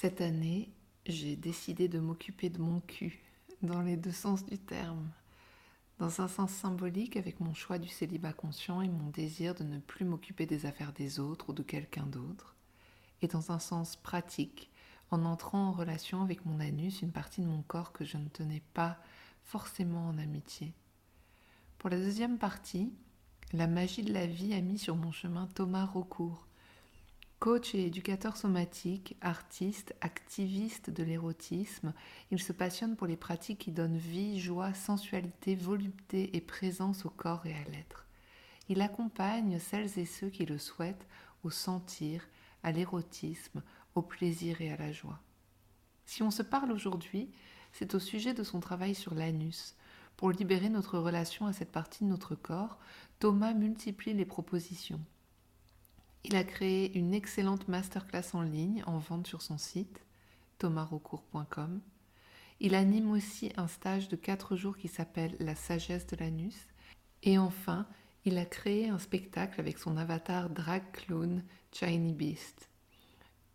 Cette 0.00 0.20
année, 0.20 0.70
j'ai 1.06 1.34
décidé 1.34 1.88
de 1.88 1.98
m'occuper 1.98 2.50
de 2.50 2.60
mon 2.60 2.78
cul, 2.78 3.20
dans 3.62 3.82
les 3.82 3.96
deux 3.96 4.12
sens 4.12 4.46
du 4.46 4.56
terme. 4.56 5.10
Dans 5.98 6.20
un 6.20 6.28
sens 6.28 6.52
symbolique 6.52 7.16
avec 7.16 7.40
mon 7.40 7.52
choix 7.52 7.78
du 7.78 7.88
célibat 7.88 8.32
conscient 8.32 8.80
et 8.80 8.88
mon 8.88 9.10
désir 9.10 9.56
de 9.56 9.64
ne 9.64 9.80
plus 9.80 10.04
m'occuper 10.04 10.46
des 10.46 10.66
affaires 10.66 10.92
des 10.92 11.18
autres 11.18 11.48
ou 11.48 11.52
de 11.52 11.64
quelqu'un 11.64 12.06
d'autre. 12.06 12.54
Et 13.22 13.26
dans 13.26 13.50
un 13.50 13.58
sens 13.58 13.96
pratique, 13.96 14.70
en 15.10 15.24
entrant 15.24 15.66
en 15.66 15.72
relation 15.72 16.22
avec 16.22 16.46
mon 16.46 16.60
anus, 16.60 17.02
une 17.02 17.10
partie 17.10 17.40
de 17.40 17.48
mon 17.48 17.62
corps 17.62 17.90
que 17.90 18.04
je 18.04 18.18
ne 18.18 18.28
tenais 18.28 18.62
pas 18.74 18.98
forcément 19.42 20.06
en 20.06 20.18
amitié. 20.18 20.74
Pour 21.76 21.90
la 21.90 21.98
deuxième 21.98 22.38
partie, 22.38 22.92
la 23.52 23.66
magie 23.66 24.04
de 24.04 24.12
la 24.12 24.28
vie 24.28 24.54
a 24.54 24.60
mis 24.60 24.78
sur 24.78 24.94
mon 24.94 25.10
chemin 25.10 25.48
Thomas 25.56 25.86
Raucourt, 25.86 26.47
Coach 27.40 27.76
et 27.76 27.86
éducateur 27.86 28.36
somatique, 28.36 29.16
artiste, 29.20 29.94
activiste 30.00 30.90
de 30.90 31.04
l'érotisme, 31.04 31.94
il 32.32 32.42
se 32.42 32.52
passionne 32.52 32.96
pour 32.96 33.06
les 33.06 33.16
pratiques 33.16 33.60
qui 33.60 33.70
donnent 33.70 33.96
vie, 33.96 34.40
joie, 34.40 34.74
sensualité, 34.74 35.54
volupté 35.54 36.36
et 36.36 36.40
présence 36.40 37.06
au 37.06 37.10
corps 37.10 37.46
et 37.46 37.54
à 37.54 37.62
l'être. 37.70 38.06
Il 38.68 38.80
accompagne 38.80 39.60
celles 39.60 40.00
et 40.00 40.04
ceux 40.04 40.30
qui 40.30 40.46
le 40.46 40.58
souhaitent 40.58 41.06
au 41.44 41.50
sentir, 41.50 42.26
à 42.64 42.72
l'érotisme, 42.72 43.62
au 43.94 44.02
plaisir 44.02 44.60
et 44.60 44.72
à 44.72 44.76
la 44.76 44.90
joie. 44.90 45.20
Si 46.06 46.24
on 46.24 46.32
se 46.32 46.42
parle 46.42 46.72
aujourd'hui, 46.72 47.30
c'est 47.72 47.94
au 47.94 48.00
sujet 48.00 48.34
de 48.34 48.42
son 48.42 48.58
travail 48.58 48.96
sur 48.96 49.14
l'anus. 49.14 49.76
Pour 50.16 50.32
libérer 50.32 50.70
notre 50.70 50.98
relation 50.98 51.46
à 51.46 51.52
cette 51.52 51.70
partie 51.70 52.02
de 52.02 52.08
notre 52.08 52.34
corps, 52.34 52.78
Thomas 53.20 53.54
multiplie 53.54 54.12
les 54.12 54.24
propositions. 54.24 55.00
Il 56.24 56.36
a 56.36 56.44
créé 56.44 56.96
une 56.98 57.14
excellente 57.14 57.68
masterclass 57.68 58.34
en 58.34 58.42
ligne 58.42 58.82
en 58.86 58.98
vente 58.98 59.26
sur 59.26 59.42
son 59.42 59.58
site 59.58 60.04
thomasrocourt.com. 60.58 61.80
Il 62.60 62.74
anime 62.74 63.12
aussi 63.12 63.52
un 63.56 63.68
stage 63.68 64.08
de 64.08 64.16
4 64.16 64.56
jours 64.56 64.76
qui 64.76 64.88
s'appelle 64.88 65.36
La 65.38 65.54
sagesse 65.54 66.06
de 66.08 66.16
l'anus. 66.16 66.56
Et 67.22 67.38
enfin, 67.38 67.86
il 68.24 68.36
a 68.36 68.44
créé 68.44 68.88
un 68.88 68.98
spectacle 68.98 69.60
avec 69.60 69.78
son 69.78 69.96
avatar 69.96 70.50
drag 70.50 70.82
clown 70.92 71.44
Shiny 71.72 72.12
Beast. 72.12 72.68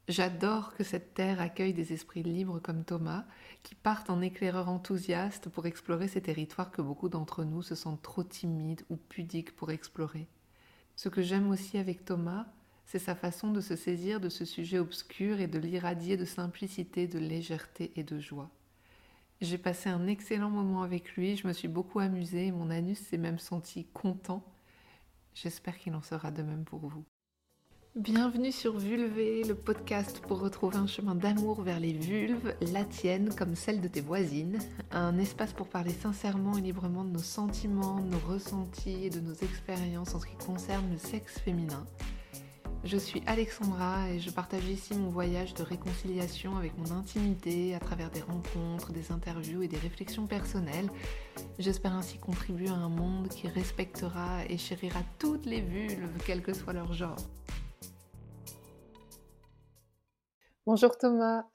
J'adore 0.08 0.74
que 0.74 0.84
cette 0.84 1.14
terre 1.14 1.40
accueille 1.40 1.74
des 1.74 1.94
esprits 1.94 2.24
libres 2.24 2.59
comme 2.59 2.84
Thomas, 2.84 3.26
qui 3.62 3.76
partent 3.76 4.09
en 4.09 4.22
éclaireurs 4.22 4.68
enthousiastes 4.68 5.48
pour 5.48 5.66
explorer 5.66 6.08
ces 6.09 6.22
territoires 6.22 6.72
que 6.72 6.82
beaucoup 6.82 7.08
d'entre 7.08 7.44
nous 7.44 7.62
se 7.62 7.76
sentent 7.76 8.02
trop 8.02 8.24
timides 8.24 8.84
ou 8.90 8.98
pudiques 8.98 9.56
pour 9.56 9.72
explorer. 9.72 10.28
Ce 10.96 11.08
que 11.08 11.22
j'aime 11.22 11.50
aussi 11.50 11.78
avec 11.78 12.04
Thomas, 12.04 12.48
c'est 12.86 13.00
sa 13.00 13.16
façon 13.16 13.52
de 13.52 13.62
se 13.62 13.76
saisir 13.76 14.20
de 14.20 14.30
ce 14.30 14.45
sujet 14.45 14.80
obscur 14.80 15.39
et 15.39 15.48
de 15.48 15.59
l'irradier 15.59 16.17
de 16.17 16.26
simplicité, 16.26 17.08
de 17.08 17.20
légèreté 17.20 17.92
et 17.95 18.03
de 18.03 18.20
joie. 18.20 18.50
J'ai 19.42 19.58
passé 19.58 19.90
un 19.90 20.08
excellent 20.08 20.50
moment 20.50 20.84
avec 20.84 21.16
lui, 21.16 21.36
je 21.36 21.48
me 21.48 21.53
suis 21.53 21.67
beaucoup 21.67 22.00
amusée, 22.00 22.52
mon 22.52 22.70
anus 22.70 23.00
s'est 23.00 23.17
même 23.17 23.40
senti 23.40 23.86
content. 23.94 24.44
J'espère 25.34 25.78
qu'il 25.78 25.95
en 25.95 26.02
sera 26.02 26.31
de 26.31 26.44
même 26.44 26.64
pour 26.64 26.80
vous. 26.80 27.03
Bienvenue 27.95 28.52
sur 28.52 28.80
Vulvé, 28.80 29.44
le 29.44 29.53
podcast 29.53 30.20
pour 30.22 30.40
retrouver 30.40 30.78
un 30.78 30.88
chemin 30.88 31.14
d'amour 31.14 31.62
vers 31.62 31.80
les 31.80 31.94
vulves, 31.94 32.56
la 32.73 32.86
tienne 32.86 33.30
comme 33.36 33.56
celle 33.56 33.81
de 33.81 33.88
tes 33.88 34.02
voisines. 34.02 34.58
Un 34.90 35.20
espace 35.20 35.53
pour 35.53 35.68
parler 35.68 35.92
sincèrement 35.92 36.58
et 36.58 36.62
librement 36.62 37.03
de 37.03 37.12
nos 37.12 37.20
sentiments, 37.20 38.00
de 38.00 38.08
nos 38.08 38.20
ressentis 38.20 39.06
et 39.06 39.09
de 39.12 39.20
nos 39.20 39.36
expériences 39.36 40.16
en 40.16 40.20
ce 40.20 40.25
qui 40.25 40.36
concerne 40.38 40.90
le 40.90 40.97
sexe 40.97 41.38
féminin. 41.38 41.86
Je 42.86 42.98
suis 42.98 43.23
Alexandra 43.28 44.09
et 44.09 44.20
je 44.20 44.30
partage 44.30 44.66
ici 44.66 44.94
mon 44.94 45.09
voyage 45.09 45.53
de 45.53 45.64
réconciliation 45.64 46.58
avec 46.58 46.78
mon 46.78 46.92
intimité 46.92 47.73
à 47.75 47.80
travers 47.80 48.12
des 48.12 48.20
rencontres, 48.20 48.92
des 48.92 49.09
interviews 49.14 49.64
et 49.64 49.70
des 49.70 49.78
réflexions 49.78 50.28
personnelles. 50.28 50.90
J'espère 51.59 51.94
ainsi 51.94 52.17
contribuer 52.17 52.67
à 52.67 52.73
un 52.73 52.90
monde 52.90 53.30
qui 53.30 53.48
respectera 53.48 54.44
et 54.50 54.58
chérira 54.58 55.00
toutes 55.18 55.46
les 55.46 55.62
vulves, 55.62 56.09
quel 56.25 56.41
que 56.41 56.53
soit 56.53 56.74
leur 56.74 56.91
genre. 56.91 57.16
Bonjour 60.66 60.97
Thomas. 60.97 61.46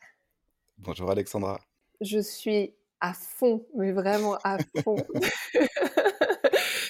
Bonjour 0.78 1.10
Alexandra. 1.10 1.60
Je 2.00 2.20
suis 2.20 2.72
à 3.00 3.12
fond, 3.12 3.66
mais 3.76 3.92
vraiment 3.92 4.38
à 4.44 4.56
fond, 4.82 4.96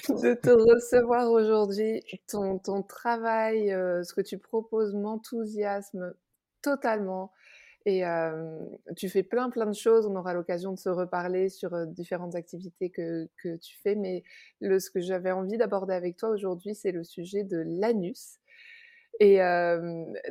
de 0.23 0.33
te 0.33 0.49
recevoir 0.49 1.31
aujourd'hui. 1.31 2.01
Ton, 2.27 2.59
travail, 2.83 3.71
euh, 3.71 4.03
ce 4.03 4.13
que 4.13 4.21
tu 4.21 4.37
proposes 4.37 4.95
m'enthousiasme 4.95 6.13
totalement. 6.61 7.31
Et 7.85 8.05
euh, 8.05 8.59
tu 8.97 9.09
fais 9.09 9.23
plein, 9.23 9.49
plein 9.49 9.65
de 9.65 9.75
choses. 9.75 10.05
On 10.05 10.15
aura 10.15 10.33
l'occasion 10.33 10.71
de 10.71 10.79
se 10.79 10.89
reparler 10.89 11.49
sur 11.49 11.73
euh, 11.73 11.85
différentes 11.85 12.35
activités 12.35 12.89
que, 12.89 13.27
tu 13.57 13.77
fais. 13.83 13.95
Mais 13.95 14.23
ce 14.61 14.89
que 14.89 14.99
j'avais 14.99 15.31
envie 15.31 15.57
d'aborder 15.57 15.93
avec 15.93 16.17
toi 16.17 16.29
aujourd'hui, 16.29 16.75
c'est 16.75 16.91
le 16.91 17.03
sujet 17.03 17.43
de 17.43 17.63
l'anus. 17.65 18.39
Et 19.21 19.39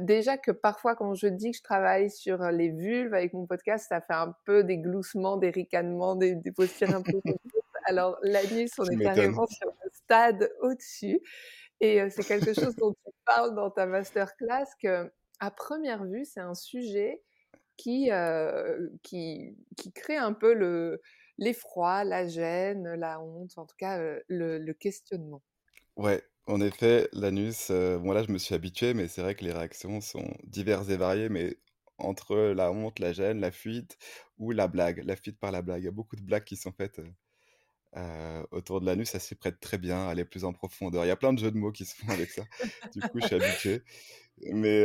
déjà 0.00 0.38
que 0.38 0.50
parfois, 0.50 0.96
quand 0.96 1.12
je 1.14 1.26
dis 1.26 1.50
que 1.50 1.58
je 1.58 1.62
travaille 1.62 2.10
sur 2.10 2.38
les 2.44 2.70
vulves 2.70 3.12
avec 3.12 3.34
mon 3.34 3.44
podcast, 3.44 3.86
ça 3.86 4.00
fait 4.00 4.14
un 4.14 4.34
peu 4.46 4.64
des 4.64 4.78
gloussements, 4.78 5.36
des 5.36 5.50
ricanements, 5.50 6.16
des, 6.16 6.34
des 6.34 6.52
postures 6.52 6.94
un 6.94 7.02
peu. 7.02 7.20
Alors, 7.88 8.18
l'anus, 8.22 8.70
on 8.78 8.84
est 8.84 9.02
carrément 9.02 9.46
sur 9.46 9.68
un 9.68 9.88
stade 9.92 10.52
au-dessus. 10.60 11.20
Et 11.80 12.08
c'est 12.10 12.24
quelque 12.24 12.52
chose 12.54 12.76
dont 12.76 12.92
tu 12.92 13.12
parles 13.24 13.54
dans 13.54 13.70
ta 13.70 13.86
masterclass 13.86 14.66
que, 14.82 15.10
à 15.40 15.50
première 15.50 16.04
vue, 16.04 16.24
c'est 16.24 16.40
un 16.40 16.54
sujet 16.54 17.22
qui, 17.76 18.10
euh, 18.10 18.88
qui, 19.02 19.56
qui 19.76 19.92
crée 19.92 20.16
un 20.16 20.32
peu 20.32 20.52
le, 20.52 21.00
l'effroi, 21.38 22.04
la 22.04 22.26
gêne, 22.26 22.94
la 22.94 23.20
honte, 23.20 23.56
en 23.56 23.64
tout 23.64 23.76
cas 23.78 23.98
le, 23.98 24.58
le 24.58 24.74
questionnement. 24.74 25.42
Ouais, 25.96 26.22
en 26.46 26.60
effet, 26.60 27.08
l'anus, 27.12 27.68
euh, 27.70 27.98
bon 27.98 28.12
là 28.12 28.22
je 28.24 28.32
me 28.32 28.38
suis 28.38 28.54
habitué, 28.54 28.94
mais 28.94 29.08
c'est 29.08 29.22
vrai 29.22 29.34
que 29.34 29.44
les 29.44 29.52
réactions 29.52 30.00
sont 30.00 30.28
diverses 30.44 30.88
et 30.90 30.96
variées, 30.96 31.28
mais 31.28 31.56
entre 31.98 32.36
la 32.36 32.70
honte, 32.72 32.98
la 32.98 33.12
gêne, 33.12 33.40
la 33.40 33.50
fuite 33.50 33.96
ou 34.38 34.50
la 34.50 34.68
blague, 34.68 35.02
la 35.04 35.16
fuite 35.16 35.38
par 35.38 35.52
la 35.52 35.62
blague. 35.62 35.82
Il 35.82 35.86
y 35.86 35.88
a 35.88 35.92
beaucoup 35.92 36.16
de 36.16 36.22
blagues 36.22 36.44
qui 36.44 36.56
sont 36.56 36.72
faites 36.72 36.98
euh, 36.98 37.08
euh, 37.96 38.42
autour 38.50 38.80
de 38.80 38.86
l'anus, 38.86 39.10
ça 39.10 39.18
s'y 39.18 39.34
prête 39.34 39.60
très 39.60 39.78
bien 39.78 40.08
aller 40.08 40.24
plus 40.24 40.44
en 40.44 40.52
profondeur. 40.52 41.04
Il 41.04 41.08
y 41.08 41.10
a 41.10 41.16
plein 41.16 41.32
de 41.32 41.38
jeux 41.38 41.50
de 41.50 41.56
mots 41.58 41.72
qui 41.72 41.84
se 41.84 41.94
font 41.96 42.08
avec 42.12 42.30
ça. 42.30 42.42
Du 42.94 43.02
coup, 43.02 43.20
je 43.20 43.26
suis 43.26 43.34
habitué. 43.36 43.82
Mais, 44.52 44.84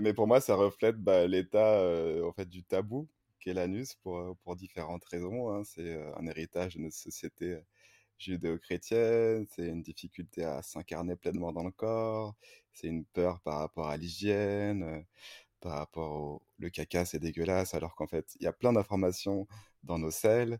mais 0.00 0.14
pour 0.14 0.26
moi, 0.26 0.40
ça 0.40 0.54
reflète 0.56 0.96
bah, 0.96 1.26
l'état 1.26 1.82
en 2.24 2.32
fait 2.32 2.48
du 2.48 2.64
tabou 2.64 3.08
qu'est 3.40 3.54
l'anus 3.54 3.94
pour, 4.02 4.36
pour 4.44 4.56
différentes 4.56 5.04
raisons. 5.06 5.50
hein. 5.50 5.62
C'est 5.64 5.96
un 6.16 6.26
héritage 6.26 6.76
de 6.76 6.80
notre 6.82 6.96
société 6.96 7.58
judéo-chrétienne, 8.18 9.46
c'est 9.50 9.66
une 9.66 9.82
difficulté 9.82 10.44
à 10.44 10.62
s'incarner 10.62 11.16
pleinement 11.16 11.52
dans 11.52 11.64
le 11.64 11.70
corps, 11.70 12.34
c'est 12.72 12.88
une 12.88 13.04
peur 13.04 13.40
par 13.40 13.58
rapport 13.58 13.88
à 13.88 13.96
l'hygiène, 13.96 14.82
euh, 14.82 15.00
par 15.60 15.72
rapport 15.74 16.12
au 16.12 16.42
le 16.58 16.70
caca 16.70 17.04
c'est 17.04 17.18
dégueulasse, 17.18 17.74
alors 17.74 17.94
qu'en 17.94 18.06
fait 18.06 18.34
il 18.40 18.44
y 18.44 18.46
a 18.46 18.52
plein 18.52 18.72
d'informations 18.72 19.46
dans 19.82 19.98
nos 19.98 20.10
selles. 20.10 20.58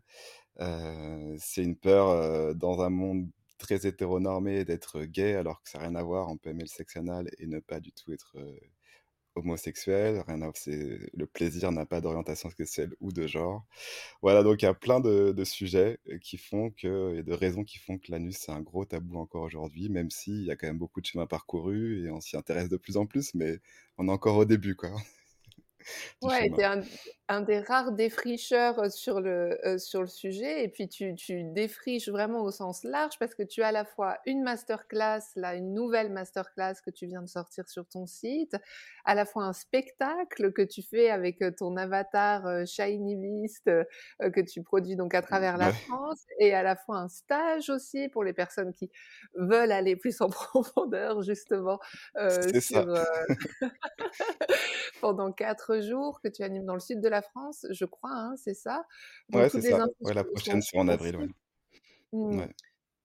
Euh, 0.59 1.35
c'est 1.39 1.63
une 1.63 1.75
peur 1.75 2.09
euh, 2.09 2.53
dans 2.53 2.81
un 2.81 2.89
monde 2.89 3.29
très 3.57 3.87
hétéronormé 3.87 4.65
d'être 4.65 5.03
gay, 5.03 5.35
alors 5.35 5.61
que 5.63 5.69
ça 5.69 5.79
n'a 5.79 5.85
rien 5.85 5.95
à 5.95 6.03
voir, 6.03 6.29
on 6.29 6.37
peut 6.37 6.49
aimer 6.51 6.63
le 6.63 6.67
sexe 6.67 6.97
anal 6.97 7.29
et 7.39 7.47
ne 7.47 7.59
pas 7.59 7.79
du 7.79 7.91
tout 7.91 8.13
être 8.13 8.37
homosexuel, 9.37 10.23
rien 10.27 10.41
à, 10.41 10.51
le 10.65 11.25
plaisir 11.25 11.71
n'a 11.71 11.85
pas 11.85 12.01
d'orientation 12.01 12.49
sexuelle 12.49 12.93
ou 12.99 13.11
de 13.11 13.27
genre. 13.27 13.65
Voilà, 14.21 14.43
donc 14.43 14.61
il 14.61 14.65
y 14.65 14.67
a 14.67 14.73
plein 14.73 14.99
de, 14.99 15.43
sujets 15.43 15.99
qui 16.21 16.37
font 16.37 16.71
que, 16.71 17.15
et 17.17 17.23
de 17.23 17.33
raisons 17.33 17.63
qui 17.63 17.77
font 17.77 17.97
que 17.97 18.11
l'anus 18.11 18.37
c'est 18.37 18.51
un 18.51 18.61
gros 18.61 18.85
tabou 18.85 19.17
encore 19.17 19.43
aujourd'hui, 19.43 19.89
même 19.89 20.09
s'il 20.09 20.43
y 20.43 20.51
a 20.51 20.55
quand 20.55 20.67
même 20.67 20.77
beaucoup 20.77 21.01
de 21.01 21.05
chemin 21.05 21.25
parcouru 21.27 22.05
et 22.05 22.11
on 22.11 22.19
s'y 22.19 22.37
intéresse 22.37 22.69
de 22.69 22.77
plus 22.77 22.97
en 22.97 23.05
plus, 23.05 23.33
mais 23.33 23.59
on 23.97 24.07
est 24.07 24.11
encore 24.11 24.37
au 24.37 24.45
début, 24.45 24.75
quoi. 24.75 24.91
Ouais, 26.21 26.47
es 26.47 26.81
un, 27.29 27.41
des 27.41 27.59
rares 27.59 27.91
défricheurs 27.91 28.91
sur 28.91 29.21
le, 29.21 29.57
sur 29.77 30.01
le 30.01 30.07
sujet. 30.07 30.63
Et 30.63 30.69
puis, 30.69 30.87
tu, 30.87 31.15
tu, 31.15 31.43
défriches 31.43 32.09
vraiment 32.09 32.43
au 32.43 32.51
sens 32.51 32.83
large 32.83 33.17
parce 33.19 33.35
que 33.35 33.43
tu 33.43 33.63
as 33.63 33.67
à 33.67 33.71
la 33.71 33.85
fois 33.85 34.17
une 34.25 34.43
masterclass, 34.43 35.21
là, 35.35 35.55
une 35.55 35.73
nouvelle 35.73 36.11
masterclass 36.11 36.75
que 36.83 36.89
tu 36.89 37.05
viens 37.05 37.21
de 37.21 37.27
sortir 37.27 37.67
sur 37.69 37.87
ton 37.87 38.05
site, 38.05 38.55
à 39.05 39.15
la 39.15 39.25
fois 39.25 39.43
un 39.43 39.53
spectacle 39.53 40.51
que 40.53 40.61
tu 40.61 40.81
fais 40.81 41.09
avec 41.09 41.43
ton 41.57 41.75
avatar 41.77 42.65
Shiny 42.65 43.15
Beast 43.15 43.69
que 44.19 44.41
tu 44.41 44.63
produis 44.63 44.95
donc 44.95 45.13
à 45.13 45.21
travers 45.21 45.57
la 45.57 45.71
France 45.71 46.25
et 46.39 46.53
à 46.53 46.63
la 46.63 46.75
fois 46.75 46.97
un 46.97 47.09
stage 47.09 47.69
aussi 47.69 48.09
pour 48.09 48.23
les 48.23 48.33
personnes 48.33 48.73
qui 48.73 48.89
veulent 49.35 49.71
aller 49.71 49.95
plus 49.95 50.19
en 50.21 50.29
profondeur, 50.29 51.21
justement, 51.21 51.79
sur, 52.59 52.85
pendant 55.01 55.31
quatre 55.31 55.81
jours 55.81 56.21
que 56.21 56.27
tu 56.27 56.43
animes 56.43 56.65
dans 56.65 56.73
le 56.73 56.79
sud 56.79 57.01
de 57.01 57.07
la 57.07 57.16
France, 57.21 57.65
je 57.69 57.85
crois, 57.85 58.13
hein, 58.13 58.35
c'est 58.37 58.53
ça 58.53 58.85
Ouais, 59.33 59.49
c'est 59.49 59.61
ça. 59.61 59.85
Ouais, 60.01 60.13
la 60.13 60.23
prochaine, 60.23 60.61
c'est 60.61 60.77
en 60.77 60.87
avril. 60.87 61.17
Ouais. 61.17 61.27
Mmh. 62.13 62.47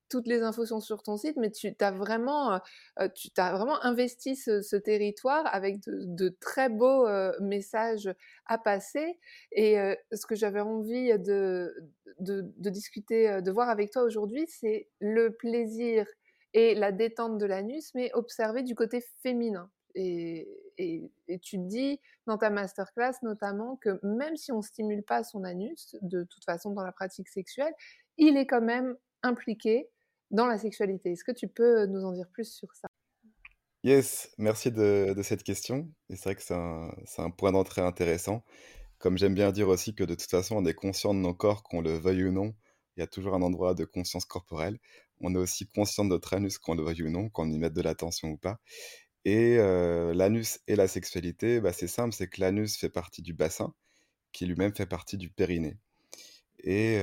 toutes 0.09 0.29
les 0.29 0.43
infos 0.43 0.65
sont 0.65 0.81
sur 0.81 1.03
ton 1.03 1.17
site, 1.17 1.37
mais 1.37 1.51
tu 1.51 1.75
as 1.81 1.91
vraiment, 1.91 2.61
tu 3.15 3.31
as 3.37 3.53
vraiment 3.53 3.83
investi 3.83 4.37
ce, 4.37 4.77
territoire 4.77 5.45
avec 5.53 5.81
de, 5.87 6.29
très 6.41 6.69
beaux 6.69 7.09
messages 7.41 8.15
à 8.47 8.59
passer. 8.59 9.19
Et 9.51 9.77
ce 10.13 10.27
que 10.27 10.37
j'avais 10.37 10.61
envie 10.61 11.19
de, 11.19 11.75
de, 12.21 12.71
discuter, 12.71 13.43
de 13.43 13.51
voir 13.51 13.71
avec 13.71 13.91
toi 13.91 14.03
aujourd'hui, 14.03 14.47
c'est 14.47 14.89
le 15.01 15.35
plaisir 15.35 16.07
et 16.55 16.75
la 16.75 16.93
détente 16.93 17.39
de 17.39 17.47
l'anus, 17.47 17.93
mais 17.95 18.11
observé 18.15 18.63
du 18.63 18.75
côté 18.75 19.03
féminin. 19.23 19.71
Et, 19.95 20.62
tu 20.77 21.59
dis 21.59 22.01
dans 22.27 22.39
ta 22.39 22.51
masterclass 22.51 23.15
notamment 23.23 23.77
que 23.77 23.99
même 24.03 24.37
si 24.37 24.53
on 24.53 24.59
ne 24.59 24.63
stimule 24.63 25.03
pas 25.03 25.25
son 25.25 25.45
anus, 25.45 25.97
de 26.03 26.25
toute 26.25 26.45
façon 26.45 26.73
dans 26.73 26.85
la 26.85 26.93
pratique 26.93 27.29
sexuelle, 27.29 27.73
il 28.19 28.37
est 28.37 28.47
quand 28.47 28.63
même 28.63 28.97
impliqué 29.23 29.89
dans 30.31 30.47
la 30.47 30.59
sexualité. 30.59 31.13
Est-ce 31.13 31.25
que 31.25 31.33
tu 31.33 31.49
peux 31.49 31.87
nous 31.87 32.05
en 32.05 32.13
dire 32.13 32.29
plus 32.33 32.53
sur 32.53 32.75
ça? 32.75 32.89
Yes, 33.85 34.31
merci 34.39 34.71
de, 34.71 35.15
cette 35.23 35.43
question. 35.43 35.91
Et 36.09 36.17
c'est 36.17 36.25
vrai 36.25 36.35
que 36.37 36.43
c'est 36.43 36.55
un, 36.55 37.31
point 37.31 37.53
d'entrée 37.53 37.83
intéressant. 37.83 38.45
Comme 38.99 39.19
j'aime 39.19 39.35
bien 39.35 39.51
dire 39.51 39.69
aussi 39.69 39.95
que 39.95 40.05
de 40.05 40.15
toute 40.15 40.31
façon, 40.31 40.57
on 40.57 40.65
est 40.65 40.75
conscient 40.75 41.15
de 41.15 41.19
nos 41.19 41.35
corps, 41.35 41.65
qu'on 41.65 41.81
le 41.81 41.99
veuille 41.99 42.25
ou 42.25 42.33
non. 42.33 42.55
Il 42.97 43.01
y 43.01 43.03
a 43.03 43.09
toujours 43.09 43.35
un 43.35 43.43
endroit 43.43 43.75
de 43.75 43.85
conscience 43.85 44.25
corporelle. 44.25 44.79
On 45.21 45.35
est 45.35 45.39
aussi 45.39 45.67
conscient 45.67 46.05
de 46.05 46.11
notre 46.11 46.35
anus, 46.35 46.59
qu'on 46.59 46.75
le 46.75 46.85
veuille 46.85 47.03
ou 47.03 47.11
non, 47.11 47.29
qu'on 47.29 47.51
y 47.51 47.59
mette 47.59 47.73
de 47.73 47.83
l'attention 47.83 48.29
ou 48.29 48.37
pas. 48.37 48.61
Et 49.25 49.57
l'anus 50.15 50.61
et 50.67 50.77
la 50.77 50.89
sexualité, 50.89 51.61
bah, 51.61 51.73
c'est 51.73 51.87
simple, 51.89 52.15
c'est 52.15 52.29
que 52.29 52.41
l'anus 52.41 52.77
fait 52.77 52.91
partie 52.91 53.23
du 53.23 53.33
bassin, 53.33 53.75
qui 54.33 54.47
lui-même 54.47 54.75
fait 54.75 54.87
partie 54.87 55.17
du 55.17 55.29
périnée. 55.31 55.77
Et 56.65 57.01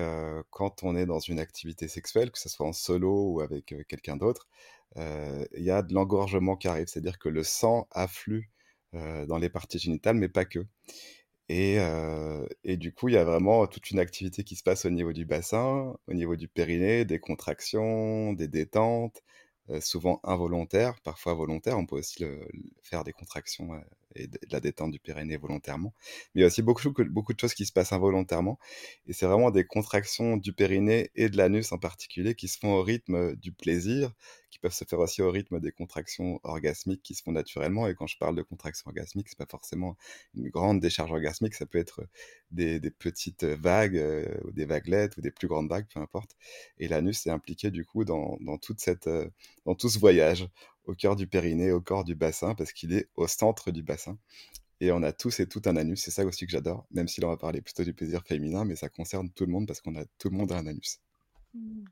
quand 0.51 0.83
on 0.83 0.95
est 0.95 1.05
dans 1.05 1.19
une 1.19 1.39
activité 1.39 1.87
sexuelle, 1.87 2.31
que 2.31 2.39
ce 2.39 2.49
soit 2.49 2.67
en 2.67 2.73
solo 2.73 3.31
ou 3.31 3.41
avec 3.41 3.73
quelqu'un 3.87 4.17
d'autre, 4.17 4.47
il 4.95 5.63
y 5.63 5.71
a 5.71 5.81
de 5.81 5.93
l'engorgement 5.93 6.55
qui 6.57 6.67
arrive, 6.67 6.87
c'est-à-dire 6.87 7.19
que 7.19 7.29
le 7.29 7.43
sang 7.43 7.87
afflue 7.91 8.49
dans 8.93 9.37
les 9.37 9.49
parties 9.49 9.79
génitales, 9.79 10.15
mais 10.15 10.29
pas 10.29 10.45
que. 10.45 10.65
Et, 11.49 11.77
et, 12.63 12.77
du 12.77 12.93
coup, 12.93 13.09
il 13.09 13.15
y 13.15 13.17
a 13.17 13.23
vraiment 13.23 13.65
toute 13.67 13.91
une 13.91 13.99
activité 13.99 14.43
qui 14.43 14.55
se 14.55 14.63
passe 14.63 14.85
au 14.85 14.89
niveau 14.89 15.13
du 15.13 15.25
bassin, 15.25 15.95
au 16.07 16.13
niveau 16.13 16.35
du 16.35 16.47
périnée, 16.47 17.05
des 17.05 17.19
contractions, 17.19 18.33
des 18.33 18.47
détentes, 18.47 19.23
souvent 19.81 20.19
involontaires, 20.23 20.99
parfois 21.01 21.33
volontaires. 21.33 21.77
On 21.77 21.85
peut 21.85 21.97
aussi 21.97 22.25
faire 22.81 23.03
des 23.03 23.13
contractions 23.13 23.81
et 24.15 24.27
de, 24.27 24.39
la 24.51 24.59
détente 24.59 24.91
du 24.91 24.99
périnée 24.99 25.37
volontairement. 25.37 25.93
Mais 26.33 26.39
il 26.39 26.41
y 26.41 26.43
a 26.43 26.47
aussi 26.47 26.61
beaucoup, 26.61 26.91
beaucoup 27.09 27.33
de 27.33 27.39
choses 27.39 27.53
qui 27.53 27.65
se 27.65 27.71
passent 27.71 27.93
involontairement. 27.93 28.59
Et 29.07 29.13
c'est 29.13 29.25
vraiment 29.25 29.51
des 29.51 29.65
contractions 29.65 30.37
du 30.37 30.53
périnée 30.53 31.11
et 31.15 31.29
de 31.29 31.37
l'anus 31.37 31.71
en 31.71 31.77
particulier 31.77 32.35
qui 32.35 32.47
se 32.47 32.57
font 32.57 32.73
au 32.73 32.83
rythme 32.83 33.35
du 33.35 33.51
plaisir, 33.51 34.13
qui 34.59 34.63
peuvent 34.63 34.73
se 34.73 34.83
faire 34.83 34.99
aussi 34.99 35.21
au 35.21 35.31
rythme 35.31 35.61
des 35.61 35.71
contractions 35.71 36.41
orgasmiques 36.43 37.01
qui 37.01 37.15
se 37.15 37.23
font 37.23 37.31
naturellement. 37.31 37.87
Et 37.87 37.95
quand 37.95 38.07
je 38.07 38.17
parle 38.17 38.35
de 38.35 38.41
contractions 38.41 38.89
orgasmiques, 38.89 39.29
c'est 39.29 39.37
pas 39.37 39.45
forcément 39.45 39.95
une 40.35 40.49
grande 40.49 40.81
décharge 40.81 41.11
orgasmique, 41.11 41.53
ça 41.53 41.65
peut 41.65 41.77
être 41.77 42.01
des, 42.51 42.81
petites 42.91 43.45
vagues, 43.45 43.97
euh, 43.97 44.25
ou 44.43 44.51
des 44.51 44.65
vaguelettes, 44.65 45.15
ou 45.15 45.21
des 45.21 45.31
plus 45.31 45.47
grandes 45.47 45.69
vagues, 45.69 45.87
peu 45.93 46.01
importe. 46.01 46.35
Et 46.77 46.89
l'anus 46.89 47.25
est 47.25 47.29
impliqué 47.29 47.71
du 47.71 47.85
coup 47.85 48.03
dans, 48.03 48.37
toute 48.61 48.81
cette, 48.81 49.07
euh, 49.07 49.29
dans 49.65 49.75
tout 49.75 49.89
ce 49.89 49.97
voyage 49.97 50.47
au 50.83 50.93
cœur 50.93 51.15
du 51.15 51.27
périnée, 51.27 51.71
au 51.71 51.79
corps 51.79 52.03
du 52.03 52.15
bassin, 52.15 52.53
parce 52.55 52.73
qu'il 52.73 52.93
est 52.93 53.07
au 53.15 53.27
centre 53.27 53.71
du 53.71 53.83
bassin. 53.83 54.17
Et 54.81 54.91
on 54.91 55.03
a 55.03 55.13
tous 55.13 55.39
et 55.39 55.47
tout 55.47 55.61
un 55.65 55.75
anus, 55.77 56.01
c'est 56.01 56.11
ça 56.11 56.25
aussi 56.25 56.45
que 56.45 56.51
j'adore, 56.51 56.85
même 56.91 57.07
si 57.07 57.21
là 57.21 57.27
on 57.27 57.31
va 57.31 57.37
parler 57.37 57.61
plutôt 57.61 57.83
du 57.83 57.93
plaisir 57.93 58.23
féminin, 58.25 58.65
mais 58.65 58.75
ça 58.75 58.89
concerne 58.89 59.29
tout 59.29 59.45
le 59.45 59.51
monde 59.51 59.67
parce 59.67 59.81
qu'on 59.81 59.95
a 59.95 60.05
tout 60.17 60.29
le 60.29 60.37
monde 60.37 60.51
un 60.51 60.67
anus. 60.67 60.99
Mmh. 61.53 61.83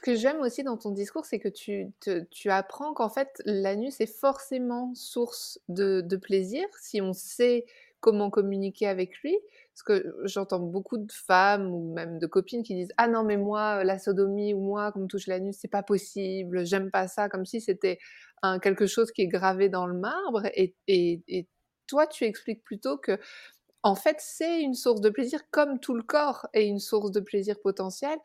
Ce 0.00 0.10
que 0.12 0.16
j'aime 0.16 0.40
aussi 0.40 0.62
dans 0.62 0.78
ton 0.78 0.92
discours, 0.92 1.26
c'est 1.26 1.38
que 1.38 1.48
tu, 1.48 2.50
apprends 2.50 2.94
qu'en 2.94 3.10
fait 3.10 3.42
l'anus 3.44 4.00
est 4.00 4.06
forcément 4.06 4.94
source 4.94 5.60
de, 5.68 6.16
plaisir 6.16 6.66
si 6.80 7.02
on 7.02 7.12
sait 7.12 7.66
comment 8.00 8.30
communiquer 8.30 8.86
avec 8.86 9.18
lui. 9.18 9.36
Parce 9.74 9.82
que 9.82 10.16
j'entends 10.24 10.58
beaucoup 10.58 10.96
de 10.96 11.12
femmes 11.12 11.70
ou 11.74 11.92
même 11.92 12.18
de 12.18 12.26
copines 12.26 12.62
qui 12.62 12.74
disent 12.74 12.94
Ah 12.96 13.08
non, 13.08 13.24
mais 13.24 13.36
moi, 13.36 13.84
la 13.84 13.98
sodomie 13.98 14.54
ou 14.54 14.60
moi, 14.60 14.90
qu'on 14.90 15.00
me 15.00 15.06
touche 15.06 15.26
l'anus, 15.26 15.58
c'est 15.60 15.68
pas 15.68 15.82
possible, 15.82 16.64
j'aime 16.64 16.90
pas 16.90 17.06
ça, 17.06 17.28
comme 17.28 17.44
si 17.44 17.60
c'était 17.60 17.98
quelque 18.62 18.86
chose 18.86 19.12
qui 19.12 19.20
est 19.20 19.28
gravé 19.28 19.68
dans 19.68 19.86
le 19.86 19.98
marbre. 19.98 20.46
Et, 20.54 20.74
et, 20.88 21.46
toi, 21.86 22.06
tu 22.06 22.24
expliques 22.24 22.64
plutôt 22.64 22.96
que, 22.96 23.18
en 23.82 23.94
fait, 23.94 24.16
c'est 24.18 24.62
une 24.62 24.74
source 24.74 25.02
de 25.02 25.10
plaisir, 25.10 25.40
comme 25.50 25.78
tout 25.78 25.94
le 25.94 26.02
corps 26.02 26.46
est 26.54 26.66
une 26.66 26.78
source 26.78 27.10
de 27.10 27.20
plaisir 27.20 27.60
potentiel. 27.60 28.18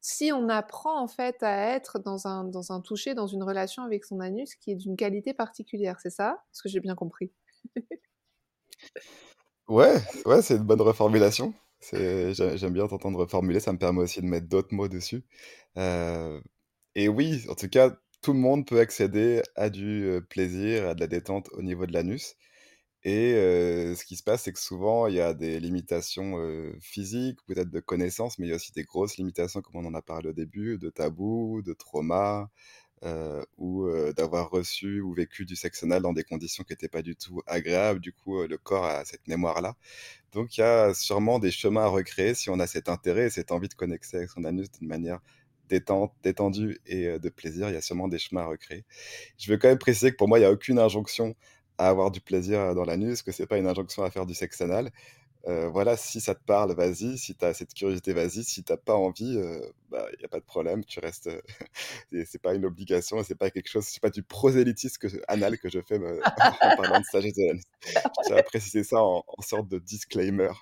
Si 0.00 0.32
on 0.32 0.48
apprend 0.48 1.00
en 1.00 1.08
fait 1.08 1.42
à 1.42 1.74
être 1.74 1.98
dans 1.98 2.26
un, 2.26 2.44
dans 2.44 2.72
un 2.72 2.80
toucher, 2.80 3.14
dans 3.14 3.26
une 3.26 3.42
relation 3.42 3.82
avec 3.82 4.04
son 4.04 4.20
anus 4.20 4.54
qui 4.54 4.72
est 4.72 4.76
d'une 4.76 4.96
qualité 4.96 5.34
particulière, 5.34 5.98
c'est 6.00 6.10
ça? 6.10 6.42
Est-ce 6.52 6.62
que 6.62 6.68
j'ai 6.68 6.80
bien 6.80 6.94
compris? 6.94 7.30
Ouais, 9.68 9.94
ouais, 10.26 10.42
c'est 10.42 10.56
une 10.56 10.64
bonne 10.64 10.80
reformulation. 10.80 11.54
j'aime 11.92 12.72
bien 12.72 12.88
t'entendre 12.88 13.20
reformuler, 13.20 13.60
ça 13.60 13.72
me 13.72 13.78
permet 13.78 14.00
aussi 14.00 14.20
de 14.20 14.26
mettre 14.26 14.48
d'autres 14.48 14.74
mots 14.74 14.88
dessus. 14.88 15.22
Euh, 15.76 16.40
et 16.94 17.08
oui, 17.08 17.44
en 17.48 17.54
tout 17.54 17.68
cas, 17.68 17.96
tout 18.22 18.32
le 18.32 18.38
monde 18.40 18.66
peut 18.66 18.80
accéder 18.80 19.42
à 19.56 19.70
du 19.70 20.04
euh, 20.04 20.20
plaisir, 20.20 20.88
à 20.88 20.94
de 20.94 21.00
la 21.00 21.06
détente 21.06 21.50
au 21.52 21.62
niveau 21.62 21.86
de 21.86 21.92
l'anus. 21.92 22.36
Et 23.02 23.32
ce 23.96 24.04
qui 24.04 24.16
se 24.16 24.22
passe, 24.22 24.42
c'est 24.42 24.52
que 24.52 24.58
souvent, 24.58 25.06
il 25.06 25.14
y 25.14 25.20
a 25.20 25.34
des 25.34 25.58
limitations 25.60 26.36
physiques, 26.80 27.38
peut-être 27.46 27.70
de 27.70 27.80
connaissances, 27.80 28.38
mais 28.38 28.46
il 28.46 28.50
y 28.50 28.52
a 28.52 28.56
aussi 28.56 28.72
des 28.72 28.84
grosses 28.84 29.16
limitations, 29.16 29.62
comme 29.62 29.76
on 29.76 29.86
en 29.88 29.94
a 29.94 30.02
parlé 30.02 30.28
au 30.30 30.32
début, 30.32 30.78
de 30.78 30.90
tabous, 30.90 31.62
de 31.62 31.72
traumas, 31.72 32.48
ou 33.56 33.88
d'avoir 34.16 34.50
reçu 34.50 35.00
ou 35.00 35.14
vécu 35.14 35.46
du 35.46 35.56
sexe 35.56 35.84
dans 35.84 36.12
des 36.12 36.24
conditions 36.24 36.62
qui 36.64 36.72
n'étaient 36.74 36.88
pas 36.88 37.02
du 37.02 37.16
tout 37.16 37.40
agréables. 37.46 38.00
Du 38.00 38.12
coup, 38.12 38.42
le 38.46 38.58
corps 38.58 38.84
a 38.84 39.04
cette 39.06 39.26
mémoire-là. 39.28 39.76
Donc, 40.32 40.58
il 40.58 40.60
y 40.60 40.64
a 40.64 40.94
sûrement 40.94 41.38
des 41.38 41.50
chemins 41.50 41.84
à 41.84 41.88
recréer 41.88 42.34
si 42.34 42.50
on 42.50 42.60
a 42.60 42.66
cet 42.66 42.88
intérêt 42.90 43.26
et 43.26 43.30
cette 43.30 43.52
envie 43.52 43.68
de 43.68 43.74
connecter 43.74 44.18
avec 44.18 44.30
son 44.30 44.44
anus 44.44 44.70
d'une 44.72 44.88
manière 44.88 45.20
détendue 45.68 46.80
et 46.86 47.18
de 47.18 47.28
plaisir. 47.30 47.70
Il 47.70 47.74
y 47.74 47.76
a 47.76 47.80
sûrement 47.82 48.08
des 48.08 48.18
chemins 48.18 48.42
à 48.42 48.46
recréer. 48.46 48.84
Je 49.38 49.50
veux 49.52 49.58
quand 49.58 49.68
même 49.68 49.78
préciser 49.78 50.10
que 50.12 50.16
pour 50.16 50.28
moi, 50.28 50.38
il 50.38 50.42
n'y 50.42 50.46
a 50.46 50.52
aucune 50.52 50.78
injonction 50.78 51.36
à 51.80 51.88
avoir 51.88 52.10
du 52.10 52.20
plaisir 52.20 52.74
dans 52.74 52.84
l'anus, 52.84 53.22
que 53.22 53.32
c'est 53.32 53.46
pas 53.46 53.58
une 53.58 53.66
injonction 53.66 54.02
à 54.04 54.10
faire 54.10 54.26
du 54.26 54.34
sexe 54.34 54.60
anal. 54.60 54.90
Voilà, 55.44 55.96
si 55.96 56.20
ça 56.20 56.34
te 56.34 56.44
parle, 56.44 56.74
vas-y. 56.74 57.18
Si 57.18 57.34
tu 57.34 57.44
as 57.44 57.54
cette 57.54 57.74
curiosité, 57.74 58.12
vas-y. 58.12 58.44
Si 58.44 58.62
tu 58.64 58.72
pas 58.76 58.94
envie, 58.94 59.38
bah, 59.90 60.06
il 60.12 60.18
n'y 60.18 60.24
a 60.24 60.28
pas 60.28 60.38
de 60.38 60.44
problème. 60.44 60.84
Tu 60.84 61.00
restes. 61.00 61.30
c'est 62.26 62.40
pas 62.40 62.54
une 62.54 62.64
obligation, 62.64 63.22
c'est 63.24 63.34
pas 63.34 63.50
quelque 63.50 63.68
chose, 63.68 63.84
c'est 63.86 64.00
pas 64.00 64.10
du 64.10 64.22
prosélytisme 64.22 65.20
anal 65.28 65.58
que 65.58 65.68
je 65.68 65.80
fais 65.80 65.98
en 66.62 66.76
parlant 66.76 67.00
de 67.00 67.04
sagesse 67.04 67.34
de 67.34 68.34
à 68.34 68.42
préciser 68.42 68.84
ça 68.84 69.02
en, 69.02 69.24
sorte 69.40 69.68
de 69.68 69.78
disclaimer. 69.78 70.52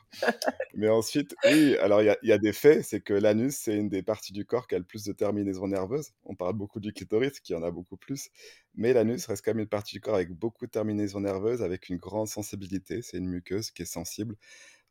Mais 0.75 0.88
ensuite, 0.88 1.34
oui, 1.44 1.76
alors 1.79 2.03
il 2.03 2.17
y, 2.22 2.29
y, 2.29 2.32
a 2.32 2.38
des 2.38 2.53
faits, 2.53 2.84
c'est 2.84 3.00
que 3.00 3.12
l'anus, 3.12 3.56
c'est 3.56 3.74
une 3.74 3.88
des 3.88 4.03
parties 4.03 4.32
du 4.32 4.44
corps 4.44 4.67
qui 4.67 4.74
a 4.74 4.79
le 4.79 4.84
plus 4.84 5.05
de 5.05 5.12
terminaisons 5.12 5.69
nerveuses. 5.69 6.12
On 6.24 6.34
parle 6.34 6.55
beaucoup 6.55 6.81
du 6.81 6.93
clitoris, 6.93 7.41
qui 7.41 7.55
en 7.55 7.62
a 7.62 7.70
beaucoup 7.70 7.96
plus. 7.96 8.31
Mais 8.74 8.93
l'anus 8.93 9.26
reste 9.26 9.44
quand 9.44 9.50
même 9.50 9.60
une 9.60 9.69
partie 9.69 9.96
du 9.96 10.00
corps 10.00 10.14
avec 10.14 10.31
beaucoup 10.31 10.67
de 10.67 10.70
terminaisons 10.70 11.20
nerveuses, 11.20 11.62
avec 11.62 11.88
une 11.88 11.96
grande 11.96 12.29
sensibilité. 12.29 13.03
C'est 13.03 13.19
une 13.19 13.29
muqueuse 13.29 13.70
qui 13.70 13.82
est 13.82 13.86
sensible. 13.86 14.36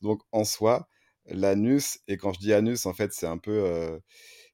Donc 0.01 0.21
en 0.31 0.43
soi, 0.43 0.87
l'anus, 1.25 1.99
et 2.07 2.17
quand 2.17 2.33
je 2.33 2.39
dis 2.39 2.53
anus, 2.53 2.85
en 2.85 2.93
fait, 2.93 3.13
c'est 3.13 3.27
un 3.27 3.37
peu. 3.37 3.63
Euh, 3.65 3.99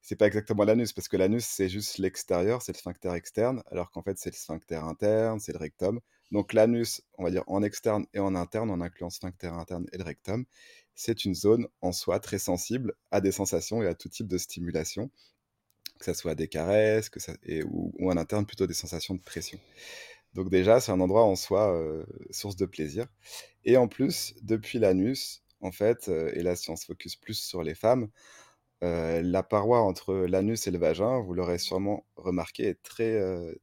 c'est 0.02 0.18
pas 0.18 0.28
exactement 0.28 0.66
l'anus, 0.66 0.94
parce 0.94 1.08
que 1.08 1.18
l'anus, 1.18 1.46
c'est 1.46 1.70
juste 1.70 1.98
l'extérieur, 1.98 2.62
c'est 2.62 2.74
le 2.74 2.78
sphincter 2.78 3.14
externe, 3.14 3.64
alors 3.72 3.90
qu'en 3.92 4.04
fait, 4.04 4.18
c'est 4.18 4.32
le 4.32 4.36
sphincter 4.36 4.76
interne, 4.76 5.40
c'est 5.40 5.54
le 5.54 5.60
rectum. 5.60 6.00
Donc 6.32 6.54
l'anus, 6.54 7.02
on 7.18 7.24
va 7.24 7.32
dire 7.32 7.44
en 7.48 7.64
externe 7.64 8.06
et 8.14 8.20
en 8.20 8.36
interne, 8.36 8.70
en 8.72 8.82
incluant 8.82 9.08
le 9.08 9.14
sphincter 9.14 9.48
interne 9.48 9.86
et 9.94 9.98
le 9.98 10.04
rectum, 10.04 10.46
c'est 10.96 11.26
une 11.26 11.36
zone 11.36 11.68
en 11.82 11.92
soi 11.94 12.20
très 12.20 12.40
sensible 12.40 12.94
à 13.12 13.22
des 13.22 13.32
sensations 13.32 13.82
et 13.84 13.88
à 13.88 13.94
tout 13.96 14.10
type 14.10 14.28
de 14.28 14.38
stimulation 14.38 15.10
que 16.00 16.06
ce 16.06 16.14
soit 16.14 16.36
des 16.36 16.48
caresses, 16.48 17.10
que 17.10 17.20
ça, 17.20 17.34
et, 17.44 17.64
ou, 17.64 17.94
ou, 17.98 18.12
en 18.12 18.18
interne 18.18 18.46
plutôt 18.46 18.68
des 18.68 18.74
sensations 18.74 19.16
de 19.16 19.22
pression. 19.22 19.60
Donc 20.34 20.50
déjà, 20.50 20.80
c'est 20.80 20.92
un 20.92 21.00
endroit 21.00 21.24
en 21.24 21.36
soi 21.36 21.74
euh, 21.74 22.04
source 22.32 22.56
de 22.56 22.66
plaisir. 22.66 23.08
Et 23.66 23.78
en 23.78 23.88
plus, 23.88 24.36
depuis 24.42 24.80
l'anus, 24.80 25.44
en 25.62 25.72
fait, 25.72 26.10
euh, 26.10 26.32
et 26.34 26.44
là 26.44 26.56
si 26.56 26.70
on 26.70 26.76
se 26.76 26.86
focus 26.86 27.16
plus 27.16 27.36
sur 27.40 27.64
les 27.64 27.76
femmes, 27.76 28.10
euh, 28.84 29.22
la 29.22 29.44
paroi 29.44 29.82
entre 29.82 30.14
l'anus 30.14 30.68
et 30.68 30.72
le 30.72 30.80
vagin, 30.80 31.20
vous 31.20 31.34
l'aurez 31.34 31.58
sûrement 31.60 32.06
remarqué, 32.18 32.64
est 32.68 32.84
très, 32.84 33.20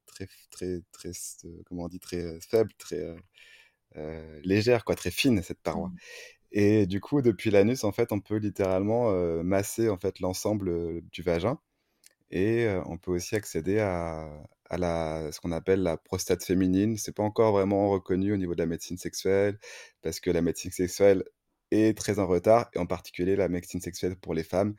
très, 0.06 0.28
très, 0.50 0.80
très, 0.92 1.10
comment 1.66 1.84
on 1.84 1.88
dit, 1.88 2.00
très 2.00 2.40
faible, 2.40 2.72
très 2.78 3.04
légère, 4.44 4.84
quoi, 4.84 4.94
très 4.94 5.10
fine 5.10 5.42
cette 5.42 5.60
paroi. 5.60 5.88
Mmh. 5.88 5.96
Et 6.52 6.86
du 6.86 7.00
coup, 7.00 7.22
depuis 7.22 7.50
l'anus, 7.50 7.84
en 7.84 7.92
fait, 7.92 8.12
on 8.12 8.20
peut 8.20 8.36
littéralement 8.36 9.12
masser 9.42 9.88
en 9.88 9.98
fait 9.98 10.20
l'ensemble 10.20 11.02
du 11.10 11.22
vagin 11.22 11.58
et 12.30 12.68
on 12.86 12.98
peut 12.98 13.12
aussi 13.12 13.34
accéder 13.36 13.80
à, 13.80 14.28
la, 14.70 15.30
ce 15.32 15.40
qu'on 15.40 15.52
appelle 15.52 15.82
la 15.82 15.96
prostate 15.96 16.44
féminine. 16.44 16.96
C'est 16.96 17.14
pas 17.14 17.22
encore 17.22 17.52
vraiment 17.52 17.90
reconnu 17.90 18.32
au 18.32 18.36
niveau 18.36 18.54
de 18.54 18.60
la 18.60 18.66
médecine 18.66 18.98
sexuelle, 18.98 19.58
parce 20.02 20.20
que 20.20 20.30
la 20.30 20.42
médecine 20.42 20.70
sexuelle 20.70 21.24
est 21.70 21.96
très 21.96 22.18
en 22.18 22.26
retard, 22.26 22.70
et 22.74 22.78
en 22.78 22.86
particulier 22.86 23.36
la 23.36 23.48
médecine 23.48 23.80
sexuelle 23.80 24.16
pour 24.16 24.34
les 24.34 24.44
femmes 24.44 24.74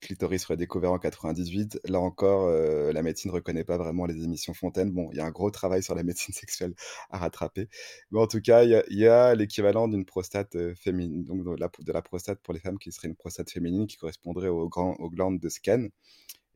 clitoris 0.00 0.44
redécouvert 0.46 0.92
en 0.92 0.98
98. 0.98 1.80
Là 1.84 2.00
encore, 2.00 2.50
la 2.50 3.02
médecine 3.02 3.30
ne 3.30 3.34
reconnaît 3.34 3.64
pas 3.64 3.76
vraiment 3.76 4.06
les 4.06 4.22
émissions 4.24 4.54
Fontaine. 4.54 4.90
Bon, 4.92 5.10
il 5.12 5.18
y 5.18 5.20
a 5.20 5.26
un 5.26 5.30
gros 5.30 5.50
travail 5.50 5.82
sur 5.82 5.94
la 5.94 6.02
médecine 6.04 6.34
sexuelle 6.34 6.74
à 7.10 7.18
rattraper. 7.18 7.68
Mais 8.10 8.20
en 8.20 8.26
tout 8.26 8.40
cas, 8.40 8.64
il 8.64 8.82
y 8.90 9.06
a, 9.06 9.34
l'équivalent 9.34 9.88
d'une 9.88 10.04
prostate 10.04 10.56
féminine, 10.74 11.24
donc 11.24 11.44
de 11.44 11.60
la, 11.60 11.68
de 11.78 11.92
la, 11.92 12.02
prostate 12.02 12.40
pour 12.42 12.54
les 12.54 12.60
femmes 12.60 12.78
qui 12.78 12.92
serait 12.92 13.08
une 13.08 13.16
prostate 13.16 13.50
féminine 13.50 13.86
qui 13.86 13.96
correspondrait 13.96 14.48
aux, 14.48 14.70
aux 14.74 15.10
glandes 15.10 15.40
de 15.40 15.48
Scan. 15.48 15.88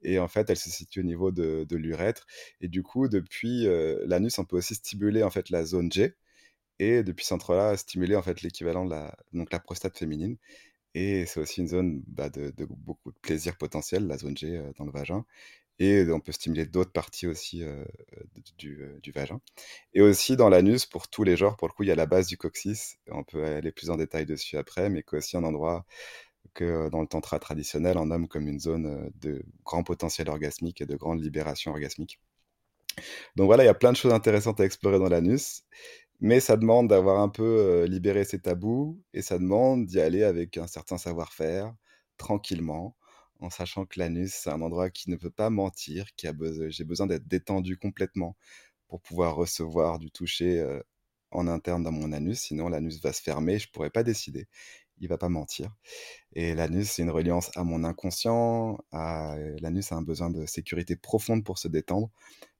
Et 0.02 0.18
en 0.18 0.28
fait, 0.28 0.50
elle 0.50 0.56
se 0.56 0.70
situe 0.70 1.00
au 1.00 1.04
niveau 1.04 1.30
de, 1.32 1.66
l'urètre. 1.70 2.26
Et 2.60 2.68
du 2.68 2.82
coup, 2.82 3.08
depuis 3.08 3.66
l'anus, 4.06 4.38
on 4.38 4.44
peut 4.44 4.56
aussi 4.56 4.74
stimuler 4.74 5.22
en 5.22 5.30
fait 5.30 5.50
la 5.50 5.64
zone 5.64 5.90
G. 5.92 6.14
Et 6.78 7.02
depuis 7.02 7.24
ce 7.24 7.30
centre-là, 7.30 7.76
stimuler 7.76 8.16
en 8.16 8.22
fait 8.22 8.42
l'équivalent 8.42 8.84
de 8.84 8.90
la, 8.90 9.58
prostate 9.60 9.98
féminine. 9.98 10.36
Et 10.94 11.26
c'est 11.26 11.40
aussi 11.40 11.60
une 11.60 11.68
zone 11.68 12.02
bah, 12.06 12.30
de, 12.30 12.52
beaucoup 12.70 13.12
de 13.12 13.18
plaisir 13.18 13.56
potentiel, 13.56 14.06
la 14.06 14.18
zone 14.18 14.36
G 14.36 14.62
dans 14.78 14.84
le 14.84 14.92
vagin. 14.92 15.24
Et 15.80 16.04
on 16.10 16.20
peut 16.20 16.32
stimuler 16.32 16.66
d'autres 16.66 16.90
parties 16.92 17.28
aussi 17.28 17.62
du, 18.58 18.84
du, 19.00 19.12
vagin. 19.12 19.40
Et 19.94 20.00
aussi 20.00 20.36
dans 20.36 20.48
l'anus, 20.48 20.86
pour 20.86 21.08
tous 21.08 21.22
les 21.22 21.36
genres, 21.36 21.56
pour 21.56 21.68
le 21.68 21.72
coup, 21.72 21.84
il 21.84 21.88
y 21.88 21.92
a 21.92 21.94
la 21.94 22.06
base 22.06 22.26
du 22.26 22.36
coccyx. 22.36 22.98
On 23.10 23.22
peut 23.22 23.44
aller 23.44 23.70
plus 23.70 23.90
en 23.90 23.96
détail 23.96 24.26
dessus 24.26 24.56
après, 24.56 24.90
mais 24.90 25.04
aussi 25.12 25.36
un 25.36 25.44
endroit 25.44 25.86
que 26.58 26.88
dans 26.88 27.00
le 27.00 27.06
tantra 27.06 27.38
traditionnel, 27.38 27.98
on 27.98 28.06
nomme 28.06 28.26
comme 28.26 28.48
une 28.48 28.58
zone 28.58 29.12
de 29.14 29.44
grand 29.64 29.84
potentiel 29.84 30.28
orgasmique 30.28 30.80
et 30.80 30.86
de 30.86 30.96
grande 30.96 31.22
libération 31.22 31.70
orgasmique. 31.70 32.18
Donc 33.36 33.46
voilà, 33.46 33.62
il 33.62 33.66
y 33.66 33.70
a 33.70 33.74
plein 33.74 33.92
de 33.92 33.96
choses 33.96 34.12
intéressantes 34.12 34.58
à 34.60 34.64
explorer 34.64 34.98
dans 34.98 35.08
l'anus, 35.08 35.62
mais 36.18 36.40
ça 36.40 36.56
demande 36.56 36.88
d'avoir 36.88 37.20
un 37.20 37.28
peu 37.28 37.84
libéré 37.84 38.24
ses 38.24 38.40
tabous 38.40 39.00
et 39.14 39.22
ça 39.22 39.38
demande 39.38 39.86
d'y 39.86 40.00
aller 40.00 40.24
avec 40.24 40.56
un 40.58 40.66
certain 40.66 40.98
savoir-faire, 40.98 41.72
tranquillement, 42.16 42.96
en 43.38 43.50
sachant 43.50 43.86
que 43.86 44.00
l'anus, 44.00 44.32
c'est 44.34 44.50
un 44.50 44.60
endroit 44.60 44.90
qui 44.90 45.10
ne 45.10 45.16
peut 45.16 45.30
pas 45.30 45.50
mentir, 45.50 46.06
qui 46.16 46.26
a 46.26 46.32
besoin, 46.32 46.68
j'ai 46.70 46.82
besoin 46.82 47.06
d'être 47.06 47.28
détendu 47.28 47.76
complètement 47.76 48.36
pour 48.88 49.00
pouvoir 49.00 49.36
recevoir 49.36 50.00
du 50.00 50.10
toucher 50.10 50.80
en 51.30 51.46
interne 51.46 51.84
dans 51.84 51.92
mon 51.92 52.10
anus, 52.12 52.40
sinon 52.40 52.68
l'anus 52.68 53.00
va 53.00 53.12
se 53.12 53.22
fermer, 53.22 53.60
je 53.60 53.68
ne 53.68 53.72
pourrais 53.72 53.90
pas 53.90 54.02
décider 54.02 54.48
il 55.00 55.08
va 55.08 55.18
pas 55.18 55.28
mentir. 55.28 55.74
Et 56.32 56.54
l'anus, 56.54 56.90
c'est 56.90 57.02
une 57.02 57.10
reliance 57.10 57.50
à 57.56 57.64
mon 57.64 57.84
inconscient. 57.84 58.78
L'anus 58.92 59.92
a 59.92 59.96
un 59.96 60.02
besoin 60.02 60.30
de 60.30 60.46
sécurité 60.46 60.96
profonde 60.96 61.44
pour 61.44 61.58
se 61.58 61.68
détendre. 61.68 62.10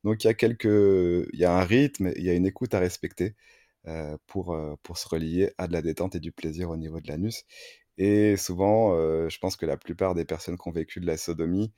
Donc 0.04 0.24
il 0.24 0.28
y 0.28 0.30
a 0.30 0.34
quelques, 0.34 0.64
il 0.64 1.38
y 1.38 1.44
a 1.44 1.52
un 1.52 1.64
rythme, 1.64 2.12
il 2.16 2.24
y 2.24 2.30
a 2.30 2.34
une 2.34 2.46
écoute 2.46 2.74
à 2.74 2.78
respecter 2.78 3.34
euh, 3.86 4.18
pour, 4.26 4.52
euh, 4.54 4.74
pour 4.82 4.98
se 4.98 5.08
relier 5.08 5.52
à 5.56 5.66
de 5.66 5.72
la 5.72 5.82
détente 5.82 6.14
et 6.14 6.20
du 6.20 6.32
plaisir 6.32 6.70
au 6.70 6.76
niveau 6.76 7.00
de 7.00 7.08
l'anus. 7.08 7.44
Et 7.96 8.36
souvent, 8.36 8.94
euh, 8.94 9.28
je 9.28 9.38
pense 9.38 9.56
que 9.56 9.66
la 9.66 9.76
plupart 9.76 10.14
des 10.14 10.24
personnes 10.24 10.58
qui 10.58 10.68
ont 10.68 10.72
vécu 10.72 11.00
de 11.00 11.06
la 11.06 11.16
sodomie, 11.16 11.72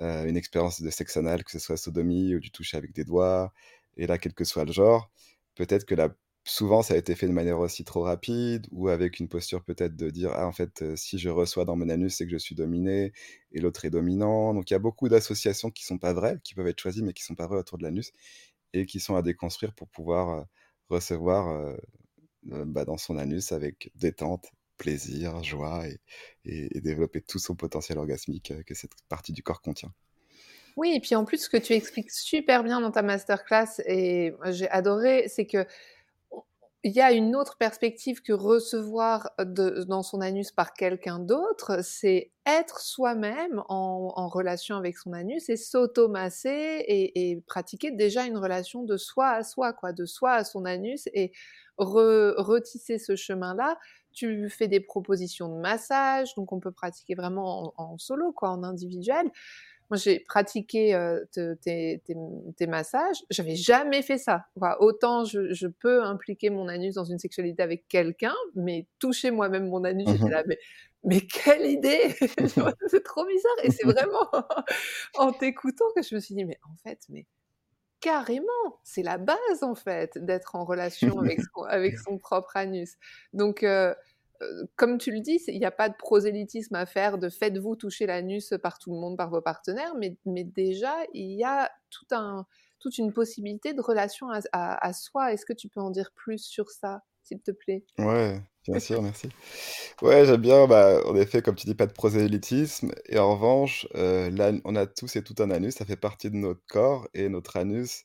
une 0.00 0.36
expérience 0.36 0.82
de 0.82 0.90
sexe 0.90 1.16
anal, 1.16 1.42
que 1.44 1.50
ce 1.50 1.58
soit 1.58 1.78
sodomie 1.78 2.34
ou 2.34 2.40
du 2.40 2.50
toucher 2.50 2.76
avec 2.76 2.92
des 2.92 3.04
doigts, 3.04 3.52
et 3.96 4.06
là, 4.06 4.18
quel 4.18 4.34
que 4.34 4.44
soit 4.44 4.64
le 4.66 4.72
genre, 4.72 5.10
peut-être 5.54 5.86
que 5.86 5.94
la 5.94 6.10
souvent, 6.46 6.82
ça 6.82 6.94
a 6.94 6.96
été 6.96 7.14
fait 7.14 7.26
de 7.26 7.32
manière 7.32 7.58
aussi 7.58 7.84
trop 7.84 8.02
rapide 8.02 8.66
ou 8.70 8.88
avec 8.88 9.20
une 9.20 9.28
posture 9.28 9.62
peut-être 9.64 9.96
de 9.96 10.10
dire 10.10 10.30
ah 10.32 10.46
en 10.46 10.52
fait 10.52 10.96
si 10.96 11.18
je 11.18 11.28
reçois 11.28 11.64
dans 11.64 11.76
mon 11.76 11.88
anus 11.88 12.14
c'est 12.16 12.24
que 12.24 12.30
je 12.30 12.38
suis 12.38 12.54
dominé 12.54 13.12
et 13.52 13.60
l'autre 13.60 13.84
est 13.84 13.90
dominant. 13.90 14.54
Donc 14.54 14.70
il 14.70 14.74
y 14.74 14.76
a 14.76 14.78
beaucoup 14.78 15.08
d'associations 15.08 15.70
qui 15.70 15.84
sont 15.84 15.98
pas 15.98 16.12
vraies, 16.12 16.38
qui 16.44 16.54
peuvent 16.54 16.68
être 16.68 16.80
choisies 16.80 17.02
mais 17.02 17.12
qui 17.12 17.24
sont 17.24 17.34
pas 17.34 17.46
vraies 17.46 17.58
autour 17.58 17.78
de 17.78 17.82
l'anus 17.82 18.12
et 18.72 18.86
qui 18.86 19.00
sont 19.00 19.16
à 19.16 19.22
déconstruire 19.22 19.74
pour 19.74 19.88
pouvoir 19.88 20.46
recevoir 20.88 21.76
bah, 22.44 22.84
dans 22.84 22.96
son 22.96 23.18
anus 23.18 23.50
avec 23.52 23.90
détente, 23.96 24.46
plaisir, 24.78 25.42
joie 25.42 25.84
et, 26.44 26.80
développer 26.80 27.20
tout 27.20 27.40
son 27.40 27.56
potentiel 27.56 27.98
orgasmique 27.98 28.52
que 28.64 28.74
cette 28.74 28.92
partie 29.08 29.32
du 29.32 29.42
corps 29.42 29.62
contient. 29.62 29.92
Oui, 30.76 30.92
et 30.94 31.00
puis 31.00 31.14
en 31.14 31.24
plus, 31.24 31.44
ce 31.44 31.48
que 31.48 31.56
tu 31.56 31.72
expliques 31.72 32.10
super 32.10 32.62
bien 32.62 32.80
dans 32.82 32.90
ta 32.90 33.00
masterclass, 33.02 33.80
et 33.86 34.34
j'ai 34.50 34.68
adoré, 34.68 35.26
c'est 35.28 35.46
que 35.46 35.66
il 36.84 36.92
y 36.92 37.00
a 37.00 37.10
une 37.12 37.34
autre 37.34 37.56
perspective 37.58 38.22
que 38.22 38.32
recevoir 38.32 39.30
dans 39.38 40.02
son 40.02 40.20
anus 40.20 40.52
par 40.52 40.72
quelqu'un 40.72 41.18
d'autre, 41.18 41.82
c'est 41.82 42.30
être 42.46 42.80
soi-même 42.80 43.62
en, 43.68 44.28
relation 44.28 44.76
avec 44.76 44.96
son 44.96 45.12
anus 45.12 45.48
et 45.48 45.56
s'automasser 45.56 46.84
et, 46.86 47.30
et 47.30 47.40
pratiquer 47.40 47.90
déjà 47.90 48.24
une 48.26 48.38
relation 48.38 48.84
de 48.84 48.96
soi 48.96 49.30
à 49.30 49.42
soi, 49.42 49.72
quoi, 49.72 49.92
de 49.92 50.04
soi 50.04 50.34
à 50.34 50.44
son 50.44 50.64
anus 50.64 51.08
et 51.12 51.32
retisser 51.78 52.98
ce 52.98 53.16
chemin-là. 53.16 53.78
Tu 54.12 54.48
fais 54.48 54.68
des 54.68 54.80
propositions 54.80 55.54
de 55.54 55.60
massage, 55.60 56.34
donc 56.36 56.52
on 56.52 56.60
peut 56.60 56.72
pratiquer 56.72 57.14
vraiment 57.14 57.74
en, 57.76 57.92
en 57.92 57.98
solo, 57.98 58.32
quoi, 58.32 58.50
en 58.50 58.62
individuel. 58.62 59.30
Moi, 59.90 59.98
j'ai 59.98 60.20
pratiqué 60.20 60.94
euh, 60.94 61.24
tes, 61.32 62.02
tes, 62.56 62.66
massages. 62.66 63.18
J'avais 63.30 63.56
jamais 63.56 64.02
fait 64.02 64.18
ça. 64.18 64.46
autant 64.80 65.24
je, 65.24 65.52
je, 65.52 65.66
peux 65.66 66.02
impliquer 66.02 66.50
mon 66.50 66.68
anus 66.68 66.94
dans 66.94 67.04
une 67.04 67.18
sexualité 67.18 67.62
avec 67.62 67.86
quelqu'un, 67.88 68.34
mais 68.54 68.86
toucher 68.98 69.30
moi-même 69.30 69.68
mon 69.68 69.84
anus, 69.84 70.08
j'étais 70.08 70.24
mmh 70.24 70.30
là, 70.30 70.42
mais, 70.46 70.58
mais 71.04 71.20
quelle 71.20 71.66
idée 71.66 72.14
C'est 72.88 73.04
trop 73.04 73.24
bizarre. 73.24 73.56
Et 73.62 73.70
c'est 73.70 73.86
vraiment 73.86 74.28
en 75.18 75.32
t'écoutant 75.32 75.86
que 75.94 76.02
je 76.02 76.14
me 76.14 76.20
suis 76.20 76.34
dit, 76.34 76.44
mais 76.44 76.58
en 76.68 76.76
fait, 76.76 77.00
mais 77.08 77.26
carrément, 78.00 78.80
c'est 78.84 79.02
la 79.02 79.18
base 79.18 79.62
en 79.62 79.74
fait 79.74 80.18
d'être 80.18 80.54
en 80.54 80.64
relation 80.64 81.18
avec 81.18 81.40
son, 81.54 81.62
avec 81.62 81.98
son 81.98 82.18
propre 82.18 82.56
anus. 82.56 82.96
Donc 83.32 83.62
euh, 83.62 83.94
comme 84.76 84.98
tu 84.98 85.10
le 85.12 85.20
dis, 85.20 85.40
il 85.48 85.58
n'y 85.58 85.64
a 85.64 85.70
pas 85.70 85.88
de 85.88 85.94
prosélytisme 85.96 86.74
à 86.74 86.86
faire 86.86 87.18
de 87.18 87.28
faites-vous 87.28 87.76
toucher 87.76 88.06
l'anus 88.06 88.54
par 88.62 88.78
tout 88.78 88.92
le 88.92 88.98
monde, 88.98 89.16
par 89.16 89.30
vos 89.30 89.40
partenaires, 89.40 89.94
mais, 89.96 90.44
déjà, 90.44 90.94
il 91.14 91.32
y 91.32 91.44
a 91.44 91.70
un, 92.10 92.46
toute 92.78 92.98
une 92.98 93.12
possibilité 93.12 93.74
de 93.74 93.80
relation 93.80 94.28
à, 94.52 94.92
soi. 94.92 95.32
Est-ce 95.32 95.46
que 95.46 95.52
tu 95.52 95.68
peux 95.68 95.80
en 95.80 95.90
dire 95.90 96.10
plus 96.14 96.38
sur 96.38 96.70
ça, 96.70 97.02
s'il 97.22 97.40
te 97.40 97.50
plaît? 97.50 97.84
Ouais, 97.98 98.40
bien 98.64 98.78
sûr, 98.78 99.02
merci. 99.02 99.28
Ouais, 100.02 100.26
j'aime 100.26 100.40
bien, 100.40 100.66
bah, 100.66 101.00
en 101.06 101.16
effet, 101.16 101.42
comme 101.42 101.54
tu 101.54 101.66
dis, 101.66 101.74
pas 101.74 101.86
de 101.86 101.92
prosélytisme. 101.92 102.92
Et 103.06 103.18
en 103.18 103.34
revanche, 103.34 103.86
euh, 103.94 104.30
on 104.64 104.76
a 104.76 104.86
tous 104.86 105.16
et 105.16 105.22
tout 105.22 105.34
un 105.38 105.50
anus, 105.50 105.76
ça 105.76 105.84
fait 105.84 105.96
partie 105.96 106.30
de 106.30 106.36
notre 106.36 106.64
corps, 106.68 107.08
et 107.14 107.28
notre 107.28 107.56
anus, 107.56 108.04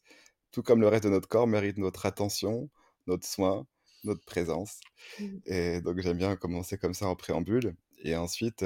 tout 0.51 0.63
comme 0.63 0.81
le 0.81 0.87
reste 0.87 1.03
de 1.03 1.09
notre 1.09 1.27
corps, 1.27 1.47
mérite 1.47 1.77
notre 1.77 2.05
attention, 2.05 2.69
notre 3.07 3.27
soin 3.27 3.65
notre 4.03 4.25
présence. 4.25 4.79
Mmh. 5.19 5.25
Et 5.45 5.81
donc 5.81 5.99
j'aime 5.99 6.17
bien 6.17 6.35
commencer 6.35 6.77
comme 6.77 6.93
ça 6.93 7.07
en 7.07 7.15
préambule. 7.15 7.75
Et 8.03 8.15
ensuite, 8.15 8.63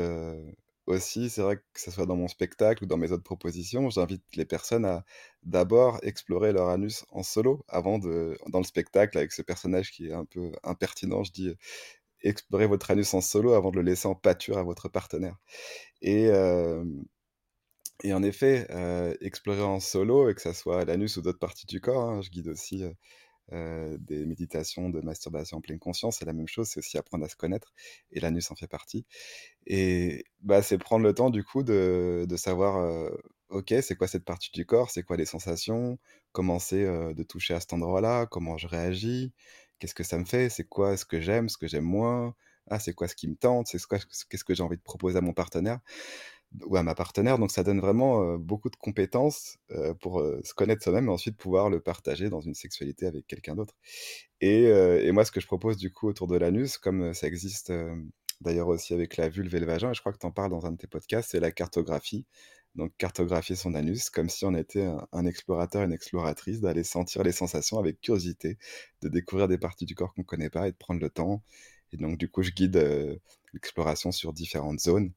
aussi, 0.88 1.30
c'est 1.30 1.42
vrai 1.42 1.58
que 1.58 1.82
ce 1.82 1.92
soit 1.92 2.06
dans 2.06 2.16
mon 2.16 2.28
spectacle 2.28 2.84
ou 2.84 2.88
dans 2.88 2.98
mes 2.98 3.12
autres 3.12 3.24
propositions, 3.24 3.90
j'invite 3.90 4.24
les 4.36 4.46
personnes 4.46 4.86
à 4.86 5.04
d'abord 5.44 6.00
explorer 6.04 6.52
leur 6.52 6.70
anus 6.70 7.06
en 7.10 7.24
solo 7.24 7.66
avant 7.68 7.98
de, 8.00 8.38
dans 8.50 8.60
le 8.60 8.66
spectacle 8.66 9.18
avec 9.18 9.32
ce 9.32 9.42
personnage 9.42 9.92
qui 9.92 10.08
est 10.08 10.14
un 10.14 10.26
peu 10.26 10.52
impertinent, 10.64 11.24
je 11.24 11.32
dis 11.32 11.54
explorez 12.22 12.68
votre 12.68 12.92
anus 12.92 13.14
en 13.14 13.22
solo 13.22 13.54
avant 13.54 13.72
de 13.72 13.78
le 13.78 13.84
laisser 13.84 14.08
en 14.08 14.16
pâture 14.16 14.58
à 14.58 14.64
votre 14.64 14.90
partenaire. 14.90 15.38
Et, 16.02 16.30
et 18.04 18.14
en 18.14 18.24
effet, 18.24 18.68
explorer 19.22 19.62
en 19.62 19.80
solo, 19.80 20.30
et 20.30 20.36
que 20.36 20.42
ce 20.42 20.54
soit 20.54 20.86
l'anus 20.86 21.18
ou 21.18 21.22
d'autres 21.22 21.40
parties 21.40 21.66
du 21.68 21.82
corps, 21.82 22.10
hein, 22.10 22.22
je 22.22 22.30
guide 22.30 22.48
aussi 22.48 22.84
euh, 23.54 23.98
des 24.00 24.26
méditations 24.26 24.90
de 24.90 25.02
masturbation 25.02 25.58
en 25.58 25.62
pleine 25.62 25.80
conscience, 25.80 26.18
c'est 26.18 26.26
la 26.26 26.34
même 26.34 26.48
chose, 26.48 26.68
c'est 26.68 26.80
aussi 26.80 26.98
apprendre 26.98 27.26
à 27.26 27.30
se 27.30 27.36
connaître, 27.36 27.74
et 28.12 28.20
l'anus 28.20 28.52
en 28.52 28.56
fait 28.56 28.68
partie. 28.68 29.06
Et 29.68 30.26
bah, 30.42 30.62
c'est 30.62 30.78
prendre 30.78 31.04
le 31.04 31.14
temps 31.14 31.30
du 31.30 31.44
coup 31.44 31.64
de, 31.64 32.26
de 32.28 32.36
savoir, 32.38 32.78
euh, 32.78 33.10
ok, 33.50 33.74
c'est 33.82 33.96
quoi 33.96 34.08
cette 34.08 34.26
partie 34.26 34.52
du 34.52 34.66
corps, 34.66 34.92
c'est 34.92 35.04
quoi 35.04 35.18
les 35.18 35.26
sensations, 35.26 36.00
comment 36.32 36.60
c'est 36.60 36.84
euh, 36.86 37.14
de 37.14 37.24
toucher 37.24 37.54
à 37.54 37.60
cet 37.60 37.74
endroit-là, 37.74 38.26
comment 38.28 38.58
je 38.58 38.68
réagis, 38.68 39.34
qu'est-ce 39.80 39.96
que 39.96 40.04
ça 40.04 40.18
me 40.18 40.26
fait, 40.26 40.50
c'est 40.50 40.68
quoi 40.68 40.98
ce 40.98 41.06
que 41.06 41.22
j'aime, 41.22 41.50
ce 41.50 41.58
que 41.58 41.68
j'aime 41.68 41.84
moins, 41.86 42.36
ah, 42.70 42.80
c'est 42.80 42.94
quoi 42.94 43.08
ce 43.08 43.16
qui 43.16 43.28
me 43.28 43.36
tente, 43.36 43.68
c'est 43.68 43.82
quoi, 43.86 44.00
qu'est-ce 44.30 44.44
que 44.44 44.56
j'ai 44.56 44.64
envie 44.64 44.78
de 44.78 44.82
proposer 44.82 45.18
à 45.18 45.22
mon 45.22 45.34
partenaire 45.34 45.80
ou 46.66 46.76
à 46.78 46.84
ma 46.84 46.96
partenaire. 46.96 47.38
Donc 47.38 47.52
ça 47.52 47.64
donne 47.64 47.80
vraiment 47.80 48.38
beaucoup 48.38 48.70
de 48.70 48.76
compétences 48.76 49.58
pour 50.02 50.24
se 50.44 50.54
connaître 50.54 50.84
soi-même 50.84 51.08
et 51.08 51.12
ensuite 51.12 51.38
pouvoir 51.38 51.70
le 51.70 51.80
partager 51.80 52.30
dans 52.30 52.42
une 52.42 52.54
sexualité 52.56 53.06
avec 53.08 53.28
quelqu'un 53.28 53.56
d'autre. 53.56 53.76
Et, 54.42 55.12
moi, 55.12 55.26
ce 55.26 55.32
que 55.32 55.42
je 55.42 55.48
propose 55.48 55.78
du 55.78 55.92
coup 55.92 56.08
autour 56.08 56.28
de 56.28 56.38
l'anus, 56.38 56.78
comme 56.78 57.14
ça 57.14 57.28
existe 57.28 57.72
d'ailleurs 58.42 58.68
aussi 58.68 58.94
avec 58.94 59.18
la 59.18 59.30
vulve 59.30 59.56
et 59.56 59.60
le 59.60 59.66
vagin, 59.66 59.92
et 59.92 59.94
je 59.94 60.02
crois 60.02 60.12
que 60.14 60.18
tu 60.18 60.26
en 60.26 60.32
parles 60.32 60.52
dans 60.52 60.66
un 60.66 60.72
de 60.72 60.78
tes 60.78 60.88
podcasts, 60.88 61.32
c'est 61.32 61.40
la 61.40 61.52
cartographie. 61.52 62.26
Donc 62.76 62.92
cartographier 62.98 63.56
son 63.56 63.74
anus 63.74 64.10
comme 64.10 64.28
si 64.28 64.44
on 64.44 64.54
était 64.54 64.84
un, 64.84 65.08
un 65.14 65.26
explorateur, 65.26 65.84
une 65.84 65.94
exploratrice, 65.94 66.60
d'aller 66.60 66.84
sentir 66.84 67.24
les 67.24 67.32
sensations 67.32 67.80
avec 67.80 68.02
curiosité, 68.02 68.58
de 69.02 69.08
découvrir 69.08 69.48
des 69.48 69.58
parties 69.58 69.86
du 69.86 69.96
corps 69.96 70.14
qu'on 70.14 70.22
ne 70.22 70.26
connaît 70.26 70.50
pas 70.50 70.68
et 70.68 70.72
de 70.72 70.78
prendre 70.78 71.00
le 71.00 71.10
temps. 71.10 71.42
Et 71.94 71.98
donc 71.98 72.18
du 72.18 72.30
coup, 72.30 72.44
je 72.44 72.52
guide 72.52 73.20
l'exploration 73.54 74.12
sur 74.12 74.34
différentes 74.34 74.82
zones 74.82 75.14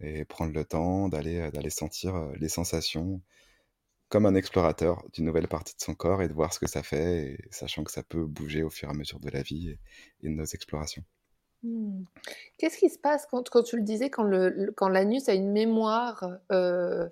et 0.00 0.24
prendre 0.24 0.52
le 0.52 0.64
temps 0.64 1.08
d'aller 1.08 1.38
euh, 1.38 1.70
sentir 1.70 2.16
euh, 2.16 2.32
les 2.38 2.48
sensations 2.48 3.20
comme 4.08 4.26
un 4.26 4.34
explorateur 4.34 5.04
d'une 5.12 5.26
nouvelle 5.26 5.46
partie 5.46 5.74
de 5.76 5.80
son 5.80 5.94
corps 5.94 6.22
et 6.22 6.28
de 6.28 6.32
voir 6.32 6.52
ce 6.52 6.58
que 6.58 6.68
ça 6.68 6.82
fait, 6.82 7.38
sachant 7.50 7.84
que 7.84 7.92
ça 7.92 8.02
peut 8.02 8.24
bouger 8.24 8.64
au 8.64 8.70
fur 8.70 8.88
et 8.88 8.90
à 8.90 8.94
mesure 8.94 9.20
de 9.20 9.30
la 9.30 9.42
vie 9.42 9.78
et, 10.22 10.28
de 10.28 10.34
nos 10.34 10.44
explorations. 10.44 11.04
Mmh. 11.62 12.02
Qu'est-ce 12.58 12.78
qui 12.78 12.90
se 12.90 12.98
passe 12.98 13.26
quand 13.30 13.48
quand 13.50 13.62
tu 13.62 13.76
le 13.76 13.82
disais, 13.82 14.10
quand 14.10 14.24
le 14.24 14.72
quand 14.76 14.88
l'anus 14.88 15.28
a 15.28 15.34
une 15.34 15.52
mémoire, 15.52 16.26
heu, 16.50 17.08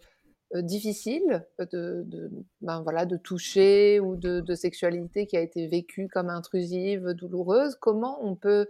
difficile, 0.55 1.47
de 1.59 2.03
de 2.07 2.31
ben, 2.63 2.83
voilà, 2.83 3.05
de 3.05 3.19
toucher 3.19 4.01
ou 4.01 4.17
de 4.17 4.55
sexualité 4.55 5.27
qui 5.27 5.37
a 5.37 5.41
été 5.41 5.67
vécue 5.69 6.09
comme 6.09 6.31
intrusive, 6.31 7.11
douloureuse? 7.11 7.77
Comment 7.77 8.19
on 8.25 8.35
peut 8.35 8.67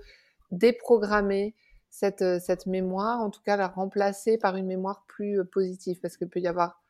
déprogrammer 0.51 1.55
cette, 1.91 2.23
heu, 2.23 2.39
cette 2.41 2.67
mémoire, 2.67 3.21
en 3.21 3.31
tout 3.31 3.43
cas 3.43 3.57
la 3.57 3.69
remplacer 3.69 4.39
par 4.39 4.57
une 4.57 4.67
mémoire 4.67 5.05
plus, 5.09 5.39
heu, 5.41 5.45
positive? 5.45 6.01
Parce 6.01 6.17
qu'il 6.17 6.29
peut 6.29 6.41
y 6.41 6.49
avoir 6.49 6.83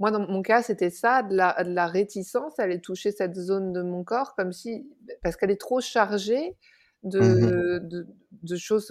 moi, 0.00 0.10
dans 0.10 0.20
mon 0.26 0.42
cas, 0.42 0.62
c'était 0.62 0.90
ça, 0.90 1.22
de 1.22 1.34
la 1.36 1.62
de 1.64 1.72
la 1.72 1.86
réticence 1.86 2.58
à 2.58 2.62
aller 2.64 2.80
toucher 2.80 3.12
cette 3.12 3.36
zone 3.36 3.72
de 3.72 3.82
mon 3.82 4.02
corps 4.04 4.34
comme 4.34 4.52
si 4.52 4.90
parce 5.22 5.36
qu'elle 5.36 5.50
est 5.50 5.60
trop 5.60 5.80
chargée 5.80 6.56
Mmh 7.18 7.40
de 7.42 7.80
de 7.82 8.06
de 8.32 8.56
choses, 8.56 8.90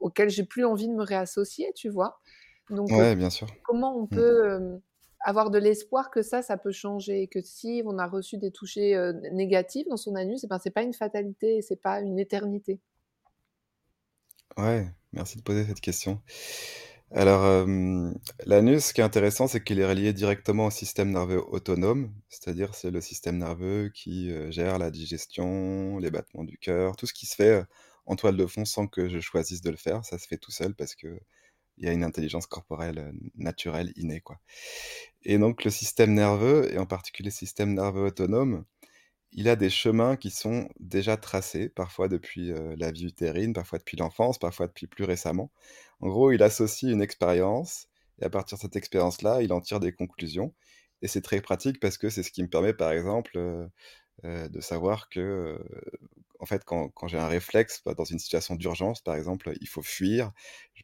auxquelles 0.00 0.30
j'ai 0.30 0.44
plus 0.44 0.64
envie 0.64 0.88
de 0.88 0.94
me 0.94 1.02
réassocier, 1.04 1.72
tu 1.74 1.88
vois? 1.88 2.20
Donc, 2.70 2.96
bien 3.16 3.30
sûr. 3.30 3.48
comment 3.64 3.96
on 3.98 4.06
Mmh. 4.10 4.22
peut, 4.22 4.48
hem, 4.50 4.80
avoir 5.20 5.50
de 5.50 5.58
l'espoir 5.58 6.10
que 6.10 6.22
ça, 6.22 6.42
ça 6.42 6.56
peut 6.58 6.72
changer? 6.72 7.28
Que 7.28 7.40
si 7.42 7.82
on 7.86 7.98
a 7.98 8.06
reçu 8.06 8.38
des 8.38 8.50
touchés, 8.52 8.96
négatifs 9.32 9.88
dans 9.88 9.96
son 9.96 10.14
anus, 10.16 10.44
et 10.44 10.48
ben, 10.48 10.58
c'est 10.62 10.70
pas 10.70 10.82
une 10.82 10.94
fatalité, 10.94 11.62
c'est 11.62 11.76
pas 11.82 12.00
une 12.00 12.18
éternité. 12.18 12.80
Ouais, 14.56 14.86
merci 15.12 15.36
de 15.38 15.42
poser 15.42 15.64
cette 15.64 15.80
question. 15.80 16.20
Alors, 17.10 17.66
l'anus, 18.44 18.86
ce 18.86 18.92
qui 18.94 19.00
est 19.00 19.04
intéressant, 19.04 19.46
c'est 19.48 19.62
qu'il 19.64 19.78
est 19.80 19.86
relié 19.86 20.12
directement 20.12 20.66
au 20.66 20.70
système 20.70 21.10
nerveux 21.12 21.42
autonome, 21.48 22.12
c'est-à-dire 22.28 22.74
c'est 22.74 22.90
le 22.90 23.00
système 23.00 23.38
nerveux 23.38 23.90
qui, 23.94 24.30
gère 24.50 24.78
la 24.78 24.90
digestion, 24.90 25.98
les 25.98 26.10
battements 26.10 26.44
du 26.44 26.58
cœur, 26.58 26.96
tout 26.96 27.06
ce 27.06 27.14
qui 27.14 27.26
se 27.26 27.34
fait, 27.34 27.64
en 28.06 28.16
toile 28.16 28.36
de 28.36 28.46
fond 28.46 28.64
sans 28.64 28.86
que 28.86 29.08
je 29.08 29.20
choisisse 29.20 29.62
de 29.62 29.70
le 29.70 29.76
faire. 29.76 30.04
Ça 30.04 30.18
se 30.18 30.26
fait 30.26 30.36
tout 30.38 30.50
seul 30.50 30.74
parce 30.74 30.94
qu'il 30.94 31.18
y 31.78 31.88
a 31.88 31.92
une 31.92 32.04
intelligence 32.04 32.46
corporelle, 32.46 33.12
naturelle, 33.36 33.92
innée, 33.96 34.20
quoi. 34.20 34.40
Et 35.24 35.38
donc 35.38 35.64
le 35.64 35.70
système 35.70 36.14
nerveux 36.14 36.72
et 36.72 36.78
en 36.78 36.86
particulier 36.86 37.28
le 37.28 37.32
système 37.34 37.74
nerveux 37.74 38.04
autonome, 38.06 38.64
il 39.32 39.48
a 39.48 39.56
des 39.56 39.70
chemins 39.70 40.16
qui 40.16 40.30
sont 40.30 40.68
déjà 40.80 41.16
tracés, 41.16 41.68
parfois 41.68 42.08
depuis, 42.08 42.52
la 42.76 42.90
vie 42.90 43.06
utérine, 43.06 43.52
parfois 43.52 43.78
depuis 43.78 43.96
l'enfance, 43.96 44.38
parfois 44.38 44.66
depuis 44.66 44.86
plus 44.86 45.04
récemment. 45.04 45.50
En 46.00 46.08
gros, 46.08 46.32
il 46.32 46.42
associe 46.42 46.92
une 46.92 47.02
expérience 47.02 47.88
et 48.20 48.24
à 48.24 48.30
partir 48.30 48.58
de 48.58 48.62
cette 48.62 48.76
expérience-là, 48.76 49.42
il 49.42 49.52
en 49.52 49.60
tire 49.60 49.80
des 49.80 49.92
conclusions 49.92 50.52
et 51.02 51.08
c'est 51.08 51.22
très 51.22 51.40
pratique 51.40 51.80
parce 51.80 51.98
que 51.98 52.10
c'est 52.10 52.22
ce 52.22 52.30
qui 52.32 52.42
me 52.42 52.48
permet, 52.48 52.72
par 52.72 52.90
exemple, 52.92 53.38
de 54.24 54.60
savoir 54.60 55.08
que, 55.08 55.58
en 56.40 56.46
fait, 56.46 56.64
quand 56.64 56.92
j'ai 57.08 57.18
un 57.18 57.26
réflexe, 57.28 57.82
bah, 57.84 57.94
dans 57.94 58.04
une 58.04 58.18
situation 58.18 58.54
d'urgence, 58.56 59.00
par 59.02 59.16
exemple, 59.16 59.52
il 59.60 59.68
faut 59.68 59.82
fuir, 59.82 60.32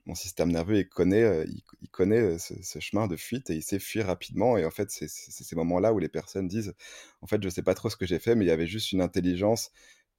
mon 0.07 0.15
système 0.15 0.51
nerveux, 0.53 0.85
connaît, 0.85 1.45
il 1.83 1.89
connaît, 1.91 2.21
heu, 2.21 2.39
ce 2.39 2.55
ce 2.63 2.81
chemin 2.81 3.07
de 3.07 3.17
fuite 3.17 3.51
et 3.51 3.55
il 3.57 3.63
sait 3.63 3.79
fuir 3.79 4.07
rapidement. 4.07 4.57
Et 4.59 4.65
en 4.65 4.71
fait, 4.71 4.91
c'est 4.91 5.09
ces 5.09 5.57
moments-là 5.57 5.93
où 5.95 5.99
les 5.99 6.09
personnes 6.09 6.49
disent: 6.49 6.75
«En 7.23 7.27
fait, 7.27 7.43
je 7.43 7.49
sais 7.49 7.63
pas 7.63 7.75
trop 7.75 7.91
ce 7.91 7.97
que 7.97 8.07
j'ai 8.07 8.19
fait, 8.19 8.35
mais 8.35 8.45
il 8.45 8.49
y 8.49 8.51
avait 8.51 8.67
juste 8.67 8.93
une 8.93 9.01
intelligence 9.03 9.71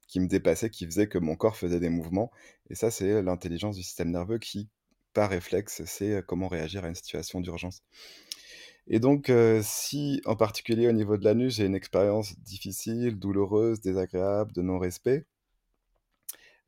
qui 0.08 0.20
me 0.20 0.28
dépassait, 0.28 0.70
qui 0.70 0.86
faisait 0.86 1.08
que 1.08 1.18
mon 1.18 1.36
corps 1.36 1.56
faisait 1.56 1.80
des 1.80 1.90
mouvements» 1.90 2.30
et 2.70 2.74
ça, 2.76 2.90
c'est 2.90 3.22
l'intelligence 3.22 3.76
du 3.76 3.82
système 3.84 4.10
nerveux 4.12 4.38
qui, 4.38 4.70
par 5.14 5.30
réflexe, 5.30 5.84
sait, 5.86 6.22
comment 6.28 6.48
réagir 6.48 6.84
à 6.84 6.88
une 6.88 6.94
situation 6.96 7.40
d'urgence. 7.40 7.82
Et 8.88 8.98
donc, 8.98 9.30
heu, 9.30 9.60
si 9.62 10.20
en 10.24 10.34
particulier 10.34 10.88
au 10.88 10.92
niveau 10.92 11.16
de 11.16 11.22
l'anus, 11.24 11.54
j'ai 11.54 11.66
une 11.66 11.76
expérience 11.76 12.36
difficile, 12.40 13.16
douloureuse, 13.16 13.80
désagréable, 13.80 14.52
de 14.52 14.62
non-respect, 14.62 15.24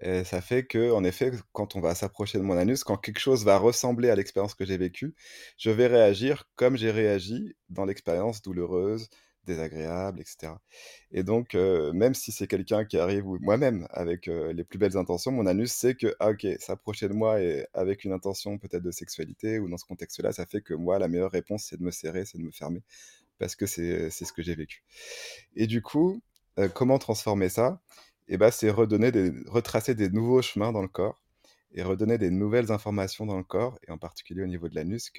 heu, 0.04 0.24
ça 0.24 0.40
fait 0.40 0.66
qu'en 0.66 1.04
effet, 1.04 1.32
quand 1.52 1.76
on 1.76 1.80
va 1.80 1.94
s'approcher 1.94 2.38
de 2.38 2.42
mon 2.44 2.56
anus, 2.56 2.84
quand 2.84 2.96
quelque 2.96 3.20
chose 3.20 3.44
va 3.44 3.58
ressembler 3.58 4.10
à 4.10 4.16
l'expérience 4.16 4.54
que 4.54 4.64
j'ai 4.64 4.76
vécue, 4.76 5.14
je 5.58 5.70
vais 5.70 5.86
réagir 5.86 6.48
comme 6.56 6.76
j'ai 6.76 6.90
réagi 6.90 7.54
dans 7.68 7.84
l'expérience 7.84 8.42
douloureuse, 8.42 9.08
désagréable 9.48 10.20
et 10.20 10.24
cetera. 10.24 10.60
Et 11.10 11.24
donc, 11.24 11.54
même 11.54 12.14
si 12.14 12.30
c'est 12.30 12.46
quelqu'un 12.46 12.84
qui 12.84 12.98
arrive 12.98 13.24
moi-même 13.40 13.88
avec, 13.90 14.26
les 14.26 14.64
plus 14.64 14.78
belles 14.78 14.96
intentions, 14.96 15.32
mon 15.32 15.46
anus 15.46 15.72
sait 15.72 15.94
que: 15.96 16.14
«Ah 16.20 16.30
OK, 16.30 16.46
s'approcher 16.60 17.08
de 17.08 17.14
moi 17.14 17.40
et 17.40 17.66
avec 17.74 18.04
une 18.04 18.12
intention 18.12 18.58
peut-être 18.58 18.82
de 18.84 18.92
sexualité 18.92 19.58
ou 19.58 19.68
dans 19.68 19.78
ce 19.78 19.86
contexte-là, 19.86 20.32
ça 20.32 20.46
fait 20.46 20.60
que 20.60 20.74
moi, 20.74 20.98
la 21.00 21.08
meilleure 21.08 21.32
réponse, 21.32 21.64
c'est 21.68 21.78
de 21.78 21.82
me 21.82 21.90
serrer, 21.90 22.24
c'est 22.24 22.38
de 22.38 22.44
me 22.44 22.52
fermer» 22.52 22.82
parce 23.38 23.54
que 23.54 23.66
c'est, 23.66 24.10
ce 24.10 24.32
que 24.32 24.42
j'ai 24.42 24.56
vécu. 24.56 24.82
Et 25.54 25.66
du 25.66 25.80
coup, 25.80 26.20
comment 26.74 26.98
transformer 26.98 27.48
ça? 27.48 27.80
Et 28.26 28.36
bah, 28.36 28.50
c'est 28.50 28.68
redonner 28.68 29.12
des 29.12 29.32
retracer 29.46 29.94
des 29.94 30.10
nouveaux 30.10 30.42
chemins 30.42 30.72
dans 30.72 30.82
le 30.82 30.88
corps 30.88 31.22
et 31.72 31.82
redonner 31.82 32.18
des 32.18 32.30
nouvelles 32.30 32.72
informations 32.72 33.26
dans 33.26 33.38
le 33.38 33.44
corps 33.44 33.78
et 33.86 33.92
en 33.92 33.98
particulier 33.98 34.42
au 34.42 34.46
niveau 34.46 34.68
de 34.68 34.74
l'anus 34.74 35.10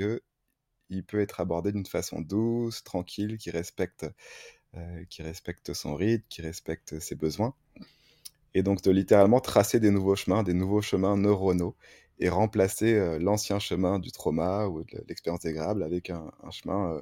qu'il 0.89 1.05
peut 1.05 1.21
être 1.21 1.39
abordé 1.41 1.71
d'une 1.71 1.85
façon 1.85 2.21
douce, 2.21 2.83
tranquille, 2.83 3.37
qui 3.37 3.51
respecte, 3.51 4.05
heu, 4.77 5.05
qui 5.09 5.23
respecte 5.23 5.73
son 5.73 5.95
rythme, 5.95 6.25
qui 6.29 6.41
respecte 6.43 6.99
ses 7.01 7.15
besoins. 7.15 7.55
Et 8.55 8.63
donc 8.63 8.81
de 8.81 8.91
littéralement 8.91 9.39
tracer 9.41 9.79
des 9.79 9.91
nouveaux 9.91 10.15
chemins, 10.15 10.43
des 10.43 10.53
nouveaux 10.53 10.81
chemins 10.81 11.17
neuronaux 11.17 11.75
et 12.19 12.29
remplacer, 12.29 12.93
heu, 12.95 13.17
l'ancien 13.19 13.59
chemin 13.59 13.99
du 13.99 14.11
trauma 14.11 14.67
ou 14.67 14.83
de 14.83 15.03
l'expérience 15.07 15.41
désagréable 15.41 15.83
avec 15.83 16.09
un 16.09 16.31
chemin, 16.51 17.01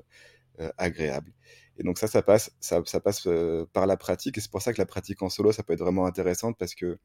heu, 0.62 0.72
agréable. 0.78 1.34
Et 1.78 1.84
donc 1.84 2.00
ça, 2.00 2.08
ça 2.08 2.22
passe 2.24 2.52
ça 2.62 2.82
ça 2.86 3.00
passe, 3.02 3.28
par 3.74 3.88
la 3.88 3.98
pratique. 3.98 4.38
Et 4.40 4.42
c'est 4.42 4.52
pour 4.52 4.62
ça 4.64 4.74
que 4.74 4.80
la 4.82 4.86
pratique 4.88 5.22
en 5.24 5.30
solo, 5.30 5.52
ça 5.54 5.64
peut 5.64 5.74
être 5.74 5.82
vraiment 5.82 6.06
intéressante 6.08 6.58
parce 6.60 6.76
que, 6.76 7.00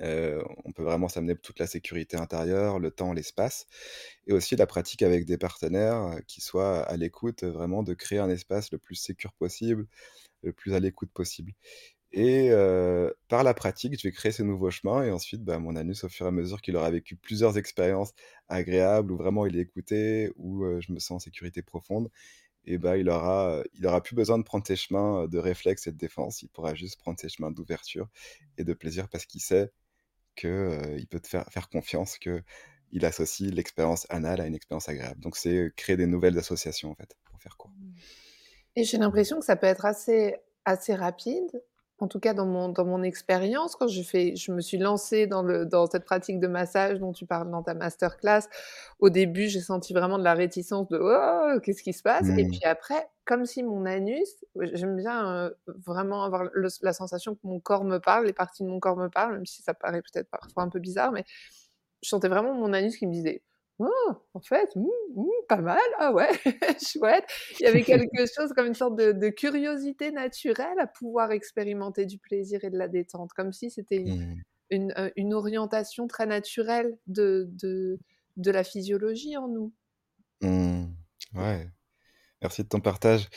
on 0.00 0.72
peut 0.72 0.82
vraiment 0.82 1.08
s'amener 1.08 1.36
toute 1.36 1.58
la 1.58 1.66
sécurité 1.66 2.16
intérieure, 2.16 2.78
le 2.78 2.90
temps, 2.90 3.12
l'espace 3.12 3.66
et 4.26 4.32
aussi 4.32 4.56
la 4.56 4.66
pratique 4.66 5.02
avec 5.02 5.26
des 5.26 5.38
partenaires, 5.38 6.20
qui 6.26 6.40
soient 6.40 6.82
à 6.82 6.96
l'écoute, 6.96 7.44
vraiment 7.44 7.82
de 7.82 7.94
créer 7.94 8.18
un 8.18 8.30
espace 8.30 8.72
le 8.72 8.78
plus 8.78 8.96
sécure 8.96 9.32
possible, 9.34 9.86
le 10.42 10.52
plus 10.52 10.74
à 10.74 10.80
l'écoute 10.80 11.10
possible 11.12 11.52
et 12.12 12.50
par 13.28 13.44
la 13.44 13.54
pratique, 13.54 13.98
je 13.98 14.08
vais 14.08 14.12
créer 14.12 14.32
ces 14.32 14.42
nouveaux 14.44 14.70
chemins 14.70 15.04
et 15.04 15.10
ensuite, 15.10 15.44
bah, 15.44 15.58
mon 15.58 15.76
anus, 15.76 16.04
au 16.04 16.08
fur 16.08 16.26
et 16.26 16.28
à 16.28 16.32
mesure 16.32 16.60
qu'il 16.60 16.76
aura 16.76 16.90
vécu 16.90 17.16
plusieurs 17.16 17.56
expériences 17.58 18.12
agréables 18.48 19.12
où 19.12 19.16
vraiment 19.16 19.46
il 19.46 19.56
est 19.56 19.60
écouté, 19.60 20.32
où, 20.36 20.64
je 20.80 20.92
me 20.92 20.98
sens 20.98 21.12
en 21.12 21.18
sécurité 21.20 21.62
profonde 21.62 22.10
et 22.66 22.78
bah, 22.78 22.96
il 22.98 23.08
aura, 23.08 23.62
il 23.74 23.88
plus 24.04 24.16
besoin 24.16 24.38
de 24.38 24.44
prendre 24.44 24.66
ses 24.66 24.76
chemins, 24.76 25.28
de 25.28 25.38
réflexe 25.38 25.86
et 25.86 25.92
de 25.92 25.98
défense. 25.98 26.42
Il 26.42 26.48
pourra 26.48 26.74
juste 26.74 26.98
prendre 26.98 27.18
ses 27.18 27.28
chemins 27.28 27.50
d'ouverture 27.50 28.08
et 28.58 28.64
de 28.64 28.74
plaisir 28.74 29.08
parce 29.08 29.26
qu'il 29.26 29.40
sait 29.40 29.70
que, 30.40 30.48
heu, 30.48 30.98
il 30.98 31.06
peut 31.06 31.20
te 31.20 31.28
faire 31.28 31.46
faire 31.50 31.68
confiance, 31.68 32.18
qu'il 32.18 33.04
associe 33.04 33.52
l'expérience 33.52 34.06
anale 34.10 34.40
à 34.40 34.46
une 34.46 34.54
expérience 34.54 34.88
agréable. 34.88 35.20
Donc 35.20 35.36
c'est, 35.36 35.72
créer 35.76 35.96
des 35.96 36.06
nouvelles 36.06 36.38
associations, 36.38 36.90
en 36.90 36.94
fait, 36.94 37.16
pour 37.24 37.40
faire 37.40 37.56
court. 37.56 37.70
Mmh. 37.70 37.94
Et 38.76 38.84
j'ai 38.84 38.98
l'impression 38.98 39.38
que 39.38 39.44
ça 39.44 39.56
peut 39.56 39.66
être 39.66 39.84
assez 39.84 40.36
assez 40.64 40.94
rapide. 40.94 41.62
En 42.00 42.08
tout 42.08 42.18
cas 42.18 42.32
dans 42.32 42.46
mon 42.46 42.70
dans 42.70 42.86
mon 42.86 43.02
expérience, 43.02 43.76
quand 43.76 43.86
je 43.86 44.52
me 44.52 44.60
suis 44.62 44.78
lancée 44.78 45.26
dans 45.26 45.42
le 45.42 45.66
dans 45.66 45.86
cette 45.86 46.04
pratique 46.06 46.40
de 46.40 46.46
massage 46.48 46.98
dont 46.98 47.12
tu 47.12 47.26
parles 47.26 47.50
dans 47.50 47.62
ta 47.62 47.74
masterclass. 47.74 48.42
Au 49.00 49.10
début, 49.10 49.48
j'ai 49.48 49.60
senti 49.60 49.92
vraiment 49.92 50.18
de 50.18 50.24
la 50.24 50.32
réticence 50.34 50.88
de: 50.88 50.98
«Oh, 51.00 51.60
qu'est-ce 51.60 51.82
qui 51.82 51.92
se 51.92 52.02
passe?» 52.02 52.30
et 52.38 52.44
Mmh. 52.44 52.50
puis 52.50 52.64
après, 52.64 53.08
comme 53.26 53.44
si 53.44 53.62
mon 53.62 53.84
anus 53.86 54.28
j'aime 54.72 54.96
bien, 54.96 55.50
vraiment 55.66 56.24
avoir 56.24 56.44
le 56.44 56.68
la 56.82 56.92
sensation 56.94 57.34
que 57.34 57.40
mon 57.44 57.60
corps 57.60 57.84
me 57.84 57.98
parle, 57.98 58.24
les 58.26 58.32
parties 58.32 58.64
de 58.64 58.68
mon 58.68 58.80
corps 58.80 58.96
me 58.96 59.08
parlent, 59.10 59.34
même 59.34 59.46
si 59.46 59.62
ça 59.62 59.74
paraît 59.74 60.00
peut-être 60.02 60.30
parfois 60.30 60.62
un 60.64 60.70
peu 60.70 60.78
bizarre, 60.80 61.12
mais 61.12 61.24
je 62.02 62.08
sentais 62.08 62.28
vraiment 62.28 62.54
mon 62.54 62.72
anus 62.72 62.96
qui 62.96 63.06
me 63.06 63.12
disait: 63.12 63.42
«Oh, 63.80 64.12
en 64.34 64.40
fait, 64.40 64.74
mmh, 64.76 64.86
mmh, 65.16 65.26
pas 65.48 65.60
mal, 65.62 65.80
ah 65.98 66.12
ouais, 66.12 66.30
chouette». 66.86 67.24
Il 67.60 67.64
y 67.64 67.68
avait 67.68 67.84
quelque 67.84 68.26
chose 68.36 68.52
comme 68.54 68.66
une 68.66 68.74
sorte 68.74 68.96
de 68.96 69.12
de 69.12 69.28
curiosité 69.30 70.12
naturelle 70.12 70.78
à 70.78 70.86
pouvoir 70.86 71.32
expérimenter 71.32 72.06
du 72.06 72.18
plaisir 72.18 72.64
et 72.64 72.70
de 72.70 72.78
la 72.78 72.88
détente, 72.88 73.32
comme 73.34 73.52
si 73.52 73.70
c'était 73.70 73.96
une 73.98 74.16
Mmh. 74.16 74.42
une, 74.70 74.94
une 75.16 75.34
orientation 75.34 76.06
très 76.08 76.26
naturelle 76.26 76.96
de 77.06 77.48
de 77.52 78.00
de 78.36 78.50
la 78.50 78.64
physiologie 78.64 79.36
en 79.36 79.48
nous. 79.48 79.72
Mmh. 80.42 80.86
Ouais, 81.34 81.68
merci 82.42 82.64
de 82.64 82.68
ton 82.68 82.80
partage. 82.80 83.28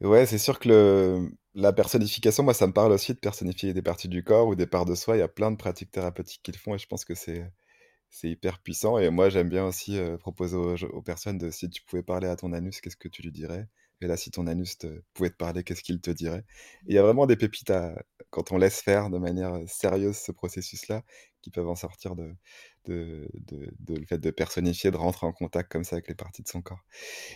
Ouais, 0.00 0.26
c'est 0.26 0.38
sûr 0.38 0.58
que 0.60 0.68
le 0.70 1.30
la 1.54 1.72
personnification, 1.74 2.44
moi, 2.44 2.54
ça 2.54 2.66
me 2.68 2.72
parle 2.74 2.92
aussi 2.92 3.14
de 3.14 3.18
personnifier 3.20 3.74
des 3.74 3.82
parties 3.82 4.08
du 4.08 4.24
corps 4.24 4.48
ou 4.48 4.54
des 4.56 4.66
parts 4.66 4.86
de 4.86 4.94
soi. 4.94 5.16
Il 5.16 5.20
y 5.20 5.22
a 5.22 5.28
plein 5.28 5.50
de 5.52 5.56
pratiques 5.56 5.90
thérapeutiques 5.92 6.42
qui 6.42 6.52
le 6.52 6.58
font 6.58 6.74
et 6.76 6.78
je 6.78 6.86
pense 6.88 7.04
que 7.04 7.14
c'est 7.14 7.52
c'est 8.12 8.30
hyper 8.30 8.60
puissant 8.60 8.98
et 8.98 9.10
moi, 9.10 9.28
j'aime 9.30 9.48
bien 9.48 9.66
aussi, 9.66 9.98
proposer 10.20 10.56
aux 10.56 11.02
personnes 11.02 11.38
de 11.38 11.50
si 11.50 11.68
tu 11.70 11.82
pouvais 11.82 12.02
parler 12.04 12.28
à 12.28 12.36
ton 12.36 12.52
anus, 12.52 12.80
qu'est-ce 12.80 12.96
que 12.96 13.08
tu 13.08 13.22
lui 13.22 13.32
dirais? 13.32 13.68
Et 14.00 14.06
là, 14.06 14.16
si 14.16 14.30
ton 14.30 14.46
anus 14.46 14.78
te 14.78 15.02
pouvait 15.14 15.30
te 15.30 15.36
parler, 15.36 15.64
qu'est-ce 15.64 15.82
qu'il 15.82 16.00
te 16.00 16.10
dirait? 16.10 16.44
Il 16.86 16.94
y 16.94 16.98
a 16.98 17.02
vraiment 17.02 17.26
des 17.26 17.36
pépites 17.36 17.70
à 17.70 17.96
quand 18.32 18.52
on 18.52 18.58
laisse 18.58 18.82
faire 18.82 19.10
de 19.10 19.18
manière, 19.18 19.54
sérieuse 19.68 20.18
ce 20.18 20.32
processus-là, 20.32 21.04
qui 21.42 21.50
peuvent 21.52 21.68
en 21.70 21.76
sortir 21.76 22.16
de 22.16 22.34
le 22.88 24.06
fait 24.06 24.18
de 24.18 24.30
personnifier, 24.30 24.90
de 24.90 24.96
rentrer 24.96 25.26
en 25.26 25.32
contact 25.32 25.70
comme 25.70 25.84
ça 25.84 25.96
avec 25.96 26.08
les 26.08 26.14
parties 26.14 26.42
de 26.42 26.48
son 26.48 26.62
corps. 26.62 26.80